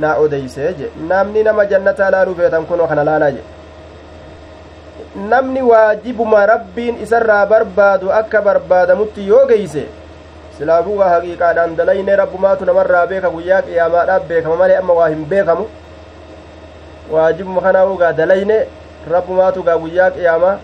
نا 0.00 0.08
اوديسه 0.20 0.74
نامني 1.08 1.42
نما 1.42 1.64
جنة 1.64 1.98
لا 2.12 2.20
رفيتم 2.24 2.64
كنو 2.70 2.86
كان 2.86 3.00
لا 3.08 3.18
لاجه 3.18 3.44
namni 5.30 5.62
waajibuma 5.62 6.46
rabbiin 6.46 7.02
isarraa 7.02 7.46
barbaadu 7.46 8.12
akka 8.12 8.42
barbaadamutti 8.42 9.28
yoo 9.28 9.46
geeyse 9.50 9.82
silaafuu 10.58 10.98
waa 10.98 11.08
haqiiqaadhaan 11.14 11.76
dalayne 11.76 12.16
rabbumaatu 12.20 12.64
namarraa 12.68 13.06
beeka 13.06 13.30
guyyaa 13.30 13.62
qiyaamaadhaaf 13.62 14.26
beekama 14.28 14.56
malee 14.62 14.76
amma 14.80 14.94
waa 15.00 15.08
hin 15.08 15.24
beekamu 15.32 15.66
waajibuma 17.14 17.60
kanaa 17.66 17.84
ugaa 17.94 18.12
dalayne 18.20 18.58
rabbumaatu 19.14 19.62
gaa 19.68 19.78
guyyaa 19.84 20.10
qiyaamaa 20.16 20.56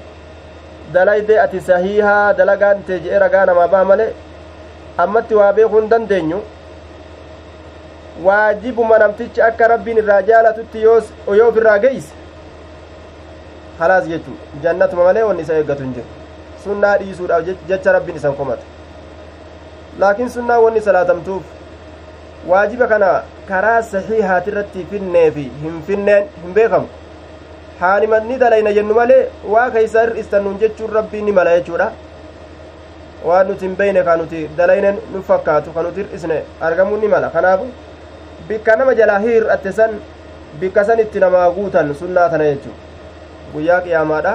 dalayde 0.92 1.40
ati 1.44 1.60
sahiihaa 1.70 2.32
dalagaan 2.40 2.82
tee 2.86 2.98
je'e 3.06 3.18
ragaa 3.24 3.44
namaa 3.50 3.68
baha 3.76 3.84
male 3.92 4.06
ammatti 5.06 5.34
waa 5.40 5.52
beekuu 5.52 5.80
hin 5.80 5.90
dandeenyu 5.94 6.42
waajibuma 8.22 8.98
namtichi 8.98 9.42
akka 9.42 9.68
rabbiin 9.68 9.98
irraa 9.98 10.22
jaalatutti 10.22 10.82
yoo 10.82 11.48
of 11.48 11.56
irraa 11.56 11.78
geeyse 11.78 12.12
halaas 13.78 14.06
jechuu 14.08 14.36
jannatuma 14.62 15.04
malee 15.04 15.22
wanni 15.28 15.42
isa 15.42 15.54
eeggatu 15.60 15.82
hin 15.82 15.94
jiru 15.94 16.06
sunnaa 16.64 16.96
dhiisuudhaaf 16.98 17.44
jecha 17.70 17.92
rabbiin 17.96 18.16
isan 18.22 18.34
komata 18.40 18.62
laakiin 20.04 20.30
sunnaa 20.36 20.58
wanni 20.64 20.80
salaatamtuuf 20.88 21.42
waajiba 22.52 22.86
kana 22.92 23.10
karaa 23.48 23.82
sahiihaati 23.92 24.50
irratti 24.54 24.86
finnee 24.90 25.30
fi 25.38 25.44
hin 25.62 25.82
finneen 25.86 26.24
hin 26.42 26.54
beekamu 26.54 26.88
haanimanni 27.80 28.38
dalayna 28.44 28.72
jennu 28.78 28.94
malee 28.98 29.22
waa 29.54 29.70
keeysa 29.76 30.02
hir'istannuun 30.06 30.58
jechuun 30.64 30.92
rabbiin 30.98 31.24
ni 31.30 31.32
mala 31.38 31.56
jechuudha 31.58 31.90
waan 33.30 33.46
nuti 33.48 33.66
hin 33.66 33.76
beyne 33.80 34.02
ka 34.10 34.16
nuti 34.22 34.44
dalayne 34.60 34.92
nu 35.14 35.22
fakkaatu 35.32 35.70
ka 35.78 35.82
nuti 35.88 36.00
hir'isne 36.04 36.38
argamuun 36.68 37.00
ni 37.06 37.08
mala 37.16 37.30
kanaafu 37.38 37.66
bikka 38.48 38.76
nama 38.76 38.94
jalaa 38.94 39.18
hir'atte 39.18 39.72
san 39.72 39.90
bikka 40.60 40.84
san 40.84 41.00
itti 41.00 41.18
namaa 41.20 41.50
guutan 41.50 41.94
sunnaa 41.94 42.28
tana 42.28 42.44
jechuu 42.50 42.74
guyyaa 43.54 43.80
qiyaamaadha 43.80 44.34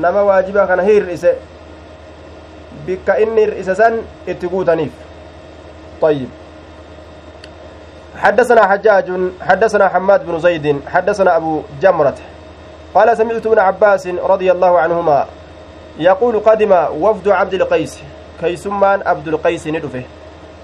nama 0.00 0.22
waajiba 0.22 0.66
kana 0.66 0.82
hir'ise 0.82 1.32
bikka 2.86 3.18
inni 3.24 3.40
hir'ise 3.46 3.74
san 3.74 3.94
itti 4.26 4.46
guutaniif 4.48 4.92
طيب 6.02 6.28
حدثنا 8.16 8.66
حجاج 8.66 9.04
حدثنا 9.40 9.88
حماد 9.88 10.26
بن 10.26 10.38
زيد 10.40 10.80
حدثنا 10.86 11.36
أبو 11.36 11.62
جمرة 11.82 12.14
قال 12.94 13.16
سمعت 13.16 13.46
ابن 13.46 13.58
عباس 13.58 14.06
رضي 14.06 14.52
الله 14.52 14.78
عنهما 14.78 15.26
يقول 15.98 16.38
قدم 16.40 16.72
وفد 17.00 17.28
عبد 17.28 17.54
القيس 17.54 17.98
كيسمان 18.40 19.02
عبد 19.06 19.28
القيس 19.28 19.66
ندفه 19.66 20.02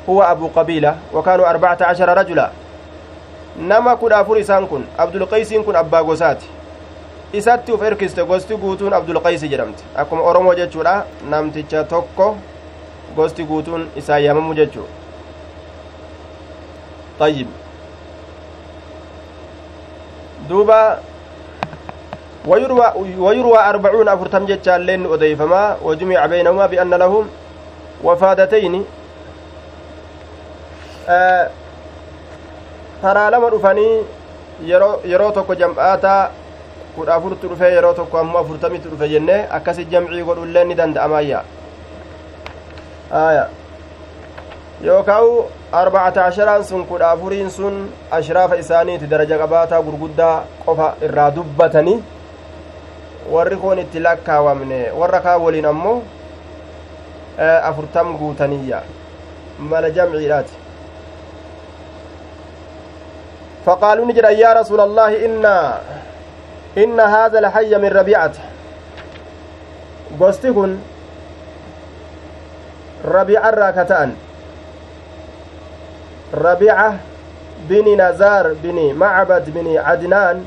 huwa 0.06 0.28
abuu 0.28 0.48
qabiila 0.48 0.96
wakaanuu 1.12 1.46
arbacata 1.46 1.84
cashara 1.84 2.14
rajula 2.14 2.50
nama 3.58 3.96
kudha 3.96 4.16
afur 4.18 4.38
isaan 4.38 4.66
kun 4.66 4.86
abdulqaysiin 4.98 5.64
kun 5.64 5.76
abbaa 5.76 6.02
gosaati 6.02 6.48
isatti 7.32 7.72
uf 7.72 7.82
erkiste 7.82 8.24
gosti 8.24 8.56
guutuun 8.56 8.92
abdulqaysi 8.92 9.48
jedhamte 9.48 9.84
akkuma 9.96 10.22
oromoo 10.22 10.54
jechuudha 10.54 11.04
namticha 11.30 11.84
tokko 11.84 12.36
gosti 13.16 13.44
guutuun 13.44 13.88
isaa 13.96 14.18
yaamamu 14.18 14.54
jechuu 14.54 14.86
طيب 17.20 17.46
دوبا 20.48 20.98
ويروى 22.46 22.92
ويروى 23.18 23.58
أربعون 23.58 24.08
أفرتم 24.08 24.46
جتشان 24.46 24.80
لين 24.86 25.06
أضيفما 25.06 25.76
وجمع 25.84 26.26
بينهما 26.26 26.66
بأن 26.66 26.94
لهم 26.94 27.28
وفادتين 28.04 28.74
آه 28.74 28.99
taraa 33.02 33.30
lama 33.30 33.50
dhufanii 33.50 34.04
yeroo 35.12 35.30
tokko 35.32 35.54
jam'aataa 35.54 36.30
kudha 36.96 37.14
afurtu 37.14 37.48
dhufe 37.48 37.72
yeroo 37.74 37.92
tokko 37.94 38.18
ammoo 38.18 38.40
afurtamitti 38.40 38.88
dhufe 38.88 39.08
jenne 39.08 39.36
akkasi 39.58 39.84
jamcii 39.94 40.22
godhullee 40.28 40.64
ni 40.64 40.74
danda'amayya 40.74 41.42
aya 43.22 43.48
yookaa'u 44.84 45.32
arbacata 45.72 46.24
asharaan 46.24 46.64
sun 46.64 46.84
kudha 46.86 47.10
afuriin 47.10 47.50
sun 47.50 47.76
ashraafa 48.18 48.56
isaaniiti 48.62 49.06
daraja 49.06 49.38
qabaataa 49.42 49.82
gurguddaa 49.88 50.36
qofa 50.66 50.94
irraa 51.08 51.30
dubbatanii 51.36 51.98
warri 53.32 53.56
kun 53.56 53.78
itti 53.78 54.00
lakkaawamne 54.06 54.80
warra 55.00 55.20
kaa 55.20 55.38
waliin 55.38 55.66
ammoo 55.72 55.98
afurtam 57.68 58.16
guutaniyya 58.18 58.82
mala 59.58 59.90
jamciidhaati 59.90 60.59
فقالوا 63.66 64.06
نجد 64.06 64.24
يا 64.24 64.52
رسول 64.52 64.80
الله 64.80 65.24
إن 65.26 65.44
إن 66.78 67.00
هذا 67.00 67.38
الحي 67.38 67.74
من 67.78 67.88
ربيعة. 67.88 68.32
قستكن 70.20 70.78
ربيعة 73.04 73.48
الراكتان 73.48 74.16
ربيعة 76.34 76.96
بن 77.68 78.00
نزار 78.00 78.54
بن 78.62 78.94
معبد 78.94 79.44
بن 79.50 79.76
عدنان. 79.78 80.44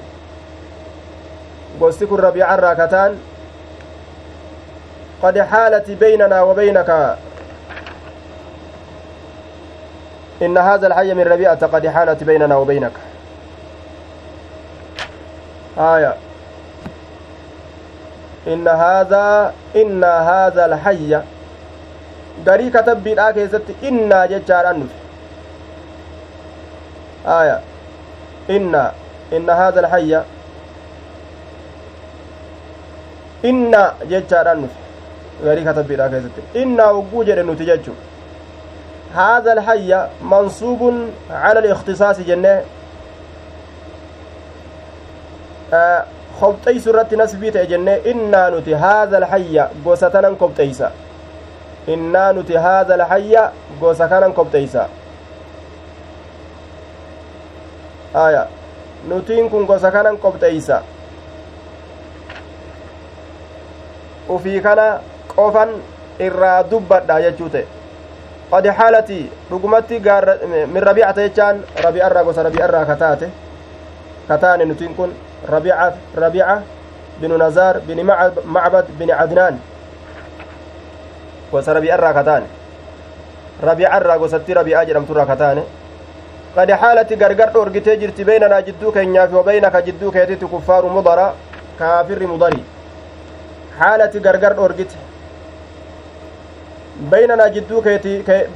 قستكن 1.82 2.16
ربيعة 2.16 2.56
الراكتان 2.56 3.18
قد 5.24 5.40
حالت 5.40 5.92
بيننا 5.92 6.42
وبينك 6.42 7.18
إن 10.44 10.58
هذا 10.58 10.88
الحي 10.88 11.14
من 11.14 11.24
ربيعة 11.24 11.66
قد 11.66 11.88
حالت 11.88 12.24
بيننا 12.24 12.56
وبينك 12.56 12.92
آية 15.78 16.16
إن 18.48 18.68
هذا 18.68 19.54
إن 19.76 20.04
هذا 20.04 20.66
الحي 20.66 21.18
katabbiidhaa 22.72 23.34
keessatti 23.34 23.76
innaa 23.88 24.28
jechaadhaan 24.28 24.80
dhufe 24.82 24.96
aya 27.34 27.58
inna 28.56 28.82
inna 29.38 29.56
haadha 29.60 29.80
alhayya 29.84 30.24
inna 33.52 33.84
jechaadhaan 34.14 34.64
dhufe 34.64 34.80
garii 35.46 35.68
katabbiidhaa 35.70 36.10
keessatti 36.16 36.42
innaa 36.64 36.90
hogguu 36.98 37.24
jedhe 37.30 37.44
nuti 37.44 37.70
jechuu 37.70 37.96
هذا 39.16 39.54
الحي 39.54 40.08
منصوب 40.22 41.10
على 41.32 41.60
الاختصاص 41.60 42.20
جنة. 42.20 42.64
آه 45.74 46.06
خبطيس 46.42 46.88
رت 46.88 47.14
نسبيت 47.14 47.58
جنة. 47.58 48.00
إنا 48.06 48.50
نتي 48.50 48.76
هذا 48.76 49.18
الحي 49.18 49.60
قوستنا 49.86 50.36
خبطيسا 50.42 50.92
إنا 51.90 52.32
نتي 52.32 52.58
هذا 52.58 52.96
الحي 52.96 53.38
قوستنا 53.82 54.34
خبطيسا 54.38 54.90
آية. 58.16 58.48
nutiin 59.08 59.50
kun 59.50 59.66
gosa 59.68 59.92
kanan 59.92 60.18
qobxeeysa 60.18 60.82
ufii 64.30 64.62
kana 64.62 65.00
qofan 65.36 65.70
irraa 66.20 66.64
dubbadha 66.72 67.20
qad 68.54 68.66
xaalati 68.78 69.20
dhugumatti 69.50 69.98
min 70.74 70.82
rabiicata 70.90 71.22
jechaan 71.26 71.58
rabi'arraa 71.86 72.24
gosa 72.24 72.44
rabi'arraa 72.48 72.86
kataate 72.86 73.28
kataane 74.28 74.66
nutiin 74.66 74.94
kun 74.96 75.12
rabiica 75.50 76.62
binu 77.22 77.38
nazaar 77.38 77.80
bini 77.88 78.04
macbad 78.56 78.86
bini 79.00 79.14
cadnaan 79.20 79.56
gosa 81.52 81.74
rabi'arraa 81.74 82.14
kataane 82.14 82.48
rabiicarraa 83.68 84.18
gosatti 84.24 84.54
rabi'aa 84.60 84.86
jedhamturraa 84.90 85.26
kataane 85.26 85.64
qad 86.56 86.70
xaalati 86.82 87.16
gargar 87.24 87.50
dhoorgitee 87.54 87.98
jirti 88.02 88.24
beynanaa 88.30 88.62
jidduu 88.68 88.92
keenyaafi 88.92 89.36
wabeynaka 89.36 89.82
jidduu 89.88 90.12
keetitti 90.12 90.46
kuffaaru 90.54 90.90
mudara 90.90 91.34
kaafirri 91.80 92.28
mudari 92.34 92.62
xaalati 93.80 94.20
gargar 94.20 94.54
dhoorgite 94.56 94.98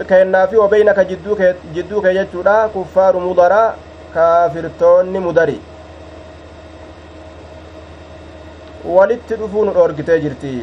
keennaa 0.07 0.47
fi 0.47 0.55
wabeynaka 0.57 1.03
jidduu 1.05 1.35
kee 2.01 2.13
jechuudha 2.19 2.69
kuffaaru 2.75 3.19
mudaraa 3.19 3.75
kaafirtoonni 4.13 5.19
mudari 5.19 5.57
walitti 8.97 9.35
dhufuu 9.41 9.65
nu 9.65 9.73
dhoorgitee 9.77 10.19
jirti 10.25 10.53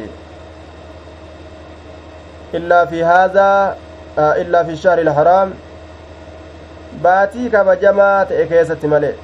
illaa 2.59 2.85
fi 2.91 3.01
haadhaa 3.11 4.35
illaa 4.43 4.63
fi 4.69 4.77
shahri 4.83 5.01
ilharaam 5.07 5.53
baatii 7.07 7.49
kabajamaa 7.55 8.25
ta'e 8.25 8.45
keessatti 8.51 8.87
malee 8.93 9.15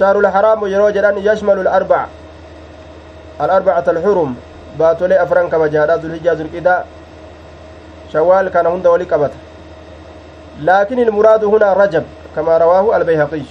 shahru 0.00 0.20
ilharaamu 0.26 0.66
yeroo 0.74 0.90
jedhan 0.98 1.18
yashmalu 1.30 1.60
alarbac 1.68 2.08
alarbacata 3.46 3.90
alxurum 3.96 4.36
baatolee 4.78 5.18
afran 5.24 5.50
kabajaadha 5.50 5.98
zulhijjaa 6.04 6.34
zulqidaa 6.40 6.80
shawaal 8.12 8.50
kana 8.56 8.70
hunda 8.74 8.90
wali 8.90 9.06
qabata 9.06 9.36
laakin 10.70 10.98
ilmuraadu 11.04 11.50
hunaa 11.50 11.74
rajab 11.74 12.04
kamaa 12.34 12.58
rawaahu 12.64 12.92
albayhaqiyu 12.98 13.46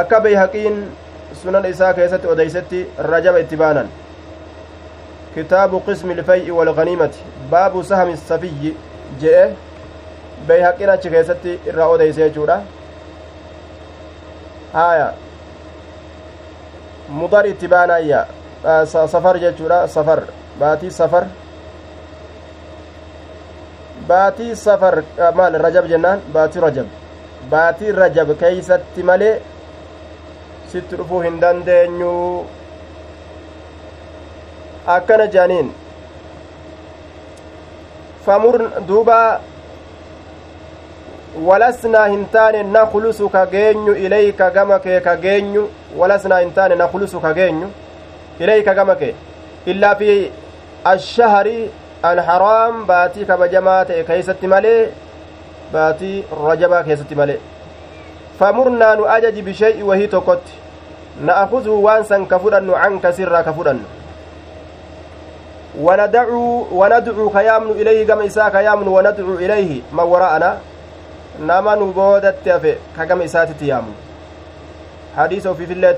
akka 0.00 0.20
bayhaqiin 0.26 0.80
sunan 1.42 1.64
isaa 1.70 1.92
keessatti 2.00 2.26
odeysetti 2.34 2.80
rajaba 3.10 3.38
itti 3.44 3.56
baanan 3.62 3.88
kitaabu 5.34 5.80
qismi 5.90 6.14
ilfay'i 6.18 6.50
walganiimati 6.60 7.24
baabu 7.50 7.84
sahami 7.92 8.16
safiyyi 8.16 8.76
je'e 9.20 9.44
bayhaqiin 10.48 10.90
achi 10.96 11.10
keessatti 11.14 11.60
irraa 11.72 11.88
odeyse 11.94 12.20
jechuudha 12.24 12.60
haya 14.72 15.12
mudar 17.20 17.46
itti 17.46 17.68
baanayya 17.68 18.26
safar 18.62 19.38
jechuudha 19.40 19.88
safar 19.88 20.20
baatii 20.60 20.90
safar 20.90 21.24
baatii 24.08 24.56
safar 24.56 24.94
maal 25.34 25.58
rajab 25.66 25.86
jennaan 25.88 26.20
baatii 26.32 26.60
rajab 26.66 26.86
baatii 27.50 27.92
rajab 27.92 28.28
keeysatti 28.40 29.02
malee 29.02 29.34
sitti 30.72 30.96
dhufuu 30.96 31.20
hin 31.26 31.40
dandeenyu 31.40 32.14
akkana 34.96 35.26
jaaniin 35.34 35.70
famur 38.26 38.58
duuba 38.88 39.40
walasnaa 41.48 42.06
hin 42.06 42.24
taane 42.32 42.62
naklusu 42.62 43.28
ka 43.28 43.46
geenyu 43.46 43.94
ilayka 43.94 44.50
gama 44.50 44.78
kee 44.86 45.00
ka 45.00 45.16
geenyu 45.16 45.68
walasnaa 45.96 46.38
hin 46.38 46.52
taane 46.52 46.74
naklusu 46.74 47.20
ka 47.20 47.32
geenyu 47.34 47.68
ilayka 48.40 48.74
gama 48.74 48.94
kee 48.94 49.14
illaa 49.66 49.94
fi 49.94 50.30
ashahari 50.84 51.70
alharaam 52.02 52.86
baatii 52.86 53.24
kabajamaa 53.24 53.84
ta'e 53.84 54.04
keeysatti 54.04 54.46
malee 54.46 54.88
baatii 55.72 56.24
rajabaa 56.46 56.82
keessatti 56.88 57.14
malee 57.14 57.38
famurnaa 58.38 58.94
nu 58.96 59.06
ajaji 59.16 59.42
bishay'i 59.42 59.82
wahii 59.82 60.08
tokkotti 60.08 60.52
na'khudhu 61.30 61.78
waan 61.84 62.04
san 62.04 62.26
ka 62.26 62.38
fudhannu 62.38 62.72
canka 62.82 63.12
sirraa 63.12 63.42
ka 63.42 63.52
fudhannu 63.52 63.86
وندعو 65.78 66.66
وندعو 66.72 67.30
كيامن 67.30 67.70
إليه 67.70 68.06
كما 68.06 68.26
إساء 68.26 68.48
كيامن 68.48 68.88
وندعو 68.88 69.34
إليه 69.34 69.80
ما 69.92 70.02
وراءنا 70.02 70.58
نما 71.40 71.74
نبودت 71.74 72.34
تفي 72.44 72.74
كما 73.08 73.24
إساء 73.24 73.52
تيامن 73.60 73.94
حديث 75.16 75.48
في 75.48 75.66
في 75.66 75.72
الله 75.72 75.92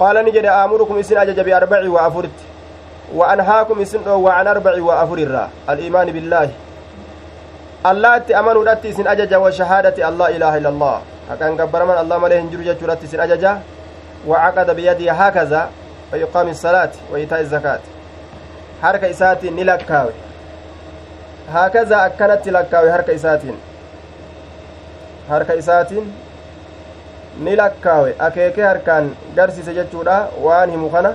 تفيدمن 0.00 0.32
كان 0.32 0.44
ما 0.44 0.44
اللي 0.44 0.44
اتهمن 0.44 0.44
قال 0.44 0.44
نجد 0.44 0.44
آمركم 0.44 0.98
إسن 0.98 1.16
أجج 1.16 1.40
بأربع 1.40 1.88
وأفرت 1.88 2.30
وأنهاكم 3.14 3.80
إسن 3.80 4.08
وعن 4.08 4.46
أربع 4.46 4.82
وأفر 4.82 5.18
الرا 5.18 5.50
الإيمان 5.70 6.12
بالله. 6.12 6.50
الله 7.86 8.16
أتي 8.16 8.38
أمنوا 8.38 8.64
رتي 8.64 8.90
إسن 8.90 9.06
أججا 9.06 9.36
وشهادة 9.36 10.08
الله 10.08 10.28
إله 10.28 10.56
إلا 10.56 10.68
الله. 10.68 11.00
أكان 11.30 11.60
قبر 11.60 11.84
من 11.84 11.98
الله 11.98 12.18
مليه 12.18 12.40
انجرو 12.40 12.62
جتشو 12.62 12.86
رتي 12.86 13.06
إسن 13.06 13.20
أججا 13.20 13.60
وعقد 14.26 14.70
بيده 14.70 15.12
هكذا 15.12 15.70
ويقام 16.12 16.48
الصلاة 16.48 16.90
وإيتاء 17.12 17.40
الزكاة. 17.40 17.80
حركة 18.82 19.10
إساتي 19.10 19.50
نلكاوي. 19.50 20.12
هكذا 21.52 22.06
أكنت 22.06 22.48
لكاوي 22.48 22.92
حركة 22.92 23.14
إساتين 23.14 23.58
harka 25.28 25.54
isaatiin 25.54 26.06
ni 27.40 27.56
lakkaawe 27.56 28.14
akeekee 28.18 28.64
harkaan 28.64 29.10
garsiise 29.36 29.74
jechuudha 29.74 30.28
waan 30.44 30.70
himu 30.70 30.90
kana 30.90 31.10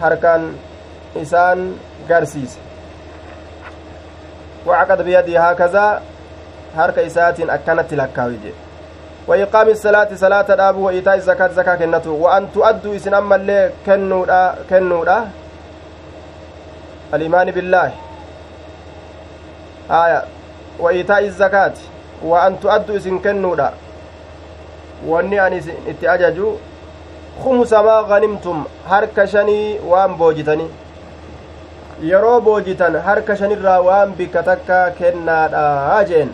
harkaan 0.00 0.48
isaan 1.22 1.74
garsiise 2.08 2.58
wacaqad 4.66 5.02
biyadii 5.02 5.38
haakazaa 5.44 6.00
harka 6.76 7.00
isaatiin 7.12 7.50
akkanatti 7.50 7.96
lakkaawe 8.02 8.32
jedhe 8.32 8.70
وإقام 9.28 9.68
الصلاة 9.68 10.08
صلاة 10.14 10.48
داب 10.60 10.76
وإيتاء 10.76 11.14
الزكاة 11.14 11.48
زكاة 11.48 11.76
كنتو 11.76 12.10
وأن 12.24 12.52
تؤدوا 12.54 12.96
إسن 12.96 13.14
أما 13.14 13.36
اللي 13.36 13.70
كنودا 13.86 14.54
كنودا 14.70 15.18
الإيمان 17.14 17.50
بالله 17.50 17.92
آية 19.90 20.20
وإيتاء 20.78 21.24
الزكاة 21.24 21.72
وأن 22.22 22.60
تؤدوا 22.60 22.96
إسن 22.96 23.18
كنودا 23.18 23.70
wanni 25.08 25.38
ani 25.38 25.56
itti 25.90 26.08
ajaju 26.08 26.58
khumusa 27.42 27.82
maa 27.82 28.02
ganimtum 28.02 28.64
harka 28.88 29.26
shanii 29.26 29.78
waan 29.92 30.14
boojitanii 30.16 30.70
yeroo 32.10 32.40
boojitan 32.40 32.96
harka 33.06 33.36
shanirraa 33.36 33.80
waan 33.88 34.12
bikka 34.18 34.42
takka 34.42 34.78
kennaadha 34.98 36.04
jeen 36.10 36.30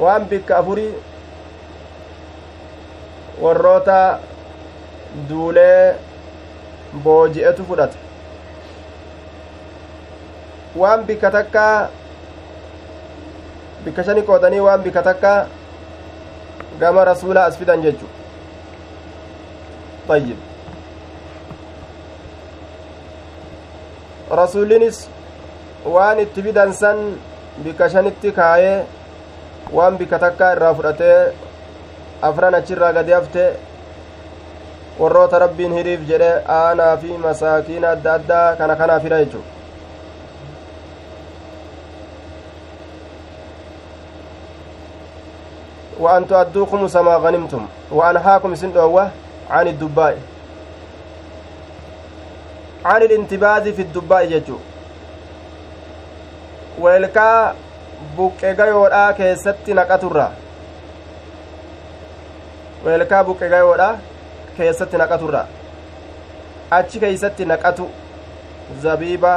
waan 0.00 0.24
bikka 0.32 0.56
afurii 0.58 0.90
warroota 3.42 3.98
duulee 5.28 5.94
booji'etu 7.04 7.64
fudhate 7.70 7.98
waan 10.76 11.04
bikka 11.10 11.30
takka 11.36 11.64
bikka 13.84 14.04
shani 14.10 14.22
qoodanii 14.22 14.60
waan 14.66 14.82
bikka 14.88 15.02
takka 15.02 15.32
gama 16.80 17.04
rasuulaa 17.04 17.44
as 17.44 17.58
fidan 17.58 17.82
jechu 17.82 18.06
ayyib 20.08 20.38
rasuulinis 24.40 25.08
waan 25.84 26.18
itti 26.24 26.42
fidan 26.42 26.72
san 26.72 26.98
bikka 27.64 27.88
shanitti 27.88 28.32
kaayee 28.32 28.86
waan 29.72 29.96
bikka 29.98 30.18
takkaa 30.18 30.52
irraa 30.56 30.74
fudhatee 30.74 31.32
afran 32.22 32.54
achirraa 32.54 32.92
gadi 32.92 33.12
hafte 33.12 33.44
warroota 35.00 35.38
rabbiin 35.38 35.72
hiriif 35.72 36.08
jedhe 36.10 36.32
aanaa 36.58 36.96
fi 36.96 37.18
masaakiina 37.26 37.90
adda 37.90 38.14
addaa 38.14 38.56
kana 38.56 38.76
وأن 45.98 46.26
تؤدوا 46.28 46.66
خمس 46.66 46.96
ما 46.96 47.16
غنمتم 47.16 47.66
وأنهاكم 47.90 48.54
سندوة 48.54 49.10
عن 49.50 49.68
الدباء 49.68 50.18
عن 52.84 53.02
الانتباذ 53.02 53.72
في 53.72 53.82
الدباء 53.82 54.42
weelkaa 56.80 57.54
buqqe 58.16 58.54
gayoodhaa 58.58 59.12
keessatti 59.20 59.74
naqaturra 59.78 60.26
weelkaa 62.84 63.24
buqqe 63.30 63.48
gayoodhaa 63.54 63.98
keessatti 64.58 65.00
naqaturra 65.02 65.40
achi 66.78 67.00
keeysatti 67.04 67.48
naqatu 67.52 67.88
zabiiba 68.84 69.34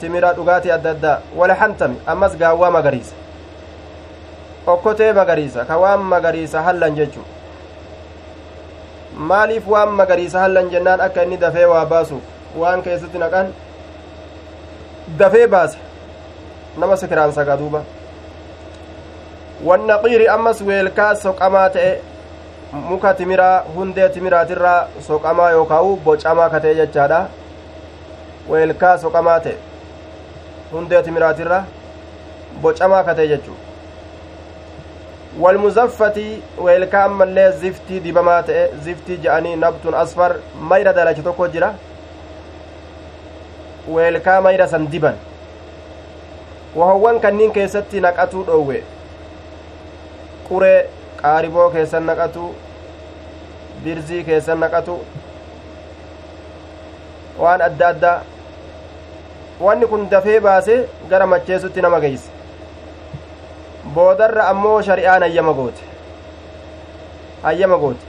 timira 0.00 0.32
dhugaatii 0.38 0.74
adda 0.78 0.90
addaa 0.96 1.18
wala 1.42 1.60
hantami 1.64 2.00
ammas 2.14 2.38
gaawwaa 2.44 2.70
magariisa 2.78 3.23
okkotee 4.66 5.12
magariisa 5.12 5.64
ka 5.64 5.76
waan 5.78 6.00
magariisa 6.12 6.62
hallan 6.62 6.94
jechu 6.96 7.20
maaliif 9.16 9.66
waan 9.68 9.88
magariisa 10.00 10.40
hallan 10.40 10.70
jennaan 10.70 11.00
akka 11.00 11.22
inni 11.22 11.36
dafee 11.36 11.66
waa 11.72 11.84
baasuuf 11.86 12.22
waan 12.62 12.82
keessatti 12.82 13.18
naqan 13.18 13.52
dafee 15.18 15.46
baase 15.46 15.78
nama 16.76 16.96
sikiraan 16.96 17.32
sagaa 17.32 17.56
duuba 17.56 17.82
wannaqiiri 19.68 20.28
ammas 20.36 20.62
weelkaa 20.70 21.14
soqamaa 21.26 21.68
ta'e 21.76 21.92
muka 22.72 23.14
timiraa 23.20 23.58
hundee 23.74 24.08
timiraatirraa 24.16 24.80
soqamaa 25.08 25.50
yookaa'u 25.58 25.96
bocamaa 26.08 26.48
ka 26.56 26.60
ta'e 26.64 26.74
jechaadha 26.80 27.20
weelkaa 28.54 28.96
soqamaa 29.04 29.38
ta'e 29.40 29.56
hundee 30.72 31.02
timiraatirra 31.02 31.60
bocamaa 32.62 33.04
ka 33.10 33.14
ta'e 33.20 33.28
jechuu 33.34 33.56
ziftii 38.84 39.16
je'anii 39.24 39.56
nabtun 39.56 39.94
asfar 39.94 40.32
mayra 40.72 40.92
dalache 40.98 41.22
tokko 41.22 41.48
jira 41.54 41.70
weelkaa 43.94 44.40
mayra 44.40 44.68
san 44.68 44.86
diban 44.92 45.16
wahowwan 46.76 47.20
kanniin 47.24 47.52
keessatti 47.56 48.00
naqatuu 48.06 48.44
dhoowwe 48.50 48.82
quree 50.48 50.78
qaariboo 51.22 51.70
keessan 51.74 52.06
naqatu 52.10 52.46
birzii 53.84 54.22
keessan 54.30 54.58
naqatu 54.66 54.96
waan 57.42 57.66
adda 57.68 57.88
addaa 57.88 58.16
wanni 59.66 59.86
kun 59.86 60.08
dafee 60.14 60.40
baase 60.46 60.78
gara 61.10 61.26
macheessutti 61.34 61.82
nama 61.86 62.00
geeyse 62.06 62.33
boodarra 63.94 64.48
ammoo 64.52 64.78
shari'aan 64.88 65.22
hayyama 65.26 65.52
goote 65.60 65.82
hayyama 67.46 67.76
goote 67.84 68.04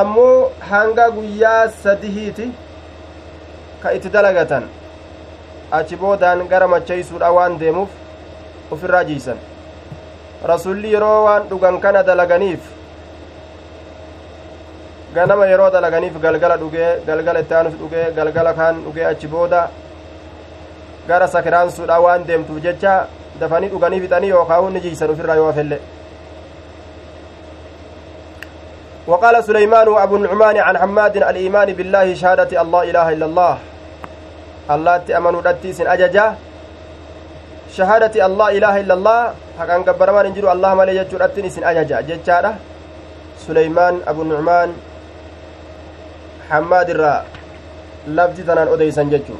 ammoo 0.00 0.50
hanga 0.70 1.06
guyyaa 1.16 1.68
sadihiiti 1.82 2.46
ka 3.82 3.92
itti 3.98 4.08
dalagatan 4.16 4.64
achi 5.80 5.96
boodaan 6.02 6.46
gara 6.52 6.68
macheeysuudha 6.74 7.30
waan 7.38 7.58
deemuuf 7.60 7.90
ufirraa 8.76 9.04
jiisan 9.10 9.38
rasulli 10.52 10.92
yeroo 10.94 11.18
waan 11.26 11.42
dhugan 11.50 11.80
kana 11.84 12.02
dalaganiif 12.08 12.62
ganama 15.14 15.46
yeroo 15.52 15.70
dalaganiif 15.70 16.14
galgala 16.24 16.56
dhugee 16.62 16.90
galgala 17.06 17.40
itti 17.44 17.54
aanus 17.58 17.74
dhugee 17.82 18.06
galgala 18.16 18.52
kaan 18.58 18.82
dhugee 18.84 19.04
achi 19.12 19.28
booda 19.34 19.60
gara 21.08 21.28
sakiraansuudha 21.34 21.96
waan 22.06 22.26
deemtuuf 22.28 22.60
jecha 22.66 22.94
dafanii 23.40 23.68
dhuganii 23.68 24.00
fixanii 24.00 24.28
yookaa 24.28 24.56
hunni 24.64 24.80
jiisan 24.80 25.10
ufirraa 25.10 25.34
yoo 25.34 25.46
hafelle 25.46 25.80
وقال 29.06 29.44
سليمان 29.44 29.86
أبو 29.86 30.16
النعمان 30.16 30.56
عن 30.58 30.78
حماد 30.78 31.16
الإيمان 31.16 31.72
بالله 31.78 32.14
شهادة 32.14 32.50
الله 32.62 32.82
إله 32.90 33.06
إلا 33.14 33.26
الله. 33.26 33.54
الله 34.70 34.96
تأمنوا 35.06 35.46
دتيس 35.46 35.80
أججا. 35.80 36.34
شهادة 37.70 38.26
الله 38.26 38.48
إله 38.58 38.74
إلا 38.82 38.94
الله. 38.98 39.20
حقا 39.58 39.76
قبر 39.86 40.08
ما 40.10 40.22
ننجر 40.26 40.52
الله 40.52 40.70
ما 40.74 40.82
ليجر 40.82 41.22
أتنس 41.22 41.58
أججا. 41.62 42.00
ججارة 42.02 42.52
سليمان 43.46 43.94
أبو 44.10 44.22
النعمان 44.26 44.74
حماد 46.50 46.90
الرا. 46.90 47.16
لفظ 48.10 48.48
أديسا 48.50 49.02
ججو 49.02 49.38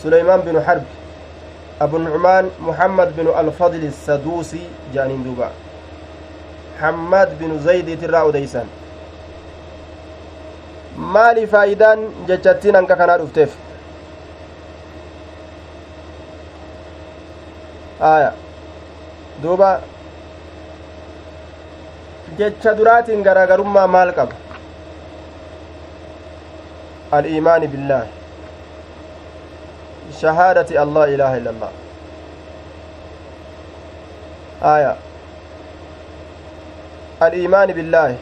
سليمان 0.00 0.40
بن 0.48 0.56
حرب. 0.64 0.95
أبو 1.80 1.96
النعمان 1.96 2.50
محمد 2.60 3.16
بن 3.16 3.26
الفضل 3.40 3.82
السدوسي 3.84 4.62
جانين 4.94 5.22
دوبا 5.24 5.50
حماد 6.80 7.38
بن 7.40 7.58
زيد 7.58 8.00
ترى 8.00 8.28
أديسان 8.28 8.68
maali 10.96 11.46
faayidaan 11.46 12.00
jechattiin 12.28 12.74
hanqa 12.78 12.96
kanaa 12.96 13.18
dhufteef 13.20 13.52
aya 18.00 18.30
duuba 19.42 19.70
jecha 22.38 22.74
duraatiin 22.78 23.22
garaagarummaa 23.28 23.86
maal 23.96 24.12
qaba 24.18 24.34
al-iimaani 27.18 27.68
billaahi 27.74 28.10
شهادة 30.20 30.82
الله 30.82 31.04
إله 31.04 31.36
إلا 31.36 31.50
الله. 31.50 31.68
آية. 34.62 34.96
الإيمان 37.22 37.72
بالله 37.72 38.16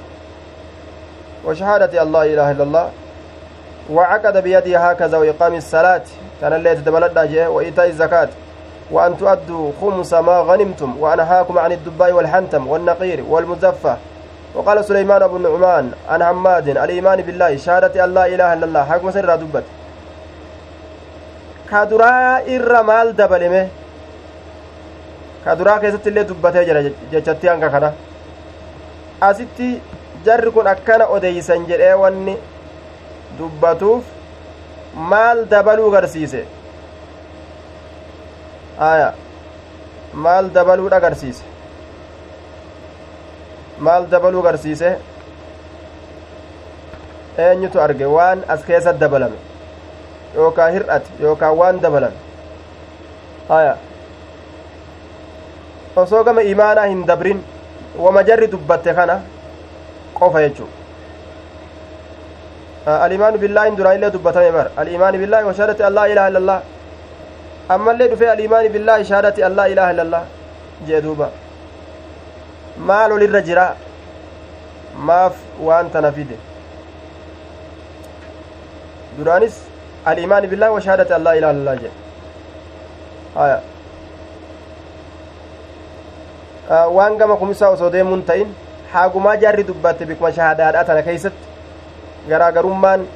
وشهادة 1.45 2.03
الله 2.03 2.23
إله 2.23 2.51
إلا 2.51 2.63
الله. 2.63 2.91
وعقد 3.91 4.37
بيده 4.43 4.79
هكذا 4.79 5.19
وإقام 5.19 5.55
الصلاة. 5.55 6.03
كان 6.41 6.53
اللي 6.53 6.75
جاء 7.27 7.51
وإيتاء 7.51 7.89
الزكاة. 7.89 8.29
وأن 8.91 9.19
تؤدوا 9.19 9.73
خمس 9.81 10.15
ما 10.15 10.39
غنمتم 10.39 11.01
وأنهاكم 11.01 11.59
عن 11.59 11.73
الدباء 11.73 12.13
والحنتم 12.13 12.69
والنقير 12.69 13.25
والمزفة. 13.29 13.97
وقال 14.55 14.85
سليمان 14.85 15.27
بن 15.27 15.43
نعمان 15.43 15.93
عن 16.09 16.25
حماد 16.25 16.69
الإيمان 16.69 17.23
بالله 17.23 17.57
شهادة 17.57 18.07
لا 18.07 18.27
إله 18.27 18.53
إلا 18.53 18.65
الله. 18.65 18.85
حكم 18.85 19.11
سر 19.11 19.37
دبت. 19.37 19.65
كدرا 21.71 22.39
إر 22.55 22.83
مال 22.83 23.17
دبلمه 23.17 23.69
كدرا 25.47 25.79
كيست 25.79 26.07
اللي 26.07 26.23
دبته 26.23 26.63
جرى 26.63 26.93
جتتي 27.13 27.53
أنك 27.53 27.71
كنا 27.71 27.93
asitti 29.21 29.81
jarri 30.25 30.51
kun 30.51 30.67
akkana 30.67 31.07
odeysan 31.17 31.67
jedhee 31.69 31.95
wanni 32.03 32.35
dubbatuuf 33.39 34.05
maal 35.13 35.45
dabaluu 35.53 35.91
garsiise 35.95 36.43
aya 38.91 39.09
maal 40.27 40.51
dabaluudha 40.57 41.01
garsiise 41.01 41.43
maal 43.79 44.07
dabaluu 44.13 44.43
garsiise 44.43 44.89
eenyutu 47.47 47.81
arge 47.87 48.07
waan 48.17 48.45
as 48.49 48.61
keessa 48.69 48.93
dabalame 48.93 49.39
yookaa 50.37 50.69
hir'ate 50.77 51.09
yookaa 51.25 51.53
waan 51.61 51.81
dabalame 51.81 52.17
aya 53.59 53.75
osoo 56.03 56.25
gama 56.25 56.43
imaanaa 56.53 56.87
hin 56.93 57.05
dabrin 57.11 57.43
wama 58.07 58.23
jarri 58.31 58.47
dubbatte 58.55 58.95
kana 59.01 59.21
qofa 60.21 60.43
jechuu 60.47 60.69
alimaanu 62.87 63.39
billaahin 63.45 63.77
duraa 63.81 63.95
illee 63.99 64.13
dubbatame 64.17 64.53
bar 64.57 64.67
alimaani 64.85 65.19
billaahi 65.25 65.47
washaadati 65.51 65.83
allaa 65.91 66.07
ilaha 66.15 66.29
illa 66.33 66.41
allah 66.45 66.61
ammallee 67.77 68.09
dhufee 68.13 68.31
alimaani 68.37 68.69
billaahi 68.79 69.05
shaadati 69.13 69.45
allaa 69.49 69.67
ilaha 69.75 69.91
illa 69.97 70.03
allah 70.07 70.25
jee 70.89 71.03
maal 72.91 73.13
olirra 73.17 73.41
jira 73.51 73.67
maaf 75.11 75.37
waan 75.69 75.91
tana 75.95 76.11
fide 76.17 76.37
duraanis 79.19 79.57
alimaani 80.13 80.47
billaahi 80.53 80.75
washaadati 80.75 81.13
allaa 81.19 81.35
ilaha 81.41 81.53
illa 81.53 81.71
allah 81.71 81.81
jee 81.83 81.93
haya 83.35 83.61
waan 86.99 87.17
gama 87.19 87.37
kumisaa 87.43 87.69
osoo 87.77 87.91
deemuun 87.93 88.23
ta'in 88.31 88.49
haagumaa 88.93 89.37
jaarri 89.45 89.65
dubbatte 89.71 90.07
bikuma 90.11 90.33
shahaadaadha 90.39 90.85
tana 90.91 91.03
keeysatti 91.03 91.45
garaagarummaan 92.29 93.07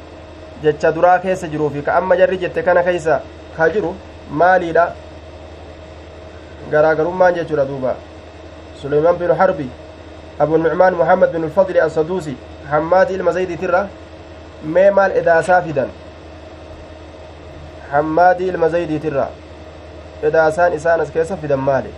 jecha 0.63 0.93
duraa 0.95 1.19
keessa 1.19 1.47
jiruu 1.53 1.71
fi 1.77 1.83
ka 1.83 1.97
amma 2.01 2.17
jarri 2.23 2.39
jette 2.45 2.63
kana 2.63 2.83
keeysa 2.89 3.21
ka 3.57 3.69
jiru 3.77 3.95
maaliidha 4.43 4.85
garaagarummaan 6.73 7.35
jechuudha 7.39 7.65
duuba 7.71 7.95
suleymaan 8.83 9.17
binu 9.23 9.35
harbi 9.35 9.71
abu 10.39 10.59
nucmaan 10.65 10.95
muhammad 11.05 11.33
bin 11.33 11.45
ulfadli 11.45 11.81
assaduusi 11.87 12.37
hammaadi 12.71 13.15
ilma 13.15 13.33
zaydiitirra 13.39 13.87
mee 14.75 14.91
maal 14.91 15.13
edaasaa 15.23 15.63
fidan 15.63 15.89
hammaadi 17.93 18.49
ilma 18.49 18.69
zaydiitirra 18.69 19.29
edaasaan 20.23 20.73
isaan 20.79 21.01
as 21.01 21.11
keessa 21.17 21.37
fidan 21.37 21.59
maali 21.69 21.93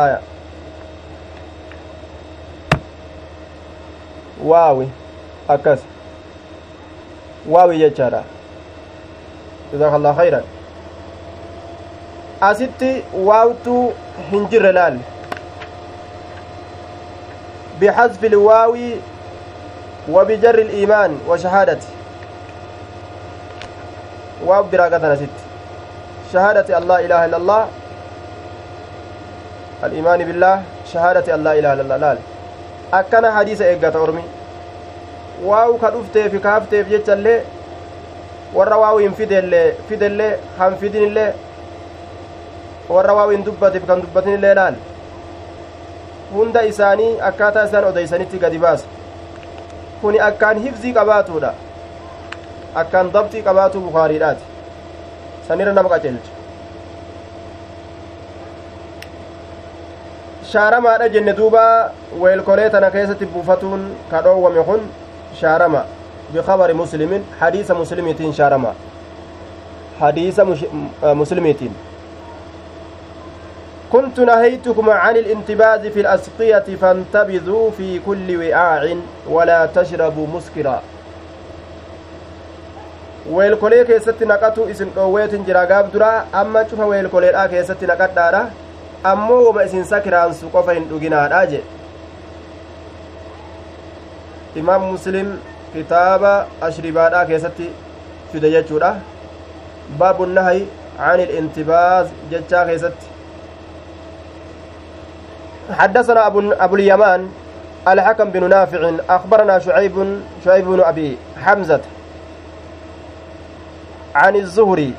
aya 0.00 0.20
waawi 4.52 4.88
akkas 5.56 5.80
waawi 7.56 7.78
jechaadha 7.78 8.22
jazakallah 9.72 10.16
khayran 10.16 10.44
asitti 12.40 13.04
waawtu 13.30 13.76
hin 14.30 14.48
jirre 14.54 14.72
laal 14.72 14.98
بحذف 17.80 18.24
الواو 18.24 18.76
وبجر 20.08 20.58
الإيمان 20.58 21.18
وشهادة 24.42 24.46
واو 24.46 24.62
براقتنا 24.62 25.16
ست 25.16 25.36
شهادة 26.32 26.78
الله 26.78 27.00
إله 27.06 27.24
إلا 27.24 27.36
الله 27.36 27.68
الإيمان 29.84 30.24
بالله 30.24 30.62
شهادة 30.92 31.34
الله 31.34 31.52
إله 31.58 31.72
إلا 31.72 31.82
الله 31.82 31.96
لال 31.96 32.18
أكنا 32.94 33.36
حديث 33.36 33.60
إيقات 33.60 33.96
أرمي 33.96 34.24
واو 35.44 35.78
كدفتي 35.78 36.30
في 36.30 36.38
كافتي 36.38 36.84
في 36.84 36.98
جتالي 36.98 37.40
warra 38.54 38.76
waawu 38.78 38.98
hin 38.98 39.14
fidellee 39.14 39.74
fidellee 39.88 40.38
han 40.58 40.76
fidinillee 40.76 41.32
warra 42.88 43.14
waawu 43.14 43.30
hin 43.30 43.44
dubbateef 43.44 43.86
kan 43.86 44.02
dubbatinillee 44.02 44.54
laal 44.54 44.74
hunda 46.34 46.62
isaanii 46.62 47.20
akkaataa 47.28 47.64
isaan 47.64 47.84
odeysanitti 47.84 48.38
gadi 48.38 48.58
baasa 48.58 48.86
kuni 50.00 50.20
akkaan 50.28 50.62
hifzii 50.66 50.92
qabaatuudha 50.98 51.52
akkaan 52.82 53.12
dabxii 53.16 53.42
qabaatuu 53.48 53.80
bukaariidhaati 53.88 54.44
sanirra 55.48 55.72
nama 55.78 55.88
qacelcha 55.94 56.32
shaaramaadha 60.52 61.08
jenne 61.14 61.32
duuba 61.40 61.62
weelkolee 62.24 62.68
tana 62.76 62.90
keessatti 62.96 63.26
buufatuun 63.36 63.88
ka 64.10 64.22
dhoowwame 64.28 64.62
kun 64.68 64.82
shaarama 65.40 65.82
bikabari 66.34 66.74
muslimin 66.82 67.24
hadiisa 67.40 67.74
muslimiitiin 67.82 68.32
shaarama 68.40 68.74
hadiisa 70.00 70.44
muslimiitiin 71.14 71.74
كنت 73.92 74.20
نهيتكم 74.20 74.90
عن 74.90 75.16
الانتباذ 75.16 75.90
في 75.90 76.00
الأسقية 76.00 76.66
فانتبذوا 76.80 77.70
في 77.70 77.98
كل 78.06 78.28
وعاء 78.36 78.96
ولا 79.30 79.66
تشربوا 79.66 80.26
مسكرا 80.26 80.82
weelkolee 83.30 83.84
keessatti 83.90 84.26
naqatu 84.32 84.68
isin 84.74 84.90
dhoowweetin 84.94 85.44
jira 85.48 85.66
gaaf 85.72 85.92
dura 85.92 86.10
amma 86.32 86.64
cufa 86.70 86.86
weelkoleedha 86.92 87.48
keessatti 87.48 87.86
naqadhaadha 87.92 88.42
ammoo 89.12 89.42
woma 89.46 89.64
isin 89.70 89.84
sakiraansu 89.92 90.52
qofa 90.54 90.78
hin 90.78 90.88
dhuginaadha 90.92 91.42
jedhe 91.52 91.64
imaam 94.62 94.88
muslim 94.94 95.36
kitaaba 95.76 96.32
ashribaadhaa 96.70 97.24
keessatti 97.30 97.70
fide 98.32 98.50
jechuudha 98.56 98.90
baabu 100.02 100.26
nahay 100.38 100.66
عن 100.98 101.20
الانتباز 101.20 102.06
جتشا 102.30 102.64
كيست 102.64 102.92
حدثنا 105.70 106.26
أبو, 106.26 106.52
أبو 106.52 106.74
اليمان 106.74 107.28
الحكم 107.88 108.30
بن 108.30 108.48
نافع 108.48 108.90
أخبرنا 109.08 109.58
شعيب 109.58 110.20
شعيب 110.44 110.64
بن 110.64 110.80
أبي 110.80 111.16
حمزة 111.44 111.80
عن 114.20 114.34
الزهري. 114.36 114.92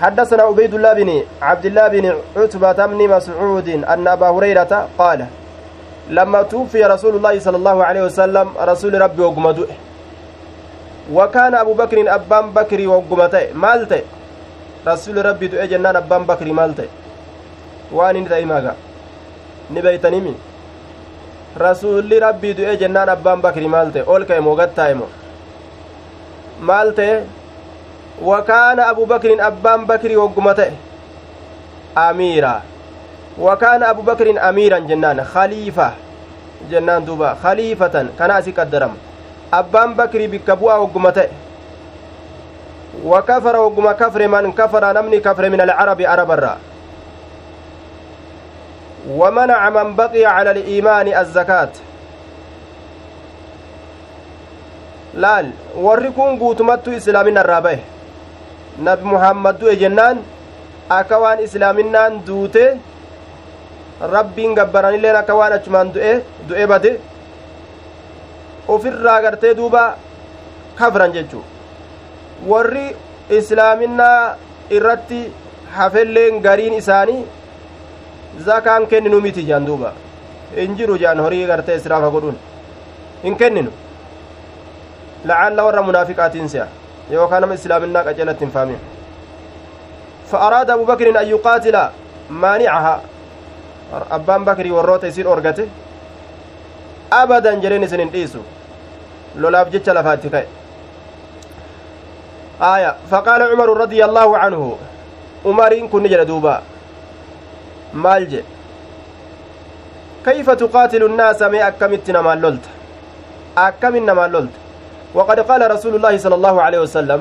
حدثنا 0.00 0.42
عبيد 0.42 0.72
الله 0.74 0.92
بن 0.92 1.10
عبد 1.48 1.66
الله 1.70 1.86
بن 1.94 2.04
عتبة 2.36 2.78
بن 2.86 3.00
مسعود 3.14 3.68
أن 3.92 4.06
أبا 4.08 4.28
هريرة 4.34 4.72
قال 4.98 5.20
لما 6.10 6.40
توفي 6.52 6.80
رسول 6.94 7.14
الله 7.16 7.34
صلى 7.38 7.56
الله 7.56 7.76
عليه 7.84 8.02
وسلم 8.08 8.46
رسول 8.70 8.92
ربي 9.00 9.22
وقمته. 9.22 9.68
وكان 11.12 11.54
أبو 11.54 11.72
بكر 11.74 11.98
أبان 12.14 12.44
بكر 12.58 12.80
وقمته 12.88 13.44
مالته. 13.54 14.02
رسول 14.86 15.16
ربي 15.26 15.46
دعي 15.52 15.66
جنان 15.72 15.96
أبان 15.96 16.22
بكر 16.30 16.48
مالته. 16.52 16.88
وأن 17.92 18.16
نبيتنمي 19.70 20.34
rasuulli 21.56 22.18
rabbii 22.20 22.54
du'e 22.58 22.76
jennaan 22.76 23.08
abbaan 23.08 23.42
bakri 23.42 23.68
maal 23.74 23.90
ta'e 23.94 24.02
ol 24.14 24.24
ka'e 24.28 24.40
moo 24.46 24.56
gattaa'e 24.60 24.94
moo 25.00 25.10
maal 26.70 26.90
ta'e 26.98 27.12
abbaan 29.40 29.86
bakrii 29.86 30.16
wogguma 30.16 30.54
ta'e 30.54 30.72
amiira 31.94 32.62
wakaana 33.38 33.88
abu 33.88 34.02
bakrin 34.02 34.38
amiiran 34.38 34.86
jennaan 34.86 35.24
khaliifa 35.24 35.92
jennaan 36.70 37.06
duuba 37.06 37.34
khaliifatan 37.42 38.14
kana 38.18 38.36
asi 38.42 38.52
qaddarama 38.52 38.94
abbaan 39.50 39.94
bakrii 39.94 40.28
bikka 40.28 40.56
bu'aa 40.56 40.78
wogguma 40.80 41.12
ta'e 41.12 41.44
وكفر 43.04 43.56
وقم 43.56 43.92
كفر 43.92 44.28
من 44.28 44.52
كفر 44.52 44.92
نمني 44.92 45.20
كفر 45.20 45.48
من 45.50 45.60
العرب 45.60 46.02
عرب 46.02 46.30
الرا 46.30 46.56
ومنع 49.10 49.70
من 49.70 49.96
بقي 49.96 50.24
على 50.24 50.50
الإيمان 50.50 51.08
الزكاة 51.18 51.68
kun 56.16 56.38
guutumattu 56.38 56.90
islaamin 56.92 57.36
irraa 57.38 57.60
bahe 57.62 57.93
nabi 58.78 59.04
muhammad 59.04 59.60
du'e 59.60 59.76
jennaan 59.82 60.18
akka 60.98 61.18
waan 61.22 61.38
islaaminaan 61.46 62.20
duute 62.26 62.64
rabbiin 64.14 64.54
gabbaranilleen 64.54 65.16
akka 65.16 65.34
waan 65.40 65.52
achumaan 65.58 65.92
du'e 65.94 66.12
du'e 66.48 66.66
bade 66.66 66.90
ufirraa 68.68 69.20
gartee 69.22 69.54
duuba 69.56 69.96
kafran 70.78 71.12
jechuu. 71.12 71.42
Warri 72.50 72.96
islaaminaa 73.38 74.36
irratti 74.70 75.20
hafelleen 75.76 76.40
gariin 76.42 76.74
isaanii 76.80 77.24
zakaan 78.46 78.86
kenninu 78.86 79.20
miti 79.20 79.44
jaan 79.46 79.66
duuba. 79.66 79.92
Hin 80.56 80.76
jiru 80.76 80.98
jaan 80.98 81.20
horii 81.20 81.46
gartee 81.46 81.76
israafa 81.76 82.10
godhuun 82.10 82.38
hin 83.22 83.36
kenninu 83.36 83.70
lacalla 85.24 85.64
warra 85.66 85.82
munaafiqaatiin 85.82 86.48
se'a 86.48 86.66
yookaan 87.10 87.40
nama 87.42 87.54
islaaminaa 87.54 88.04
qaceelatti 88.04 88.44
hin 88.44 88.52
faamin. 88.58 88.80
فأراد 90.30 90.70
أبو 90.70 90.84
بكر 90.84 91.20
أن 91.20 91.28
يقاتل 91.28 91.76
مانعها 92.30 93.00
أبان 94.10 94.44
بكر 94.44 94.72
وروت 94.72 95.04
يصير 95.04 95.32
أرغته 95.32 95.66
أبدا 97.12 97.54
جرين 97.54 97.86
سنين 97.86 98.10
إيسو 98.14 98.38
لولاف 99.36 99.68
جتش 99.68 99.88
لفاتك 99.88 100.34
آية 102.62 102.96
فقال 103.10 103.42
عمر 103.42 103.68
رضي 103.76 104.04
الله 104.04 104.38
عنه 104.38 104.78
عمرين 105.46 105.88
كن 105.88 106.08
جل 106.08 106.24
دوبا 106.24 106.62
مالج 107.94 108.32
كيف 110.24 110.50
تقاتل 110.50 111.02
الناس 111.04 111.42
ما 111.42 111.68
أكمتنا 111.68 112.20
ما 112.26 112.34
لولت 112.34 112.64
أكمنا 113.58 114.14
ما 114.14 114.26
لولت 114.26 114.56
وقد 115.14 115.38
قال 115.40 115.62
رسول 115.74 115.94
الله 115.94 116.14
صلى 116.18 116.34
الله 116.34 116.56
عليه 116.62 116.80
وسلم 116.84 117.20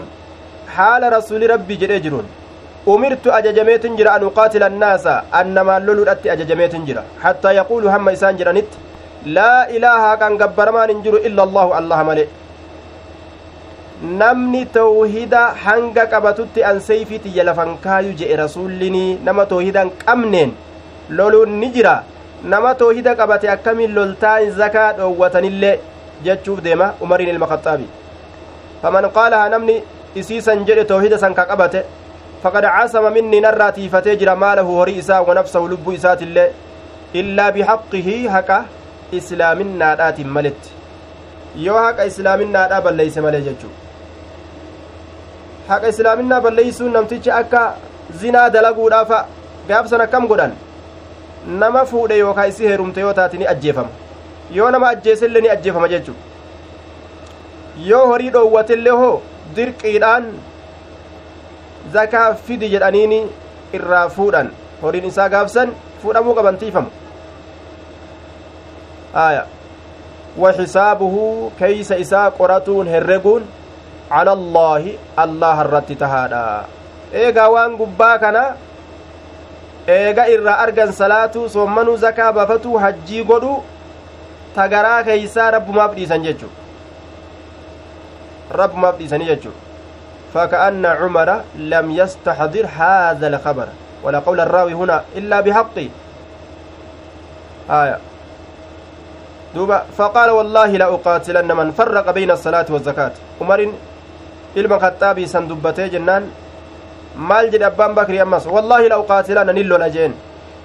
حال 0.75 1.03
رسول 1.17 1.41
ربي 1.49 1.75
جريجرون 1.75 2.27
umirtu 2.93 3.31
ajajameetin 3.33 3.95
jira 3.97 4.13
an 4.17 4.23
uqaatila 4.27 4.65
annaasa 4.71 5.13
annamaan 5.39 5.85
loluudhatti 5.87 6.29
ajajameetin 6.33 6.85
jira 6.87 7.03
hattaa 7.23 7.53
yaquulu 7.59 7.87
hamma 7.93 8.11
isaan 8.15 8.35
jedhanitti 8.39 8.77
laa 9.35 9.59
ilaaha 9.75 10.09
haqan 10.11 10.33
gabbaramaan 10.41 10.89
hin 10.93 10.99
jiru 11.05 11.21
illa 11.29 11.41
allahu 11.47 11.71
allaha 11.79 12.03
male 12.09 12.25
namni 14.21 14.63
tawhida 14.79 15.43
hanga 15.65 16.05
qabatutti 16.13 16.63
an 16.71 16.79
seyfii 16.89 17.19
tiyya 17.25 17.43
lafan 17.49 17.71
kaayu 17.85 18.11
je'e 18.21 18.35
rasuullinii 18.43 19.19
nama 19.29 19.45
tawhida 19.53 19.81
hin 19.85 19.91
qabneen 20.05 20.51
loluun 21.19 21.55
ni 21.61 21.69
jira 21.77 21.95
nama 22.55 22.75
tawhida 22.83 23.15
qabate 23.21 23.47
akkamiin 23.55 23.95
loltaan 23.99 24.51
zakaa 24.59 24.89
dhoowwatanillee 24.99 25.75
jechuuf 26.27 26.61
deema 26.67 26.93
umariin 27.07 27.29
ilma 27.35 27.47
khaxaabi 27.53 27.87
faman 28.81 29.09
qaalaha 29.17 29.49
namni 29.55 29.75
isiisan 30.21 30.65
jedhe 30.69 30.85
tawhida 30.93 31.17
san 31.23 31.33
ka 31.39 31.45
qabate 31.51 31.79
faqad 32.43 32.65
casama 32.75 33.09
minni 33.17 33.41
narraa 33.47 33.71
tiifatee 33.77 34.15
jira 34.23 34.35
maalahu 34.45 34.75
horii 34.79 34.97
isaa 35.03 35.21
wanafsahu 35.29 35.67
lubbuu 35.75 35.95
isaatillee 35.99 36.49
illaa 37.21 37.51
bihaqqihi 37.57 38.17
haqa 38.35 38.59
islaaminaadhaatiin 39.19 40.27
maletti 40.37 40.69
yoo 41.67 41.79
haqa 41.85 42.05
islaaminaadhaa 42.11 42.81
balleeyse 42.89 43.21
malee 43.27 43.41
jechuu 43.47 43.73
haqa 45.71 45.87
islaaminaa 45.95 46.41
balleeysuun 46.45 46.93
namtichi 46.99 47.31
akka 47.39 47.63
zinaa 48.21 48.49
dalaguudhaafa 48.57 49.25
gaafsan 49.67 50.01
akkam 50.05 50.27
godhan 50.31 50.55
nama 51.63 51.85
fuudhe 51.91 52.17
yookaa 52.23 52.47
isi 52.53 52.67
heerumte 52.71 52.99
yoo 53.05 53.13
taate 53.19 53.37
ni 53.37 53.47
ajjeefama 53.53 54.02
yoo 54.57 54.71
nama 54.75 54.89
ajjeesellee 54.95 55.41
ni 55.45 55.53
ajjeefama 55.55 55.87
jechuu 55.93 56.15
yoo 57.91 58.03
horii 58.11 58.33
dhoowwatellee 58.35 58.97
hoo 59.03 59.15
dirqiidhaan 59.55 60.27
zakaa 61.95 62.27
fidi 62.49 62.69
jedhaniini 62.75 63.23
irraa 63.79 64.05
fuudhan 64.19 64.53
horiin 64.83 65.09
isaa 65.11 65.29
gaafsan 65.35 65.73
fuudhamuu 66.03 66.37
qabantiifamu 66.39 66.91
aya 69.25 69.43
كيس 71.59 71.91
إساء 71.91 72.29
قرتون 72.39 72.87
هرقون 72.87 73.41
على 74.11 74.33
الله 74.33 74.93
الله 75.19 75.61
الرت 75.61 75.91
تهادا 75.91 76.65
إيغا 77.13 77.45
وان 77.45 77.77
قبا 77.77 78.15
كان 78.17 78.37
إيغا 79.89 80.23
إرى 80.33 80.53
أرغن 80.63 80.91
صلاة 80.91 81.35
صمنو 81.47 81.95
زكاة 81.95 82.31
بفتو 82.31 82.79
حجي 82.79 83.21
قدو 83.21 83.53
تغرا 83.53 83.72
كيسا 84.55 85.49
رب 85.49 85.69
ما 85.75 85.85
بديسان 85.87 86.21
جيجو 86.23 86.47
رب 88.51 88.73
ما 88.77 88.91
بديسان 88.91 89.23
جيجو 89.25 89.51
فكأن 90.33 90.85
عمر 90.85 91.29
لم 91.55 91.91
يستحضر 91.91 92.65
هذا 92.77 93.27
الخبر 93.27 93.67
ولا 94.03 94.19
قول 94.19 94.39
الراوي 94.39 94.73
هنا 94.73 95.03
إلا 95.15 95.41
بحق 95.41 95.77
آية 97.69 97.97
دوبا 99.55 99.83
فقال 99.97 100.29
والله 100.29 100.67
لأقاتلن 100.67 101.49
من 101.57 101.71
فرق 101.71 102.11
بين 102.11 102.31
الصلاة 102.31 102.65
والزكاة 102.69 103.11
عمر 103.41 103.59
ilma 104.55 104.77
khaxaabii 104.79 105.27
san 105.27 105.47
dubbatee 105.49 105.89
jennaan 105.89 106.25
maal 107.29 107.49
jedhe 107.53 107.65
abbaan 107.65 107.93
bakrii 107.99 108.19
ammas 108.25 108.45
wallaahi 108.55 108.89
la 108.89 108.99
uqaatilanna 109.03 109.53
nin 109.53 109.67
lola 109.67 109.89
jeen 109.95 110.13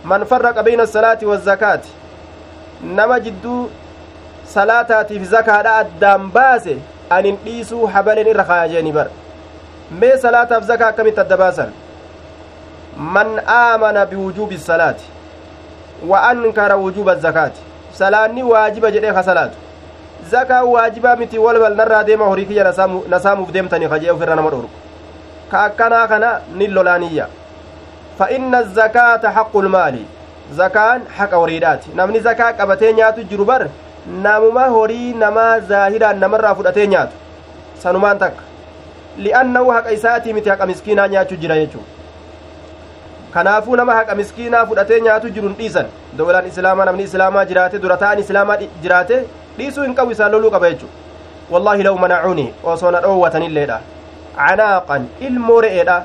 man 0.05 0.25
farraqa 0.33 0.63
bayna 0.63 0.83
asalaati 0.89 1.27
wazzakaati 1.31 1.89
nama 2.99 3.21
jidduu 3.21 3.71
salaataatiif 4.55 5.23
zakaadha 5.31 5.77
addaan 5.83 6.31
baase 6.31 6.79
anin 7.11 7.37
dhiisuu 7.45 7.87
habaleen 7.87 8.27
irra 8.33 8.45
kaya 8.45 8.69
jeeni 8.73 8.93
bar 8.93 9.07
mee 10.01 10.17
salaataaf 10.25 10.65
zakaa 10.73 10.89
akkamitti 10.95 11.21
adda 11.21 11.37
baasan 11.37 11.73
man 13.17 13.41
aamana 13.47 14.07
biwujuubi 14.07 14.59
salaati 14.59 15.05
wa 16.09 16.23
ankara 16.29 16.77
wujuuba 16.77 17.15
zakaati 17.15 17.61
salaanni 17.93 18.43
waajiba 18.43 18.91
jedhee 18.91 19.13
ka 19.13 19.23
salaatu 19.23 19.57
zakaa 20.31 20.63
waajibaa 20.63 21.17
miti 21.17 21.39
walbal 21.39 21.75
narraa 21.77 22.05
deema 22.05 22.25
horii 22.25 22.45
kiyya 22.47 22.75
nasaamuuf 23.09 23.51
deemtanii 23.53 23.89
kajee 23.89 24.11
ofirra 24.11 24.37
nama 24.37 24.51
dhorgu 24.51 24.71
ka 25.51 25.63
akkanaa 25.65 26.07
kana 26.09 26.41
nin 26.55 26.75
lolaaniyya 26.75 27.29
fa 28.19 28.31
inna 28.31 28.63
zakaata 28.63 29.31
haqqu 29.31 29.63
lmaali 29.63 30.07
zakaan 30.57 31.03
haqa 31.19 31.37
horiidhaati 31.37 31.91
namni 31.95 32.21
zakaa 32.21 32.53
qabatee 32.53 32.93
nyaatu 32.93 33.25
jiru 33.25 33.45
bar 33.45 33.69
namuma 34.25 34.67
horii 34.75 35.13
namaa 35.15 35.61
zaahiraan 35.61 36.19
namarraa 36.21 36.55
fudhatee 36.55 36.87
nyaatu. 36.87 37.13
Sanumaan 37.83 38.19
takka. 38.19 38.43
Li'annahu 39.19 39.71
haqa 39.71 39.91
isaatii 39.93 40.33
miti 40.33 40.49
haqa 40.51 40.67
miskiinaa 40.67 41.09
nyaachuu 41.09 41.37
jira 41.37 41.57
jechuu 41.61 41.83
kanaafuu 43.35 43.77
nama 43.77 43.95
haqa 43.95 44.15
miskiinaa 44.15 44.67
fudhatee 44.67 45.01
nyaatu 45.01 45.31
jiru 45.31 45.49
hin 45.49 45.57
dhiisan. 45.59 45.87
Dowlaan 46.19 46.47
islaamaa 46.47 46.85
namni 46.85 47.03
islaamaa 47.03 47.45
jiraate 47.45 47.79
dura 47.83 47.97
ta'an 47.97 48.19
islaamaa 48.19 48.57
jiraate 48.83 49.19
dhiisuu 49.59 49.83
hin 49.85 49.95
qabu 49.95 50.11
isaan 50.17 50.33
loluu 50.33 50.51
qaba 50.51 50.71
jechuu 50.71 50.89
wallaahi 51.51 51.83
law 51.83 51.95
manacuuni 52.05 52.47
osoo 52.73 52.91
na 52.91 53.01
dhoowwatanilleedha 53.05 53.79
canaaqan 54.39 55.07
ilmoo 55.29 55.61
re'eedha 55.67 55.97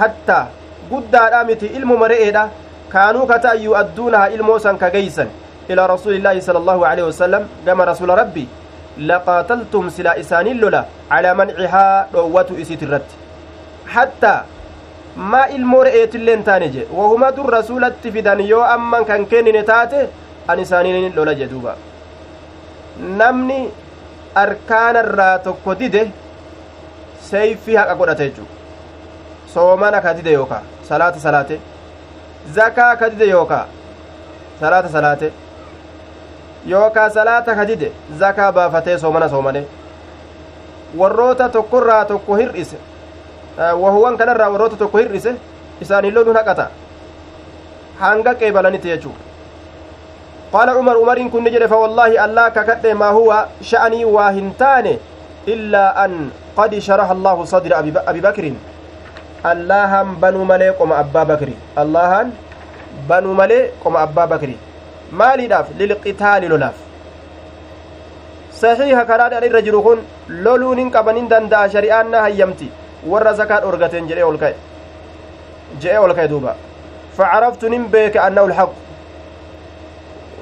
hattaa 0.00 0.42
guddaadha 0.90 1.44
miti 1.50 1.66
ilmuma 1.78 2.08
re'eedha 2.12 2.44
kaanuu 2.92 3.26
ka 3.30 3.38
ta'an 3.46 3.62
yu'adduunaha 3.64 4.28
ilmoo 4.38 4.58
san 4.66 4.78
ka 4.78 4.90
sala 5.68 6.58
allaahu 6.58 6.84
aleyhi 6.84 7.06
wasalam 7.08 7.42
gama 7.66 7.84
rasuula 7.84 8.14
rabbii 8.16 8.48
laqaataltum 8.98 9.90
silaa 9.90 10.14
isaaniin 10.14 10.60
lola 10.60 10.84
calaa 11.10 11.34
mancihaa 11.34 12.06
dhoowwatu 12.12 12.56
isit 12.64 12.82
irratti 12.82 13.14
hattaa 13.94 14.44
maa 15.16 15.46
ilmoo 15.46 15.84
re'eetillee 15.84 16.34
hin 16.36 16.44
taane 16.44 16.68
je 16.68 16.86
wahuma 16.98 17.30
dur 17.36 17.50
rasuulatti 17.56 18.12
fidan 18.12 18.40
yoo 18.48 18.62
amman 18.62 19.04
kan 19.04 19.26
kennine 19.26 19.62
taate 19.62 20.08
an 20.48 20.58
isaaniin 20.64 21.12
lola 21.16 21.34
jedhuuba 21.40 21.76
namni 23.20 23.58
arkaanarraa 24.34 25.38
tokko 25.38 25.74
dide 25.74 26.02
seeyfii 27.30 27.76
haqa 27.76 27.94
godhate 28.00 28.24
jechuu 28.28 28.46
soomana 29.54 30.00
ka 30.00 30.14
dide 30.14 30.32
yookaa 30.32 30.62
salaata 30.88 31.20
salaate 31.26 31.58
zakaa 32.54 32.96
yookaa 36.72 37.10
salaata 37.10 37.54
ka 37.54 37.64
dide 37.70 37.92
zakaa 38.20 38.52
baafatee 38.52 38.98
soomana 38.98 39.28
soomane 39.28 39.64
warroota 41.00 41.48
tokkorraa 41.48 42.04
tokko 42.04 42.36
hir'ise 42.36 42.76
wahuwan 43.82 44.16
kanarraa 44.16 44.50
warroota 44.56 44.76
tokko 44.76 44.98
hir'ise 44.98 45.34
isaaniin 45.86 46.14
loluun 46.14 46.36
haqata 46.36 46.68
hanga 48.00 48.34
qeebalanitti 48.42 48.88
jechuu 48.92 49.14
qaala 50.52 50.76
umar 50.82 50.96
umariin 51.02 51.30
kun 51.30 51.44
ni 51.44 51.50
jedhe 51.56 51.68
fa 51.68 51.76
wallaahi 51.84 52.18
allaa 52.26 52.50
kakadhe 52.58 52.94
maa 53.02 53.12
huwa 53.18 53.38
sha'anii 53.72 54.04
waa 54.16 54.30
hin 54.38 54.54
taane 54.62 54.98
illaa 55.56 55.88
an 56.04 56.12
qad 56.58 56.78
sharaha 56.88 57.12
allaahu 57.18 57.46
sadra 57.54 57.78
abi 58.12 58.20
bakrin 58.28 58.56
allahan 59.52 60.14
banuu 60.26 60.44
malee 60.50 60.72
qoma 60.78 60.98
abbaa 64.06 64.26
bakri 64.32 64.56
maaliidhaaf 65.12 65.68
lilqitaali 65.78 66.48
lolaaf 66.48 66.74
saxiiha 68.60 69.04
karaadhaan 69.10 69.44
irra 69.48 69.62
jiru 69.66 69.82
kun 69.86 69.98
loluun 70.44 70.78
hin 70.78 70.90
qabanin 70.96 71.28
danda'a 71.32 71.68
shari'aan 71.74 72.10
na 72.10 72.20
hayyamti 72.26 72.70
warra 73.12 73.32
zakaa 73.40 73.60
dhorgateen 73.64 74.08
jedhee 74.10 74.24
ol 74.30 74.38
ka'e 74.42 74.54
je'ee 75.82 75.98
ol 76.04 76.14
ka'e 76.18 76.28
duuba 76.34 76.56
facaraftu 77.16 77.68
nin 77.74 77.88
beeke 77.96 78.18
annahu 78.26 78.48
lhaq 78.52 78.70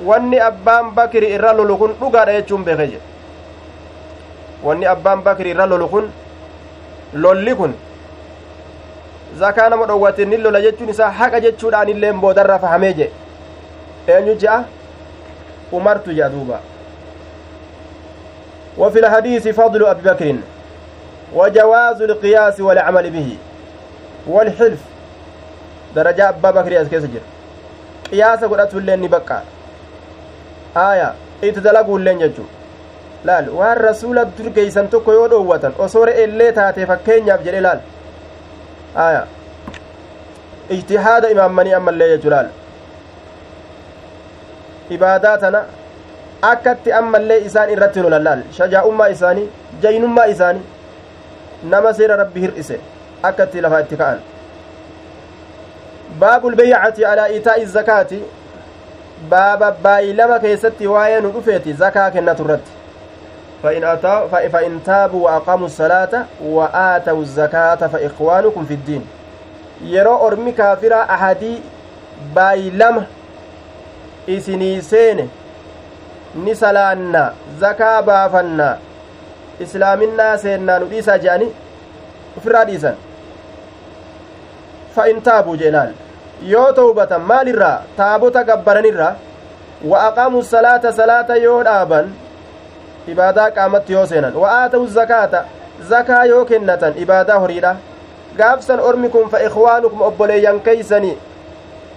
wanni 0.09 0.41
abbaan 0.51 0.91
bakiri 0.99 1.33
irra 1.37 1.53
lolu 1.61 1.77
kun 1.85 1.97
dhugaadha 2.01 2.33
jechuun 2.39 2.65
beeke 2.69 2.87
jedhe 2.93 3.01
wanni 4.67 4.87
abbaan 4.95 5.23
bakri 5.27 5.51
irra 5.55 5.67
lolu 5.73 5.89
kun 5.95 6.07
lolli 7.25 7.55
kun 7.61 7.73
zakaa 9.41 9.69
nama 9.71 9.87
dhowwate 9.91 10.25
ni 10.25 10.37
lola 10.37 10.61
jechuun 10.67 10.89
isaa 10.95 11.11
haqa 11.11 11.41
jechuudhaan 11.41 11.89
illeen 11.95 12.21
boodarra 12.25 12.59
fahamee 12.65 12.93
jedhe 12.93 13.13
eenyu 14.09 14.35
je'a 14.35 14.65
umartu 15.73 16.11
jedha 16.15 16.29
duuba 16.29 16.61
وفي 18.79 18.99
الحديث 18.99 19.49
فضل 19.49 19.87
أبي 19.87 20.03
بكر 20.03 20.37
وجواز 21.35 22.03
القياس 22.03 22.61
والعمل 22.61 23.11
به 23.11 23.37
والحلف 24.27 24.81
درجة 25.97 26.29
أبا 26.29 26.51
بكر 26.51 26.83
أسكيس 26.83 27.03
جر 27.05 27.21
قياس 28.11 28.45
قرأت 28.45 28.75
اللين 28.75 29.01
نبقى 29.01 29.43
آية 30.77 31.15
اتدلقوا 31.45 31.99
اللين 31.99 32.19
ججو 32.19 32.45
laal 33.25 33.49
waan 33.55 33.77
rasuula 33.79 34.25
durgeeysan 34.39 34.89
tokko 34.89 35.13
yoo 35.13 35.29
dhoowwatan 35.31 35.73
osoo 35.79 36.05
re'ellee 36.05 36.53
taate 36.53 36.87
fakkeenyaaf 36.87 37.45
jedhe 37.45 37.61
laal 37.61 37.81
aya 39.05 39.27
ijtihaada 40.77 41.29
imaammanii 41.35 41.75
ammallee 41.79 42.09
jechu 42.17 42.31
laal 42.35 42.49
ibaadaa 44.97 45.37
tana 45.45 45.63
akkatti 46.51 46.93
ammallee 47.01 47.39
isaan 47.49 47.71
irratti 47.77 48.05
lolan 48.07 48.25
laal 48.29 48.43
shajaa'ummaa 48.59 49.09
isaanii 49.15 49.49
jaynummaa 49.87 50.27
isaanii 50.35 50.67
nama 51.75 51.95
seera 52.01 52.17
rabbi 52.23 52.45
hir'ise 52.45 52.79
akkatti 53.31 53.65
lafa 53.67 53.81
itti 53.87 53.97
ka'an 54.03 54.21
baabu 56.23 56.51
lbeycati 56.55 57.05
alaa 57.15 57.27
itaa'i 57.39 57.67
zakaati 57.79 58.23
baaba 59.35 59.73
baay'ilama 59.89 60.39
keessatti 60.47 60.95
waa'ee 60.95 61.21
nu 61.27 61.35
dhufeeti 61.39 61.81
zakaa 61.83 62.11
kennatu 62.11 62.49
irratti 62.49 62.81
فإن, 63.63 64.81
تابوا 64.87 65.25
وأقاموا 65.25 65.67
الصلاة 65.67 66.25
وآتوا 66.45 67.21
الزكاة 67.23 67.87
فإخوانكم 67.87 68.65
في 68.65 68.75
الدين 68.75 69.07
yeroo 69.83 70.19
ormi 70.27 70.53
kaafiraa 70.53 71.07
ahadii 71.09 71.63
baay'ilama 72.35 73.07
isinii 74.27 74.83
seene 74.83 75.29
ni 76.35 76.55
salaannaa 76.55 77.33
zakaa 77.61 78.03
baafannaa 78.03 78.77
islaaminaa 79.61 80.37
seennaa 80.45 80.79
nu 80.79 80.87
dhiisaa 80.93 81.19
je'ani 81.25 81.49
ufirraa 82.37 82.65
dhiisan 82.65 82.97
fa 84.95 85.09
in 85.09 85.23
taabuu 85.23 85.57
jeelaal 85.57 85.93
yoo 86.55 86.73
tawbatan 86.73 87.21
maalirraa 87.31 87.77
taabota 87.97 88.45
gabbaranirraa 88.45 89.15
wa 89.91 90.03
aqaamu 90.09 90.43
salaata 90.45 90.93
salaata 90.93 91.37
yoo 91.37 91.63
dhaaban 91.65 92.13
ibaadaa 93.15 93.51
qaamatti 93.51 93.93
yoo 93.93 94.07
seenan 94.07 94.37
wa 94.45 94.51
aatawu 94.59 94.87
zakaata 94.87 95.45
zakaa 95.89 96.25
yoo 96.25 96.45
kennatan 96.45 96.95
ibaadaa 97.07 97.39
horiidha 97.39 97.77
gaafsan 98.37 98.81
ormi 98.81 99.09
kun 99.09 99.29
fa 99.31 99.39
ikhwaanukum 99.47 100.03
obboleeyyan 100.09 100.61
keeysanii 100.61 101.17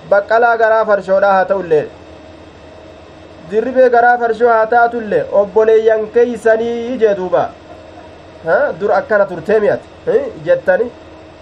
baqqalaa 0.10 0.58
garaa 0.58 0.86
farshoodha 0.86 1.32
haa 1.34 1.46
ta'ullee 1.52 1.86
dirribee 3.52 3.90
garaa 3.96 4.18
farshoo 4.18 4.50
haa 4.50 4.66
taatullee 4.74 5.24
obboleeyyan 5.42 6.06
keeysanii 6.18 6.98
jee 7.04 7.16
duuba 7.20 7.44
dur 8.80 8.92
akkana 9.00 9.26
turtee 9.32 9.60
mi'ati 9.66 10.20
jettani 10.46 10.88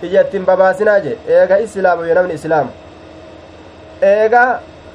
ijattiin 0.08 0.46
babaasinaa 0.50 1.00
jee 1.06 1.18
eega 1.38 1.60
islaama 1.66 2.08
yoo 2.08 2.16
namni 2.20 2.34
islaama 2.40 2.72
eega 4.12 4.44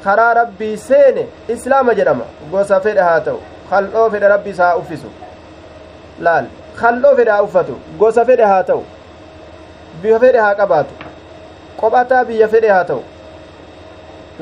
karaa 0.05 0.33
rabbii 0.41 0.77
seene 0.89 1.25
islaama 1.57 1.95
jedhama 2.01 2.25
gosa 2.53 2.81
fedhe 2.87 3.01
haa 3.09 3.21
ta'u 3.29 3.41
kal'oo 3.71 4.07
fedhe 4.17 4.29
rabbi 4.35 4.51
isaa 4.57 4.75
uffisu 4.83 5.13
laal 6.29 6.47
kal'oo 6.81 7.15
fedhe 7.21 7.31
haa 7.37 7.43
uffatu 7.49 7.79
gosa 8.03 8.25
fedhe 8.33 8.45
haa 8.53 8.63
ta'u 8.73 8.85
bifa 10.03 10.21
fedhe 10.27 10.39
haa 10.47 10.55
qabaatu 10.61 10.95
qophataa 11.81 12.23
biyya 12.31 12.49
fedhe 12.55 12.69
haa 12.75 12.85
ta'u 12.93 13.03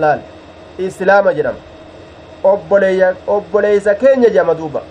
laal 0.05 0.21
islaama 0.91 1.35
jedhama 1.41 1.76
obboleeysa 2.45 3.95
keenya 3.95 4.29
jedhama 4.29 4.55
duuba 4.61 4.83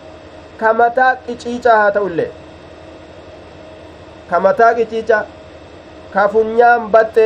kamataa 0.60 1.16
qiciicaa 1.28 1.78
haa 1.82 1.92
ta'ullee 1.98 2.30
kamataa 4.30 4.74
qiciicaa 4.80 5.24
ka 6.14 6.28
funyaan 6.34 6.88
baxxe 6.96 7.26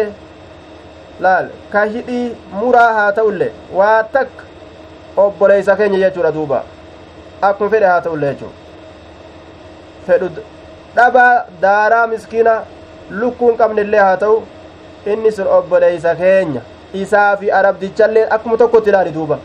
laal 1.25 1.47
ka 1.73 1.85
hidhii 1.95 2.27
muraa 2.61 2.93
haa 2.99 3.11
ta'ullee 3.19 3.51
waa 3.79 4.03
takka 4.15 4.43
obboleeysa 5.25 5.75
keenya 5.81 5.99
jechuudha 6.05 6.31
duuba 6.37 6.63
akkuma 7.49 7.69
fedhe 7.75 7.85
haa 7.91 8.01
ta'ullee 8.07 8.33
jechuu 8.33 8.51
fedhu 10.07 10.29
dhabaa 10.95 11.33
daaraa 11.61 12.07
miskiina 12.15 12.55
lukkuun 13.21 13.57
qabnillee 13.61 13.99
haa 14.07 14.17
ta'u 14.25 14.41
inni 15.13 15.31
sun 15.37 15.47
obboleeysa 15.59 16.15
keenya 16.23 16.61
isaa 17.03 17.37
fi 17.37 17.51
arabdichallee 17.61 18.27
akkuma 18.37 18.57
tokkotti 18.63 18.89
ilaali 18.89 19.11
duuba 19.17 19.37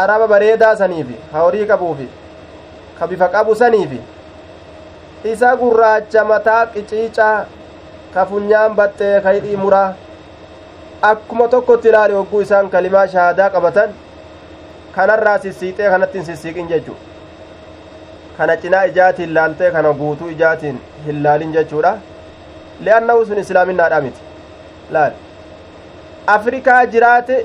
araba 0.00 0.26
bareedaa 0.32 0.76
saniifi 0.82 1.16
horii 1.32 1.66
qabuufi 1.70 2.08
ka 2.98 3.06
bifa 3.06 3.28
qabu 3.34 3.54
saniifi 3.62 4.00
isa 5.32 5.56
gurraacha 5.62 6.24
mataa 6.30 6.62
qiciicaa 6.76 7.36
ka 8.14 8.26
funyaan 8.30 8.74
baxxee 8.80 9.20
ka 9.26 9.30
hidhii 9.38 9.56
muraa 9.64 9.88
akkuma 11.10 11.48
tokkotti 11.54 11.88
ilaali 11.92 12.14
hogguu 12.20 12.40
isaan 12.46 12.70
kalimaa 12.74 13.06
shahaadaa 13.14 13.50
qabatan 13.56 13.90
kanarraa 14.96 15.38
sissiixee 15.44 15.90
kanatti 15.94 16.18
hin 16.18 16.26
sissiiqin 16.30 16.68
jechuu 16.74 16.96
kana 18.36 18.56
cinaa 18.64 18.82
ijaatiin 18.90 19.34
laaltee 19.38 19.70
kana 19.76 19.92
guutuu 20.02 20.28
ijaatiin 20.34 20.80
hin 21.06 21.22
laalin 21.24 21.52
jechuudha 21.56 21.92
li'annahu 22.88 23.24
sun 23.30 23.38
islaaminaadha 23.44 24.00
miti 24.06 24.20
laal 24.96 25.12
afrikaa 26.36 26.80
jiraate 26.94 27.36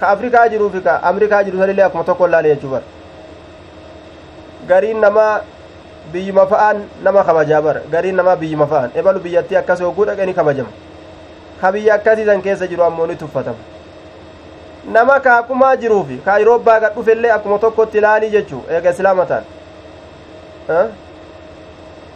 ka 0.00 0.08
afrikaa 0.08 0.48
jiruufi 0.48 0.80
ka 0.80 1.02
amrikaa 1.02 1.42
jiru 1.44 1.58
sanillee 1.58 1.84
akkuma 1.84 2.04
tokko 2.04 2.26
laale 2.28 2.48
jechuu 2.54 2.70
bar 2.70 2.82
gariin 4.68 5.00
namaa 5.00 5.40
biyyuma 6.12 6.46
fa'aan 6.46 6.82
nama 7.02 7.24
kabajaa 7.24 7.62
bar 7.62 7.76
gariin 7.94 8.16
namaa 8.16 8.36
biyyuma 8.36 8.66
fa'aan 8.66 8.90
ebalu 8.94 9.20
biyyattii 9.20 9.56
akkas 9.62 9.80
hogguu 9.86 10.04
dhaqee 10.10 10.26
ni 10.26 10.34
kabajama 10.34 10.70
ka 11.60 11.72
biyya 11.72 11.94
akkasiisan 11.94 12.42
keessa 12.42 12.66
jiru 12.66 12.82
ammoo 12.84 13.06
ni 13.06 13.16
tuffatama 13.16 13.58
nama 14.96 15.20
kaakumaa 15.20 15.76
jiruufi 15.76 16.16
ka 16.24 16.34
ayiroobbaa 16.34 16.78
gad 16.80 16.94
dhufellee 16.94 17.30
akkuma 17.36 17.58
tokkotti 17.58 17.98
ilaalii 17.98 18.30
jechuu 18.30 18.62
eega 18.70 18.90
islaama 18.90 19.26
ta'an 19.32 19.44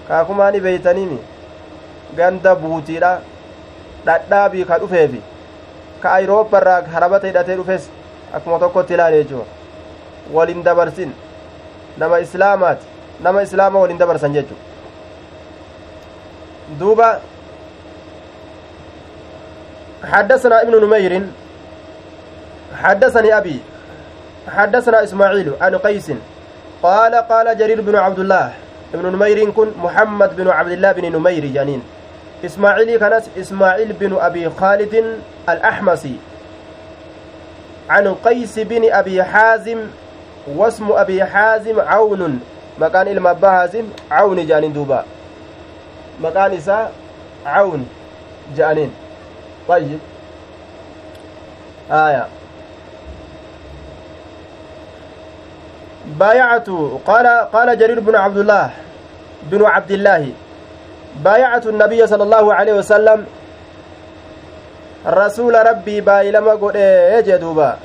kaakumaa 0.08 0.50
ni 0.50 0.60
beeytaniimi 0.60 1.18
ganda 2.16 2.54
buutiidha 2.54 3.10
dhadhaabii 4.06 4.64
ka 4.70 4.78
dhufeefi 4.78 5.20
harabata 6.02 7.26
hidhatee 7.26 7.56
dhufes 7.56 7.90
akkuma 8.34 8.58
tokkotti 8.58 8.94
ilaale 8.94 9.24
jechuu 9.24 9.44
walin 10.32 10.62
dabarsin 10.62 11.12
nama 11.98 12.20
islaamaati 12.20 12.86
nama 13.22 13.42
islaama 13.42 13.78
walin 13.78 13.98
dabarsan 13.98 14.32
jechuu 14.32 14.56
duuba 16.78 17.20
حدثنا 20.04 20.62
ابن 20.62 20.74
نمير 20.84 21.12
حدثني 22.82 23.38
أبي 23.38 23.58
حدثنا 24.48 25.04
إسماعيل 25.04 25.52
عن 25.60 25.74
قيس 25.76 26.12
قال 26.82 27.14
قال 27.14 27.58
جرير 27.58 27.80
بن 27.80 27.96
عبد 27.96 28.18
الله 28.18 28.52
ابن 28.94 29.06
نمير 29.12 29.50
كن 29.50 29.68
محمد 29.76 30.36
بن 30.36 30.48
عبد 30.48 30.72
الله 30.72 30.92
بن 30.92 31.12
نمير 31.16 31.44
جنين 31.46 31.82
إسماعيل 32.44 32.96
كانت 32.96 33.24
إسماعيل 33.38 33.92
بن 33.92 34.16
أبي 34.20 34.50
خالد 34.50 35.18
الأحمسي. 35.48 36.16
عن 37.90 38.14
قيس 38.14 38.58
بن 38.58 38.92
أبي 38.92 39.22
حازم 39.24 39.78
واسم 40.46 40.92
أبي 40.92 41.24
حازم 41.24 41.80
عون. 41.80 42.40
مكان 42.78 43.08
المبا 43.08 43.50
حازم 43.50 43.84
عون 44.10 44.46
جانين 44.46 44.72
دوبا. 44.72 45.04
مكان 46.20 46.52
إسا 46.52 46.90
عون 47.46 47.88
جانين. 48.56 48.92
طيب. 49.68 49.98
آية. 51.90 52.26
بايعت 56.06 56.68
قال 57.06 57.26
قال 57.26 57.78
جرير 57.78 58.00
بن 58.00 58.16
عبد 58.16 58.36
الله 58.36 58.70
بن 59.42 59.64
عبد 59.64 59.90
الله. 59.90 60.32
بايعت 61.16 61.66
النبي 61.66 62.06
صلى 62.06 62.22
الله 62.22 62.54
عليه 62.54 62.72
وسلم 62.72 63.26
رسول 65.06 65.66
ربي 65.66 66.00
بايلما 66.00 66.52
قد 66.52 66.76
يجدوبا 67.14 67.76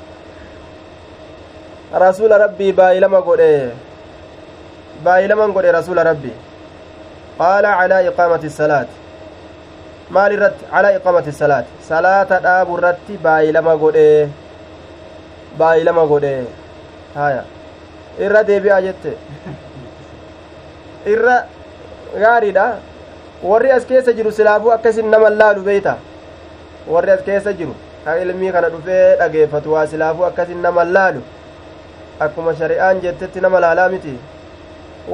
رسول 1.94 2.40
ربي 2.40 2.72
بايلما 2.72 3.20
قد 3.20 3.70
بايلما 5.04 5.44
قد 5.44 5.64
رسول 5.66 6.06
ربي 6.06 6.32
قال 7.38 7.66
على 7.66 8.08
إقامة 8.08 8.40
الصلاة 8.44 8.86
maal 10.10 10.32
irratti 10.32 10.64
calaa 10.70 10.94
iqamati 10.98 11.32
salaati 11.32 11.70
salaata 11.88 12.38
dhaabu 12.46 12.78
irratti 12.78 13.14
baay'ilama 13.26 13.72
godhe 13.82 14.06
baay'ilama 15.60 16.04
godhe 16.12 16.32
haya 17.14 17.42
irra 18.26 18.42
deebi'aa 18.50 18.82
jette 18.86 19.10
irra 21.14 21.36
gaariidha 22.22 22.66
warri 23.50 23.70
as 23.76 23.84
keessa 23.90 24.12
jiru 24.18 24.32
silaafuu 24.38 24.72
akkasin 24.76 25.10
nama 25.14 25.30
laalu 25.40 25.62
beeyta 25.68 25.94
warri 26.94 27.10
as 27.16 27.22
keessa 27.28 27.52
jiru 27.60 27.74
ka 28.04 28.16
ilmii 28.22 28.52
kana 28.56 28.68
dhufee 28.74 29.16
dhageeffatu 29.22 29.72
waa 29.76 29.86
silaafuu 29.92 30.24
akkasin 30.30 30.60
nama 30.66 30.84
laalu 30.96 31.22
akkuma 32.26 32.54
shari'aan 32.60 33.00
jettetti 33.06 33.40
nama 33.46 33.60
laalaa 33.66 33.88
miti 33.94 34.14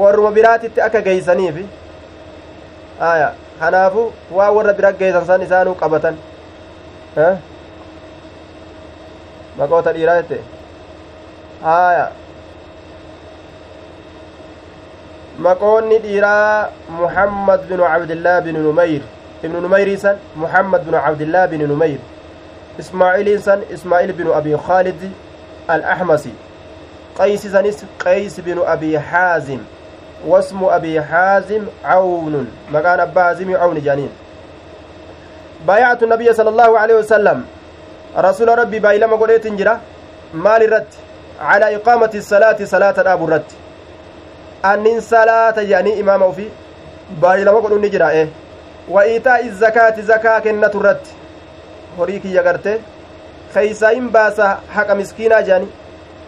warruma 0.00 0.30
biraatitti 0.38 0.80
akka 0.88 1.00
geeysaniifi 1.08 1.64
aya 3.12 3.32
kanaafu 3.60 4.04
waa 4.38 4.50
warra 4.58 4.72
bira 4.80 4.92
geeysan 5.00 5.26
san 5.30 5.42
isaanuu 5.48 5.74
qabatan 5.82 6.16
maqoota 9.58 9.92
dhiiraa 9.96 10.16
jette 10.22 10.38
aya 11.74 12.04
maqoonni 15.46 15.98
dhiiraa 15.98 16.68
muhammad 17.00 17.60
binu 17.68 17.82
cabdillah 17.92 18.40
binu 18.44 18.60
numayr 18.68 19.02
ibnu 19.44 19.60
numayrii 19.60 19.96
san 20.04 20.16
muhammad 20.36 20.84
binu 20.86 20.98
cabdillah 21.04 21.48
binu 21.50 21.66
numayr 21.66 21.98
ismaa'iliin 22.78 23.40
san 23.40 23.60
ismaa'il 23.74 24.12
binu 24.12 24.34
abi 24.34 24.56
khaalid 24.66 25.00
al-axmasi 25.68 26.32
qaysi 27.18 27.48
sanis 27.54 27.84
qays 28.04 28.40
binu 28.40 28.62
abi 28.74 28.94
haazim 28.96 29.62
واسم 30.26 30.64
أبي 30.64 31.02
حازم 31.02 31.66
عون 31.84 32.46
مكان 32.72 33.00
أبا 33.00 33.22
حازم 33.22 33.56
عون 33.56 33.80
جانين 33.82 34.10
بايعت 35.66 36.02
النبي 36.02 36.32
صلى 36.32 36.48
الله 36.48 36.78
عليه 36.78 36.94
وسلم 36.94 37.44
رسول 38.18 38.58
ربي 38.58 38.78
بايلما 38.78 39.16
قريت 39.16 39.46
جرا 39.46 39.80
مال 40.34 40.62
الرد 40.62 40.86
على 41.40 41.76
إقامة 41.76 42.10
الصلاة 42.14 42.56
صلاة 44.64 44.74
أبو 44.74 44.80
الرد 44.80 44.86
أنين 44.86 45.00
صلاة 45.00 45.60
يعني 45.60 46.00
إمام 46.00 46.22
وفي 46.22 46.48
بايلما 47.22 47.60
قرون 47.60 47.80
نجرا 47.80 48.08
إيه. 48.08 48.28
وإيتاء 48.88 49.46
الزكاة 49.46 50.00
زكاة 50.00 50.38
كنة 50.38 50.70
الرد 50.74 51.00
هريكي 51.98 52.34
يغرتي 52.34 52.78
خيساين 53.54 54.08
باسا 54.08 54.58
حق 54.74 54.90
مسكينة 54.92 55.40
جاني. 55.40 55.66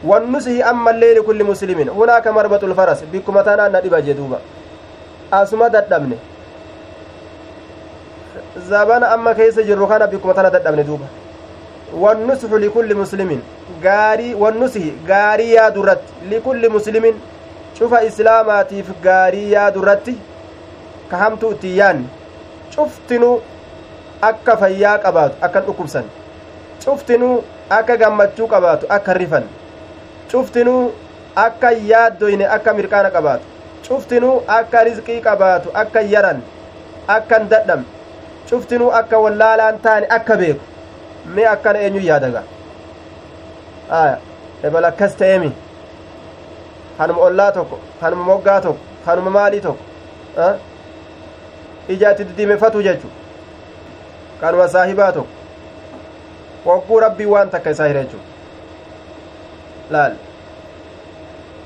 والنسه 0.05 0.71
أما 0.71 0.91
الليل 0.91 1.23
كل 1.23 1.45
مسلم. 1.45 1.89
هناك 1.89 2.29
مربط 2.29 2.65
الفرس. 2.65 3.05
بكم 3.13 3.41
تانا 3.41 3.69
ندبا 3.69 4.01
جدوبا 4.01 4.39
أسما 5.33 5.69
ددمني 5.69 6.17
زبان 8.57 9.05
أما 9.05 9.33
كيس 9.33 9.59
جرو 9.59 9.87
كان 9.87 10.07
بكم 10.07 10.33
تانا 10.33 10.49
ددمني 10.49 10.83
دوبا. 10.83 11.07
والنسح 11.95 12.53
لكل 12.53 12.95
مسلم. 12.95 13.43
غاري 13.85 14.35
والنسه 14.35 14.93
غاري 15.09 15.51
يا 15.51 15.69
درت. 15.69 16.01
لكل 16.31 16.71
مسلم 17.75 17.79
شوف 17.79 17.95
إسلاماتي 17.95 18.83
في 18.83 18.93
غاري 19.05 19.51
يا 19.51 19.69
درتي 19.69 20.17
كهمتو 21.11 21.53
تيان 21.53 22.07
شفتنو 22.71 23.41
akka 24.25 24.57
fayyaa 24.57 24.99
qabaatu 25.05 25.37
akka 25.47 25.61
dhukkubsan 25.67 26.07
cuftinuu 26.85 27.45
akka 27.79 27.97
gammachuu 28.03 28.47
qabaatu 28.53 28.87
akka 28.97 29.15
rifan 29.21 29.49
cuftinuu 30.31 30.93
akka 31.45 31.73
yaaddoyne 31.91 32.47
akka 32.57 32.75
mirqaana 32.79 33.11
qabaatu 33.17 33.45
cuftinuu 33.89 34.37
akka 34.59 34.85
rizqii 34.89 35.21
qabaatu 35.27 35.75
akka 35.83 36.01
yaran 36.15 36.41
akka 37.17 37.39
hin 37.39 37.51
dadhabne 37.53 37.87
cuftinuu 38.51 38.91
akka 39.01 39.19
wallaalaan 39.25 39.83
taane 39.89 40.07
akka 40.19 40.37
beeku 40.37 40.65
mee 41.37 41.47
akkana 41.55 41.85
eenyu 41.89 42.07
yaadaga 42.09 42.43
ebal 44.69 44.85
akkas 44.93 45.17
ta'emi 45.23 45.53
kanuma 46.99 47.21
ollaa 47.29 47.53
tokko 47.53 47.79
kanuma 48.01 48.25
moggaa 48.25 48.61
tokko 48.61 48.83
kanuma 49.07 49.31
maalii 49.39 49.61
tokko 49.61 49.85
ijaatti 51.97 52.25
diddiimeffatu 52.29 52.83
jechu 52.83 53.09
kanuma 54.41 54.69
saahibaa 54.77 55.13
tokko 55.13 55.33
wagguu 56.71 57.01
rabbii 57.07 57.27
waan 57.35 57.51
takka 57.57 57.71
isaa 57.79 57.87
hira 57.95 58.03
jechu 58.05 58.21
laal 59.91 60.15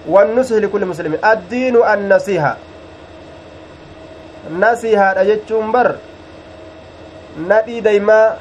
والنصح 0.08 0.56
لكل 0.56 0.84
مسلم 0.86 1.18
الدين 1.24 1.76
النصيحة 1.76 2.56
nasihaadha 4.60 5.24
jechuun 5.28 5.72
bar 5.72 5.88
nadhii 7.48 7.80
daymaa 7.86 8.36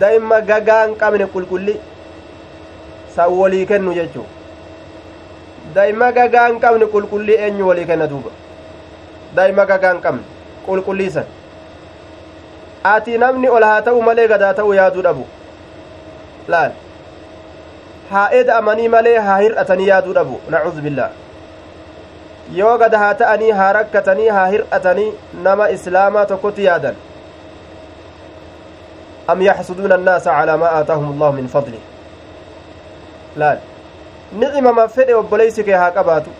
daa'imma 0.00 0.40
gagaa 0.50 0.82
hin 0.86 0.94
qabne 1.00 1.26
qulqulli 1.34 1.74
san 3.16 3.32
walii 3.38 3.66
kennu 3.70 3.94
jechuu 3.98 4.26
daa'imma 5.74 6.10
gagaa 6.18 6.46
hin 6.48 6.60
qabne 6.64 6.86
qulqulli 6.94 7.34
eenyu 7.46 7.68
walii 7.68 7.86
kenna 7.90 8.06
duuba 8.12 8.30
daa'imma 9.36 9.64
gagaa 9.72 9.92
hin 9.92 10.02
qabne 10.06 10.22
qulqulliisan 10.66 11.26
ati 12.94 13.18
namni 13.24 13.48
ol 13.58 13.64
haa 13.70 13.80
ta'u 13.88 14.02
malee 14.10 14.28
gadaa 14.34 14.52
ta'u 14.60 14.74
yaaduu 14.80 15.02
dhabu 15.08 15.24
laal 16.54 16.72
haa 18.10 18.28
eda'amanii 18.40 18.88
malee 18.96 19.16
haa 19.28 19.38
hir'atanii 19.44 19.88
yaaduu 19.92 20.14
dhabu 20.20 20.40
nacuudu 20.56 20.84
billaa 20.88 21.10
yoo 22.60 22.76
gada 22.78 22.98
haa 23.04 23.14
ta'anii 23.22 23.50
haa 23.60 23.72
rakkatanii 23.78 24.28
haa 24.36 24.46
hir'atanii 24.54 25.08
nama 25.48 25.68
islaamaa 25.78 26.26
tokkotti 26.32 26.64
yaadan 26.68 26.96
am 29.34 29.42
yaxsuduuna 29.48 29.94
annaasa 30.00 30.36
calaa 30.38 30.56
maa 30.62 30.70
aataahum 30.76 31.10
allahu 31.14 31.32
min 31.40 31.48
fadlih 31.56 31.82
laal 33.42 33.58
ni'imama 34.32 34.88
fedhe 34.88 35.14
obboleysi 35.14 35.64
kee 35.64 35.74
haa 35.82 35.90
qabaatu. 35.90 36.30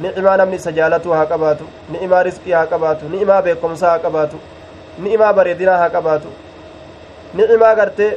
Ni'imaa 0.00 0.36
namni 0.36 0.56
isa 0.56 0.72
jaalatu 0.72 1.12
haa 1.12 1.26
qabaatu. 1.26 1.64
Ni'imaa 1.90 2.22
risqii 2.22 2.52
haa 2.52 2.66
qabaatu. 2.66 3.08
Ni'imaa 3.08 3.42
beekomsaa 3.42 3.90
haa 3.90 3.98
qabaatu. 3.98 4.36
Ni'imaa 4.98 5.32
bareedinaa 5.32 5.76
haa 5.78 5.90
qabaatu. 5.90 6.28
Ni'imaa 7.34 7.74
gartee 7.74 8.16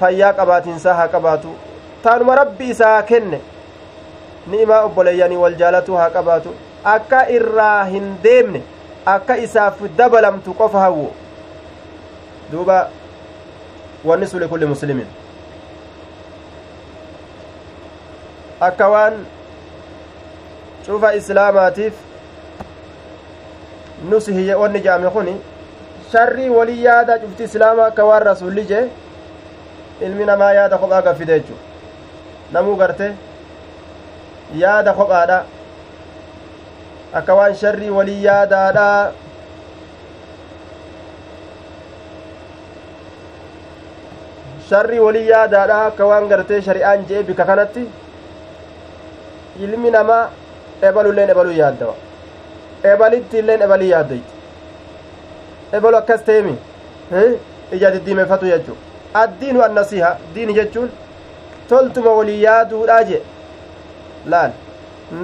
fayyaa 0.00 0.32
qabaatiinsaa 0.32 0.94
haa 0.94 1.08
qabaatu. 1.08 1.56
Taanuma 2.02 2.34
rabbi 2.34 2.70
isaa 2.70 3.02
kenne. 3.02 3.40
Ni'imaa 4.46 4.84
obboleeyyanii 4.84 5.36
wal 5.46 5.54
jaalatuu 5.64 5.96
haa 5.96 6.10
qabaatu. 6.10 6.54
Akka 6.84 7.26
irraa 7.28 7.84
hin 7.84 8.16
deemne 8.22 8.62
akka 9.06 9.36
isaaf 9.36 9.80
dabalamtu 9.96 10.54
qofa 10.54 10.80
hawwo 10.80 11.10
duuba 12.52 12.88
wanni 14.04 14.26
sun 14.26 14.40
likulli 14.40 14.66
muslimin 14.66 15.06
akka 18.66 18.88
waan 18.94 19.14
cufa 20.86 21.12
islaamaatiif 21.20 21.94
nusihi 24.10 24.54
wanni 24.62 24.80
jaame 24.86 25.10
kun 25.16 25.28
sharrii 26.12 26.48
walii 26.58 26.84
yaada 26.84 27.18
cufti 27.22 27.42
islaamaa 27.50 27.86
akka 27.92 28.04
waan 28.10 28.22
rasulli 28.30 28.64
jee 28.72 28.84
ilmi 30.08 30.24
namaa 30.30 30.52
yaada 30.58 30.78
kophaa 30.82 31.02
gaffide 31.08 31.34
jechu 31.40 31.56
namuu 32.56 32.76
garte 32.82 33.08
yaada 34.62 34.92
kophaadha 35.00 35.38
akka 37.20 37.34
waan 37.40 37.54
sharrii 37.62 37.90
walii 37.98 38.20
yaadaadha 38.24 38.86
sharrii 44.68 44.98
walii 45.06 45.28
yaadaadha 45.28 45.76
akka 45.86 46.06
waan 46.10 46.28
gartee 46.32 46.60
shari'aan 46.68 47.04
je'e 47.10 47.22
bika 47.30 47.44
kanatti 47.50 47.82
ilmi 49.62 49.90
namaa 49.90 50.30
ebalulleen 50.82 51.30
ebaluu 51.30 51.52
yaaddawa 51.62 51.94
ebalitti 52.92 53.38
illeen 53.38 53.62
ebalii 53.66 53.90
yaaddoyti 53.90 54.32
ebalu 55.76 55.96
akkas 55.96 56.24
teemi 56.24 56.54
ija 57.72 57.90
diddiimeffatu 57.94 58.46
jechuu 58.52 58.76
addiinu 59.22 59.62
annasiha 59.66 60.10
diini 60.34 60.54
jechuun 60.58 60.90
toltuma 61.68 62.10
walii 62.18 62.42
yaaduudha 62.42 62.98
je 63.10 63.22
laal 64.34 64.52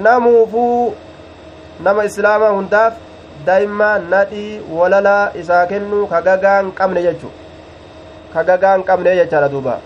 namuufuu 0.07 0.95
nama 1.87 2.05
islaamaa 2.09 2.51
hundaaf 2.57 2.93
daa'immaa 3.45 3.93
nadhii 4.13 4.61
walalaa 4.79 5.31
isaa 5.43 5.65
kennuu 5.71 6.07
ka 6.13 6.21
gagaa 6.27 6.57
hin 6.61 6.71
qabne 6.79 7.03
jechuu 7.07 7.31
ka 8.33 8.43
gagaa 8.51 8.75
hin 8.75 8.83
qabne 8.91 9.15
jechaadha 9.21 9.49
duuba 9.55 9.79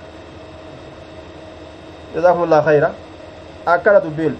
jazakumullah 2.16 2.64
khayra 2.70 2.92
akkana 3.66 4.00
dubbiin 4.00 4.36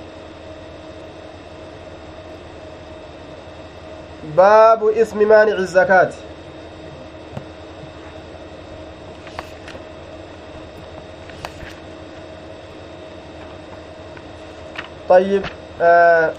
باب 4.38 4.84
اسم 4.84 5.28
مانع 5.28 5.54
الزكاة. 5.54 6.12
طيب 15.10 15.46
آه 15.82 16.34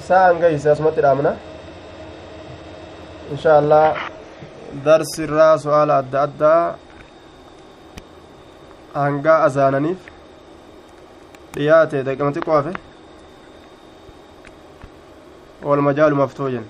ساعة 0.00 0.32
نقيس 0.32 0.66
يا 0.66 0.74
سمتي 0.74 1.00
الأمنة. 1.00 1.36
إن 3.32 3.38
شاء 3.38 3.58
الله 3.58 3.94
درس 4.84 5.20
الرأس 5.20 5.66
وآل 5.66 5.90
أدى 5.90 6.18
أدى 6.18 6.74
أنقى 8.96 9.46
أزانانيف. 9.46 10.13
dhiyaate 11.56 11.96
daqiiqamati 12.06 12.40
qoafe 12.48 12.72
والمجال 15.64 16.14
مفتوجا 16.14 16.62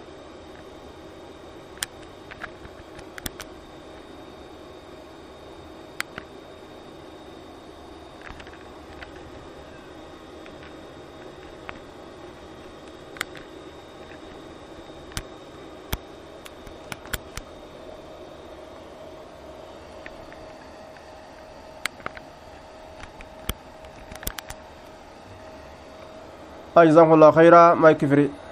جزاكم 26.82 27.12
الله 27.14 27.30
خيرا. 27.30 27.74
ما 27.74 27.90
يكفري 27.90 28.43